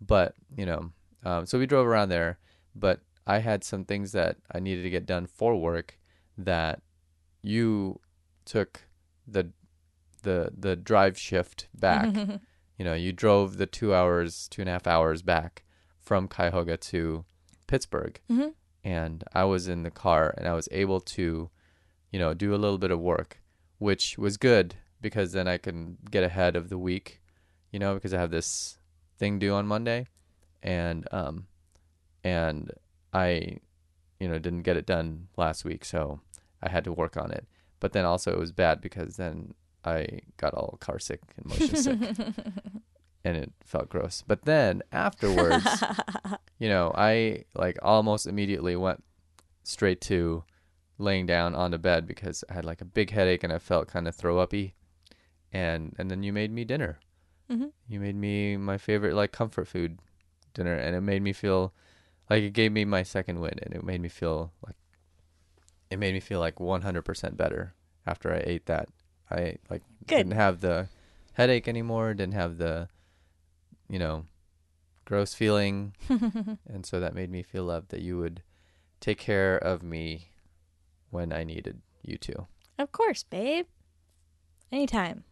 but 0.00 0.34
you 0.56 0.66
know 0.66 0.90
um, 1.24 1.46
so 1.46 1.58
we 1.58 1.66
drove 1.66 1.86
around 1.86 2.08
there 2.08 2.38
but 2.74 3.00
i 3.26 3.38
had 3.38 3.62
some 3.64 3.84
things 3.84 4.10
that 4.12 4.36
i 4.52 4.58
needed 4.58 4.82
to 4.82 4.90
get 4.90 5.06
done 5.06 5.26
for 5.26 5.54
work 5.54 5.98
that 6.36 6.82
you 7.42 8.00
took 8.44 8.82
the 9.28 9.50
the 10.22 10.50
the 10.58 10.74
drive 10.76 11.16
shift 11.18 11.68
back 11.72 12.12
you 12.78 12.84
know 12.84 12.94
you 12.94 13.12
drove 13.12 13.56
the 13.56 13.66
two 13.66 13.94
hours 13.94 14.48
two 14.48 14.62
and 14.62 14.68
a 14.68 14.72
half 14.72 14.86
hours 14.86 15.22
back 15.22 15.64
from 16.00 16.28
cuyahoga 16.28 16.76
to 16.76 17.24
pittsburgh. 17.66 18.20
Mhm. 18.30 18.54
and 18.84 19.24
i 19.32 19.44
was 19.44 19.66
in 19.68 19.82
the 19.82 19.90
car 19.90 20.34
and 20.38 20.46
i 20.46 20.52
was 20.54 20.68
able 20.70 21.00
to 21.00 21.50
you 22.12 22.18
know 22.18 22.32
do 22.34 22.54
a 22.54 22.62
little 22.62 22.78
bit 22.78 22.90
of 22.90 23.00
work 23.00 23.40
which 23.78 24.16
was 24.18 24.36
good 24.36 24.76
because 25.00 25.32
then 25.32 25.48
i 25.48 25.58
can 25.58 25.98
get 26.10 26.22
ahead 26.24 26.54
of 26.56 26.68
the 26.68 26.78
week 26.78 27.20
you 27.72 27.78
know 27.78 27.94
because 27.94 28.14
i 28.14 28.18
have 28.20 28.30
this 28.30 28.78
thing 29.18 29.38
due 29.38 29.52
on 29.54 29.66
monday. 29.66 30.06
And 30.62 31.06
um 31.12 31.46
and 32.24 32.72
i 33.12 33.58
you 34.20 34.28
know 34.28 34.38
didn't 34.38 34.62
get 34.62 34.76
it 34.76 34.86
done 34.86 35.28
last 35.36 35.64
week 35.64 35.84
so 35.84 36.20
i 36.62 36.68
had 36.68 36.84
to 36.84 36.92
work 36.92 37.16
on 37.16 37.30
it. 37.30 37.46
But 37.78 37.92
then 37.92 38.04
also 38.06 38.32
it 38.32 38.38
was 38.38 38.52
bad 38.52 38.80
because 38.80 39.16
then 39.16 39.54
i 39.86 40.20
got 40.36 40.52
all 40.54 40.76
car 40.80 40.98
sick 40.98 41.20
and 41.36 41.46
motion 41.46 41.76
sick 41.76 41.98
and 43.26 43.36
it 43.36 43.52
felt 43.64 43.88
gross. 43.88 44.22
But 44.24 44.44
then 44.44 44.82
afterwards, 44.92 45.66
you 46.60 46.68
know, 46.68 46.92
I 46.94 47.44
like 47.56 47.76
almost 47.82 48.26
immediately 48.28 48.76
went 48.76 49.02
straight 49.64 50.00
to 50.02 50.44
laying 50.96 51.26
down 51.26 51.52
on 51.56 51.72
the 51.72 51.78
bed 51.78 52.06
because 52.06 52.44
I 52.48 52.54
had 52.54 52.64
like 52.64 52.80
a 52.80 52.84
big 52.84 53.10
headache 53.10 53.42
and 53.42 53.52
I 53.52 53.58
felt 53.58 53.88
kind 53.88 54.06
of 54.06 54.14
throw 54.14 54.38
uppy. 54.38 54.74
And 55.52 55.94
and 55.98 56.08
then 56.08 56.22
you 56.22 56.32
made 56.32 56.52
me 56.52 56.64
dinner. 56.64 57.00
Mhm. 57.50 57.72
You 57.88 57.98
made 57.98 58.14
me 58.14 58.56
my 58.56 58.78
favorite 58.78 59.14
like 59.14 59.32
comfort 59.32 59.66
food 59.66 59.98
dinner 60.54 60.74
and 60.74 60.94
it 60.94 61.00
made 61.00 61.22
me 61.22 61.32
feel 61.32 61.74
like 62.30 62.44
it 62.44 62.52
gave 62.52 62.70
me 62.70 62.84
my 62.84 63.02
second 63.02 63.40
win 63.40 63.58
and 63.60 63.74
it 63.74 63.82
made 63.82 64.00
me 64.00 64.08
feel 64.08 64.52
like 64.64 64.76
it 65.90 65.98
made 65.98 66.14
me 66.14 66.20
feel 66.20 66.38
like 66.40 66.56
100% 66.56 67.36
better 67.36 67.74
after 68.06 68.32
I 68.32 68.42
ate 68.44 68.66
that. 68.66 68.88
I 69.30 69.56
like 69.70 69.82
Good. 70.06 70.16
didn't 70.18 70.32
have 70.32 70.60
the 70.60 70.88
headache 71.34 71.68
anymore, 71.68 72.14
didn't 72.14 72.34
have 72.34 72.58
the 72.58 72.88
you 73.88 73.98
know 73.98 74.26
gross 75.04 75.34
feeling 75.34 75.94
and 76.08 76.84
so 76.84 76.98
that 76.98 77.14
made 77.14 77.30
me 77.30 77.40
feel 77.42 77.62
loved 77.64 77.90
that 77.90 78.02
you 78.02 78.18
would 78.18 78.42
take 79.00 79.18
care 79.18 79.56
of 79.56 79.80
me 79.82 80.30
when 81.10 81.32
I 81.32 81.44
needed 81.44 81.80
you 82.02 82.18
to. 82.18 82.46
Of 82.78 82.90
course, 82.92 83.22
babe. 83.22 83.66
Anytime. 84.72 85.22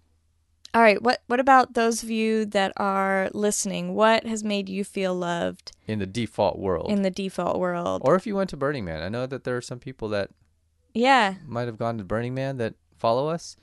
All 0.73 0.83
right, 0.83 1.01
what 1.01 1.23
what 1.27 1.39
about 1.41 1.75
those 1.75 2.03
of 2.03 2.11
you 2.11 2.45
that 2.47 2.73
are 2.77 3.31
listening? 3.33 3.95
What 3.95 4.27
has 4.27 4.43
made 4.43 4.69
you 4.69 4.83
feel 4.83 5.15
loved 5.15 5.71
In 5.87 6.01
the 6.01 6.07
default 6.07 6.59
world. 6.59 6.91
in 6.91 7.03
the 7.03 7.11
default 7.11 7.59
world? 7.61 8.03
or 8.05 8.17
if 8.17 8.27
you 8.27 8.35
went 8.35 8.51
to 8.51 8.57
Burning 8.57 8.85
Man. 8.85 9.03
I 9.03 9.09
know 9.09 9.27
that 9.27 9.45
there 9.45 9.57
are 9.57 9.61
some 9.63 9.79
people 9.79 10.09
that 10.11 10.31
yeah. 10.93 11.35
might 11.47 11.67
have 11.67 11.79
gone 11.79 11.99
to 11.99 12.05
Burning 12.05 12.35
Man 12.35 12.57
that 12.59 12.75
follow 12.99 13.29
us. 13.29 13.57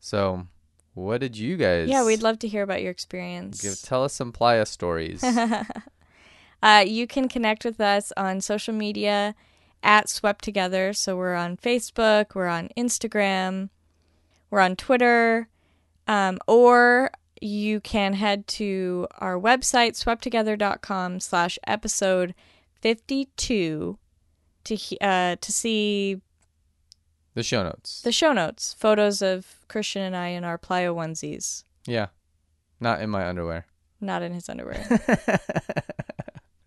So, 0.00 0.46
what 0.94 1.20
did 1.20 1.36
you 1.36 1.56
guys 1.56 1.88
Yeah, 1.88 2.04
we'd 2.04 2.22
love 2.22 2.38
to 2.40 2.48
hear 2.48 2.62
about 2.62 2.82
your 2.82 2.90
experience. 2.90 3.60
give 3.60 3.80
tell 3.80 4.04
us 4.04 4.12
some 4.12 4.32
playa 4.32 4.66
stories. 4.66 5.22
uh, 6.62 6.84
you 6.86 7.06
can 7.06 7.28
connect 7.28 7.64
with 7.64 7.80
us 7.80 8.12
on 8.16 8.40
social 8.40 8.74
media 8.74 9.34
at 9.82 10.08
Swept 10.08 10.44
Together. 10.44 10.92
So 10.92 11.16
we're 11.16 11.34
on 11.34 11.56
Facebook, 11.56 12.34
we're 12.34 12.48
on 12.48 12.68
Instagram, 12.76 13.70
we're 14.50 14.60
on 14.60 14.76
Twitter, 14.76 15.48
um, 16.06 16.38
or 16.46 17.10
you 17.40 17.80
can 17.80 18.14
head 18.14 18.46
to 18.48 19.06
our 19.18 19.38
website, 19.38 19.92
swepttogether.com 19.92 21.20
slash 21.20 21.58
episode 21.66 22.34
52 22.80 23.98
to, 24.64 24.98
uh, 25.00 25.36
to 25.40 25.52
see 25.52 26.20
the 27.38 27.44
show 27.44 27.62
notes. 27.62 28.02
the 28.02 28.10
show 28.12 28.32
notes, 28.32 28.74
photos 28.78 29.22
of 29.22 29.60
Christian 29.68 30.02
and 30.02 30.16
I 30.16 30.28
in 30.28 30.42
our 30.44 30.58
playa 30.58 30.92
onesies, 30.92 31.62
yeah. 31.86 32.08
Not 32.80 33.00
in 33.00 33.10
my 33.10 33.26
underwear. 33.28 33.66
not 34.00 34.22
in 34.22 34.32
his 34.34 34.48
underwear. 34.48 34.84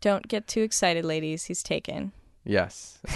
Don't 0.01 0.27
get 0.27 0.47
too 0.47 0.61
excited, 0.61 1.05
ladies. 1.05 1.45
He's 1.45 1.61
taken. 1.63 2.11
Yes. 2.43 2.99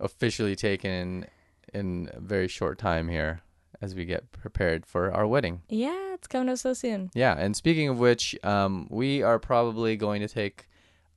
Officially 0.00 0.56
taken 0.56 1.26
in 1.72 2.10
a 2.12 2.20
very 2.20 2.48
short 2.48 2.78
time 2.78 3.08
here 3.08 3.40
as 3.80 3.94
we 3.94 4.04
get 4.04 4.30
prepared 4.32 4.84
for 4.86 5.12
our 5.12 5.26
wedding. 5.26 5.62
Yeah, 5.68 6.14
it's 6.14 6.26
coming 6.26 6.48
up 6.48 6.58
so 6.58 6.72
soon. 6.74 7.10
Yeah, 7.14 7.34
and 7.38 7.56
speaking 7.56 7.88
of 7.88 7.98
which, 7.98 8.36
um, 8.44 8.86
we 8.90 9.22
are 9.22 9.38
probably 9.38 9.96
going 9.96 10.20
to 10.22 10.28
take 10.28 10.68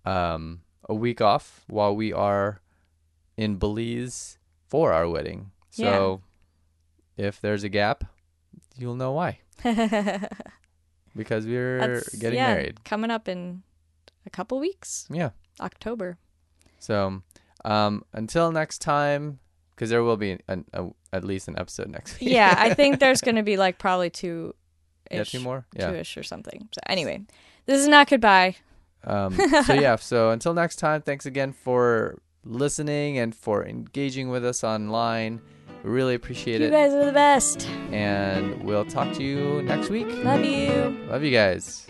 um, 0.05 0.61
a 0.88 0.93
week 0.93 1.20
off 1.22 1.63
while 1.68 1.95
we 1.95 2.13
are 2.13 2.61
in 3.38 3.57
Belize 3.57 4.38
for 4.67 4.93
our 4.93 5.07
wedding. 5.09 5.51
So 5.71 6.21
if 7.17 7.41
there's 7.41 7.63
a 7.63 7.69
gap, 7.69 8.03
you'll 8.77 8.95
know 8.95 9.11
why. 9.11 9.39
Because 11.15 11.45
we're 11.45 11.79
That's- 11.79 12.15
getting 12.15 12.38
yeah, 12.39 12.53
married. 12.53 12.83
Coming 12.83 13.09
up 13.09 13.27
in 13.29 13.63
a 14.25 14.29
couple 14.29 14.59
weeks, 14.59 15.07
Yeah. 15.09 15.29
October. 15.61 16.17
So 16.79 17.21
um, 17.63 18.03
until 18.13 18.51
next 18.51 18.79
time, 18.79 19.39
because 19.73 19.89
there 19.89 20.03
will 20.03 20.17
be 20.17 20.39
an, 20.47 20.65
a, 20.73 20.88
at 21.13 21.23
least 21.23 21.47
an 21.47 21.57
episode 21.57 21.88
next 21.89 22.19
week. 22.19 22.31
Yeah, 22.31 22.53
I 22.57 22.73
think 22.73 22.99
there's 22.99 23.21
going 23.21 23.36
to 23.36 23.43
be 23.43 23.55
like 23.57 23.77
probably 23.79 24.09
two 24.09 24.53
yeah, 25.09 25.23
two 25.23 25.39
more. 25.39 25.65
Yeah. 25.73 25.91
two-ish 25.91 26.17
or 26.17 26.23
something. 26.23 26.67
So 26.73 26.79
anyway, 26.88 27.21
this 27.65 27.79
is 27.79 27.88
not 27.88 28.09
goodbye. 28.09 28.55
Um, 29.03 29.33
so 29.65 29.73
yeah. 29.73 29.95
So 29.95 30.31
until 30.31 30.53
next 30.53 30.77
time, 30.77 31.01
thanks 31.01 31.25
again 31.25 31.53
for 31.53 32.19
listening 32.46 33.18
and 33.18 33.36
for 33.36 33.66
engaging 33.66 34.30
with 34.30 34.46
us 34.46 34.64
online. 34.64 35.41
We 35.84 35.89
really 35.91 36.16
appreciate 36.16 36.62
You 36.62 36.68
it, 36.68 36.72
You 36.72 36.78
guys 36.78 36.93
are 36.93 37.06
the 37.06 37.12
best. 37.12 37.68
and 37.91 38.64
we'll 38.64 38.86
talk 38.86 39.14
to 39.16 39.24
you 39.24 39.62
next 39.64 39.89
week. 39.89 40.08
Love 40.24 40.43
you. 40.46 40.98
Love 41.10 41.24
you 41.24 41.32
guys. 41.32 41.86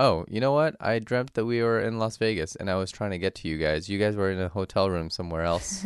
Oh, 0.00 0.24
you 0.28 0.40
know 0.40 0.52
what? 0.52 0.76
I 0.80 1.00
dreamt 1.00 1.34
that 1.34 1.44
we 1.44 1.60
were 1.60 1.80
in 1.80 1.98
Las 1.98 2.16
Vegas 2.18 2.54
and 2.54 2.70
I 2.70 2.76
was 2.76 2.92
trying 2.92 3.10
to 3.10 3.18
get 3.18 3.34
to 3.36 3.48
you 3.48 3.58
guys. 3.58 3.88
You 3.88 3.98
guys 3.98 4.14
were 4.14 4.30
in 4.30 4.40
a 4.40 4.48
hotel 4.48 4.88
room 4.88 5.10
somewhere 5.10 5.42
else. 5.42 5.84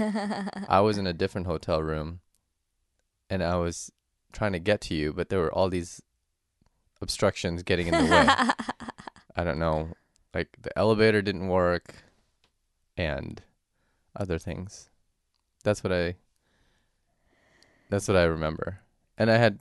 I 0.68 0.80
was 0.80 0.98
in 0.98 1.06
a 1.06 1.14
different 1.14 1.46
hotel 1.46 1.82
room 1.82 2.20
and 3.30 3.42
I 3.42 3.56
was 3.56 3.90
trying 4.30 4.52
to 4.52 4.58
get 4.58 4.82
to 4.82 4.94
you, 4.94 5.14
but 5.14 5.30
there 5.30 5.38
were 5.38 5.52
all 5.52 5.70
these 5.70 6.02
obstructions 7.00 7.62
getting 7.62 7.86
in 7.86 7.94
the 7.94 8.10
way. 8.10 8.26
I 9.36 9.44
don't 9.44 9.58
know. 9.58 9.88
Like 10.34 10.48
the 10.60 10.78
elevator 10.78 11.22
didn't 11.22 11.48
work 11.48 11.94
and 12.98 13.42
other 14.14 14.38
things. 14.38 14.90
That's 15.64 15.82
what 15.82 15.92
I 15.92 16.16
That's 17.88 18.08
what 18.08 18.18
I 18.18 18.24
remember. 18.24 18.80
And 19.16 19.30
I 19.30 19.38
had 19.38 19.58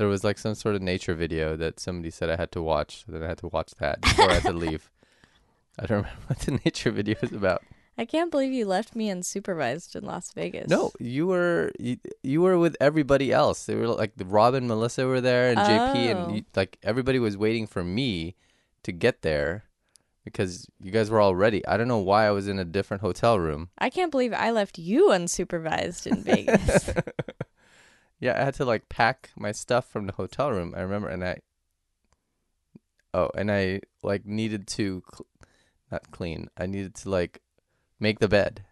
there 0.00 0.08
was 0.08 0.24
like 0.24 0.38
some 0.38 0.54
sort 0.54 0.74
of 0.74 0.82
nature 0.82 1.14
video 1.14 1.56
that 1.56 1.78
somebody 1.78 2.10
said 2.10 2.30
I 2.30 2.36
had 2.36 2.50
to 2.52 2.62
watch, 2.62 3.04
so 3.04 3.12
then 3.12 3.22
I 3.22 3.28
had 3.28 3.38
to 3.38 3.48
watch 3.48 3.72
that 3.78 4.00
before 4.00 4.30
I 4.30 4.34
had 4.34 4.42
to 4.44 4.52
leave. 4.52 4.90
I 5.78 5.86
don't 5.86 5.98
remember 5.98 6.18
what 6.26 6.38
the 6.40 6.58
nature 6.64 6.90
video 6.90 7.16
was 7.20 7.32
about. 7.32 7.62
I 7.98 8.06
can't 8.06 8.30
believe 8.30 8.50
you 8.52 8.64
left 8.64 8.96
me 8.96 9.08
unsupervised 9.10 9.94
in 9.94 10.04
Las 10.04 10.32
Vegas. 10.32 10.68
No, 10.70 10.90
you 10.98 11.26
were 11.26 11.70
you, 11.78 11.98
you 12.22 12.40
were 12.40 12.56
with 12.58 12.74
everybody 12.80 13.30
else. 13.30 13.66
They 13.66 13.74
were 13.74 13.88
like 13.88 14.12
the 14.16 14.24
Robin, 14.24 14.66
Melissa 14.66 15.06
were 15.06 15.20
there, 15.20 15.50
and 15.50 15.58
JP, 15.58 16.14
Oh. 16.14 16.24
and 16.24 16.36
you, 16.36 16.44
like 16.56 16.78
everybody 16.82 17.18
was 17.18 17.36
waiting 17.36 17.66
for 17.66 17.84
me 17.84 18.36
to 18.84 18.92
get 18.92 19.20
there 19.20 19.64
because 20.24 20.66
you 20.82 20.90
guys 20.90 21.10
were 21.10 21.20
all 21.20 21.34
ready. 21.34 21.66
I 21.66 21.76
don't 21.76 21.88
know 21.88 21.98
why 21.98 22.26
I 22.26 22.30
was 22.30 22.48
in 22.48 22.58
a 22.58 22.64
different 22.64 23.02
hotel 23.02 23.38
room. 23.38 23.68
I 23.78 23.90
can't 23.90 24.10
believe 24.10 24.32
I 24.32 24.50
left 24.50 24.78
you 24.78 25.08
unsupervised 25.08 26.06
in 26.06 26.22
Vegas. 26.30 26.90
Yeah, 28.20 28.40
I 28.40 28.44
had 28.44 28.54
to 28.54 28.64
like 28.64 28.88
pack 28.88 29.30
my 29.36 29.50
stuff 29.50 29.86
from 29.88 30.06
the 30.06 30.12
hotel 30.12 30.50
room. 30.50 30.74
I 30.76 30.80
remember, 30.80 31.08
and 31.08 31.24
I 31.24 31.38
oh, 33.14 33.30
and 33.34 33.50
I 33.50 33.80
like 34.02 34.26
needed 34.26 34.66
to 34.68 35.02
cl- 35.12 35.26
not 35.90 36.10
clean. 36.10 36.48
I 36.56 36.66
needed 36.66 36.94
to 36.96 37.10
like 37.10 37.40
make 37.98 38.18
the 38.18 38.28
bed. 38.28 38.64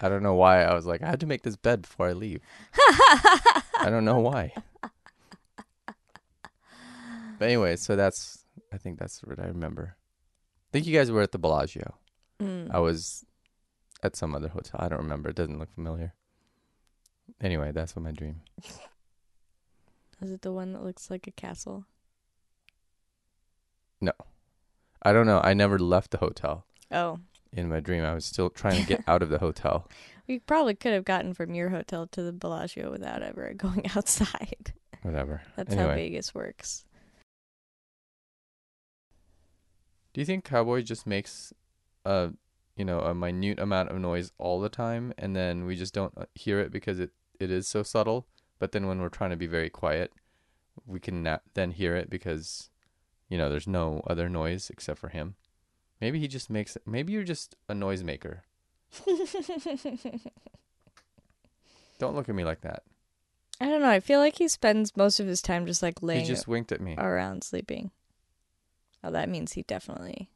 I 0.00 0.08
don't 0.08 0.22
know 0.22 0.34
why. 0.34 0.62
I 0.62 0.74
was 0.74 0.86
like, 0.86 1.02
I 1.02 1.08
had 1.08 1.20
to 1.20 1.26
make 1.26 1.42
this 1.42 1.56
bed 1.56 1.82
before 1.82 2.08
I 2.08 2.12
leave. 2.12 2.40
I 2.74 3.86
don't 3.88 4.04
know 4.04 4.18
why. 4.18 4.52
But 7.38 7.44
anyway, 7.46 7.76
so 7.76 7.94
that's 7.94 8.44
I 8.72 8.78
think 8.78 8.98
that's 8.98 9.20
what 9.22 9.38
I 9.38 9.46
remember. 9.46 9.96
I 9.96 10.68
think 10.72 10.86
you 10.86 10.96
guys 10.96 11.10
were 11.10 11.22
at 11.22 11.32
the 11.32 11.38
Bellagio. 11.38 11.94
Mm. 12.40 12.68
I 12.72 12.80
was 12.80 13.24
at 14.02 14.16
some 14.16 14.34
other 14.34 14.48
hotel. 14.48 14.80
I 14.80 14.88
don't 14.88 14.98
remember. 14.98 15.30
It 15.30 15.36
doesn't 15.36 15.58
look 15.58 15.72
familiar. 15.72 16.14
Anyway, 17.40 17.72
that's 17.72 17.94
what 17.96 18.02
my 18.04 18.12
dream. 18.12 18.40
Is 20.20 20.30
it 20.32 20.42
the 20.42 20.52
one 20.52 20.72
that 20.72 20.82
looks 20.82 21.10
like 21.10 21.26
a 21.26 21.30
castle? 21.30 21.84
No. 24.00 24.12
I 25.02 25.12
don't 25.12 25.26
know. 25.26 25.40
I 25.42 25.54
never 25.54 25.78
left 25.78 26.10
the 26.10 26.18
hotel 26.18 26.64
Oh, 26.90 27.20
in 27.52 27.68
my 27.68 27.78
dream. 27.80 28.04
I 28.04 28.14
was 28.14 28.24
still 28.24 28.50
trying 28.62 28.80
to 28.82 28.86
get 28.88 29.04
out 29.06 29.22
of 29.22 29.28
the 29.28 29.38
hotel. 29.38 29.88
we 30.26 30.38
probably 30.40 30.74
could 30.74 30.92
have 30.92 31.04
gotten 31.04 31.34
from 31.34 31.54
your 31.54 31.68
hotel 31.68 32.06
to 32.08 32.22
the 32.22 32.32
Bellagio 32.32 32.90
without 32.90 33.22
ever 33.22 33.52
going 33.56 33.86
outside. 33.96 34.72
Whatever. 35.02 35.42
That's 35.56 35.74
how 35.74 35.88
Vegas 35.94 36.34
works. 36.34 36.84
do 40.12 40.20
you 40.20 40.24
think 40.24 40.44
cowboy 40.44 40.82
just 40.82 41.06
makes 41.06 41.52
a 42.04 42.30
you 42.78 42.84
know 42.84 43.00
a 43.00 43.14
minute 43.14 43.58
amount 43.58 43.90
of 43.90 43.98
noise 43.98 44.32
all 44.38 44.60
the 44.60 44.68
time, 44.70 45.12
and 45.18 45.36
then 45.36 45.66
we 45.66 45.76
just 45.76 45.92
don't 45.92 46.12
uh, 46.16 46.24
hear 46.34 46.60
it 46.60 46.70
because 46.72 46.98
it 46.98 47.10
it 47.38 47.50
is 47.50 47.68
so 47.68 47.82
subtle? 47.82 48.26
But 48.58 48.72
then 48.72 48.86
when 48.86 49.00
we're 49.00 49.08
trying 49.10 49.30
to 49.30 49.36
be 49.36 49.46
very 49.46 49.68
quiet, 49.68 50.12
we 50.86 50.98
can 51.00 51.22
na- 51.22 51.38
then 51.54 51.72
hear 51.72 51.94
it 51.96 52.08
because 52.08 52.70
you 53.28 53.36
know 53.36 53.48
there's 53.50 53.66
no 53.68 54.02
other 54.06 54.28
noise 54.28 54.70
except 54.70 54.98
for 54.98 55.08
him. 55.08 55.34
Maybe 56.00 56.18
he 56.20 56.28
just 56.28 56.48
makes. 56.48 56.76
Maybe 56.86 57.12
you're 57.12 57.24
just 57.24 57.56
a 57.68 57.74
noisemaker. 57.74 58.40
Don't 61.98 62.14
look 62.14 62.28
at 62.28 62.34
me 62.34 62.44
like 62.44 62.60
that. 62.60 62.82
I 63.60 63.66
don't 63.66 63.80
know. 63.80 63.88
I 63.90 63.98
feel 64.00 64.20
like 64.20 64.38
he 64.38 64.46
spends 64.46 64.96
most 64.96 65.18
of 65.18 65.26
his 65.26 65.42
time 65.42 65.66
just 65.66 65.82
like 65.82 66.00
laying 66.00 66.20
He 66.20 66.26
just 66.26 66.46
winked 66.46 66.70
at 66.70 66.80
me. 66.80 66.94
around 66.96 67.42
sleeping. 67.42 67.90
Oh, 69.02 69.10
that 69.10 69.28
means 69.28 69.52
he 69.52 69.62
definitely. 69.62 70.30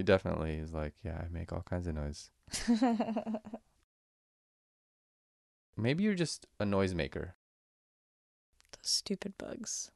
He 0.00 0.04
definitely 0.04 0.54
is 0.54 0.72
like, 0.72 0.94
yeah, 1.04 1.20
I 1.22 1.26
make 1.30 1.52
all 1.52 1.60
kinds 1.60 1.86
of 1.86 1.94
noise. 1.94 2.30
Maybe 5.76 6.04
you're 6.04 6.14
just 6.14 6.46
a 6.58 6.64
noisemaker. 6.64 7.32
Those 8.72 8.80
stupid 8.80 9.34
bugs. 9.36 9.90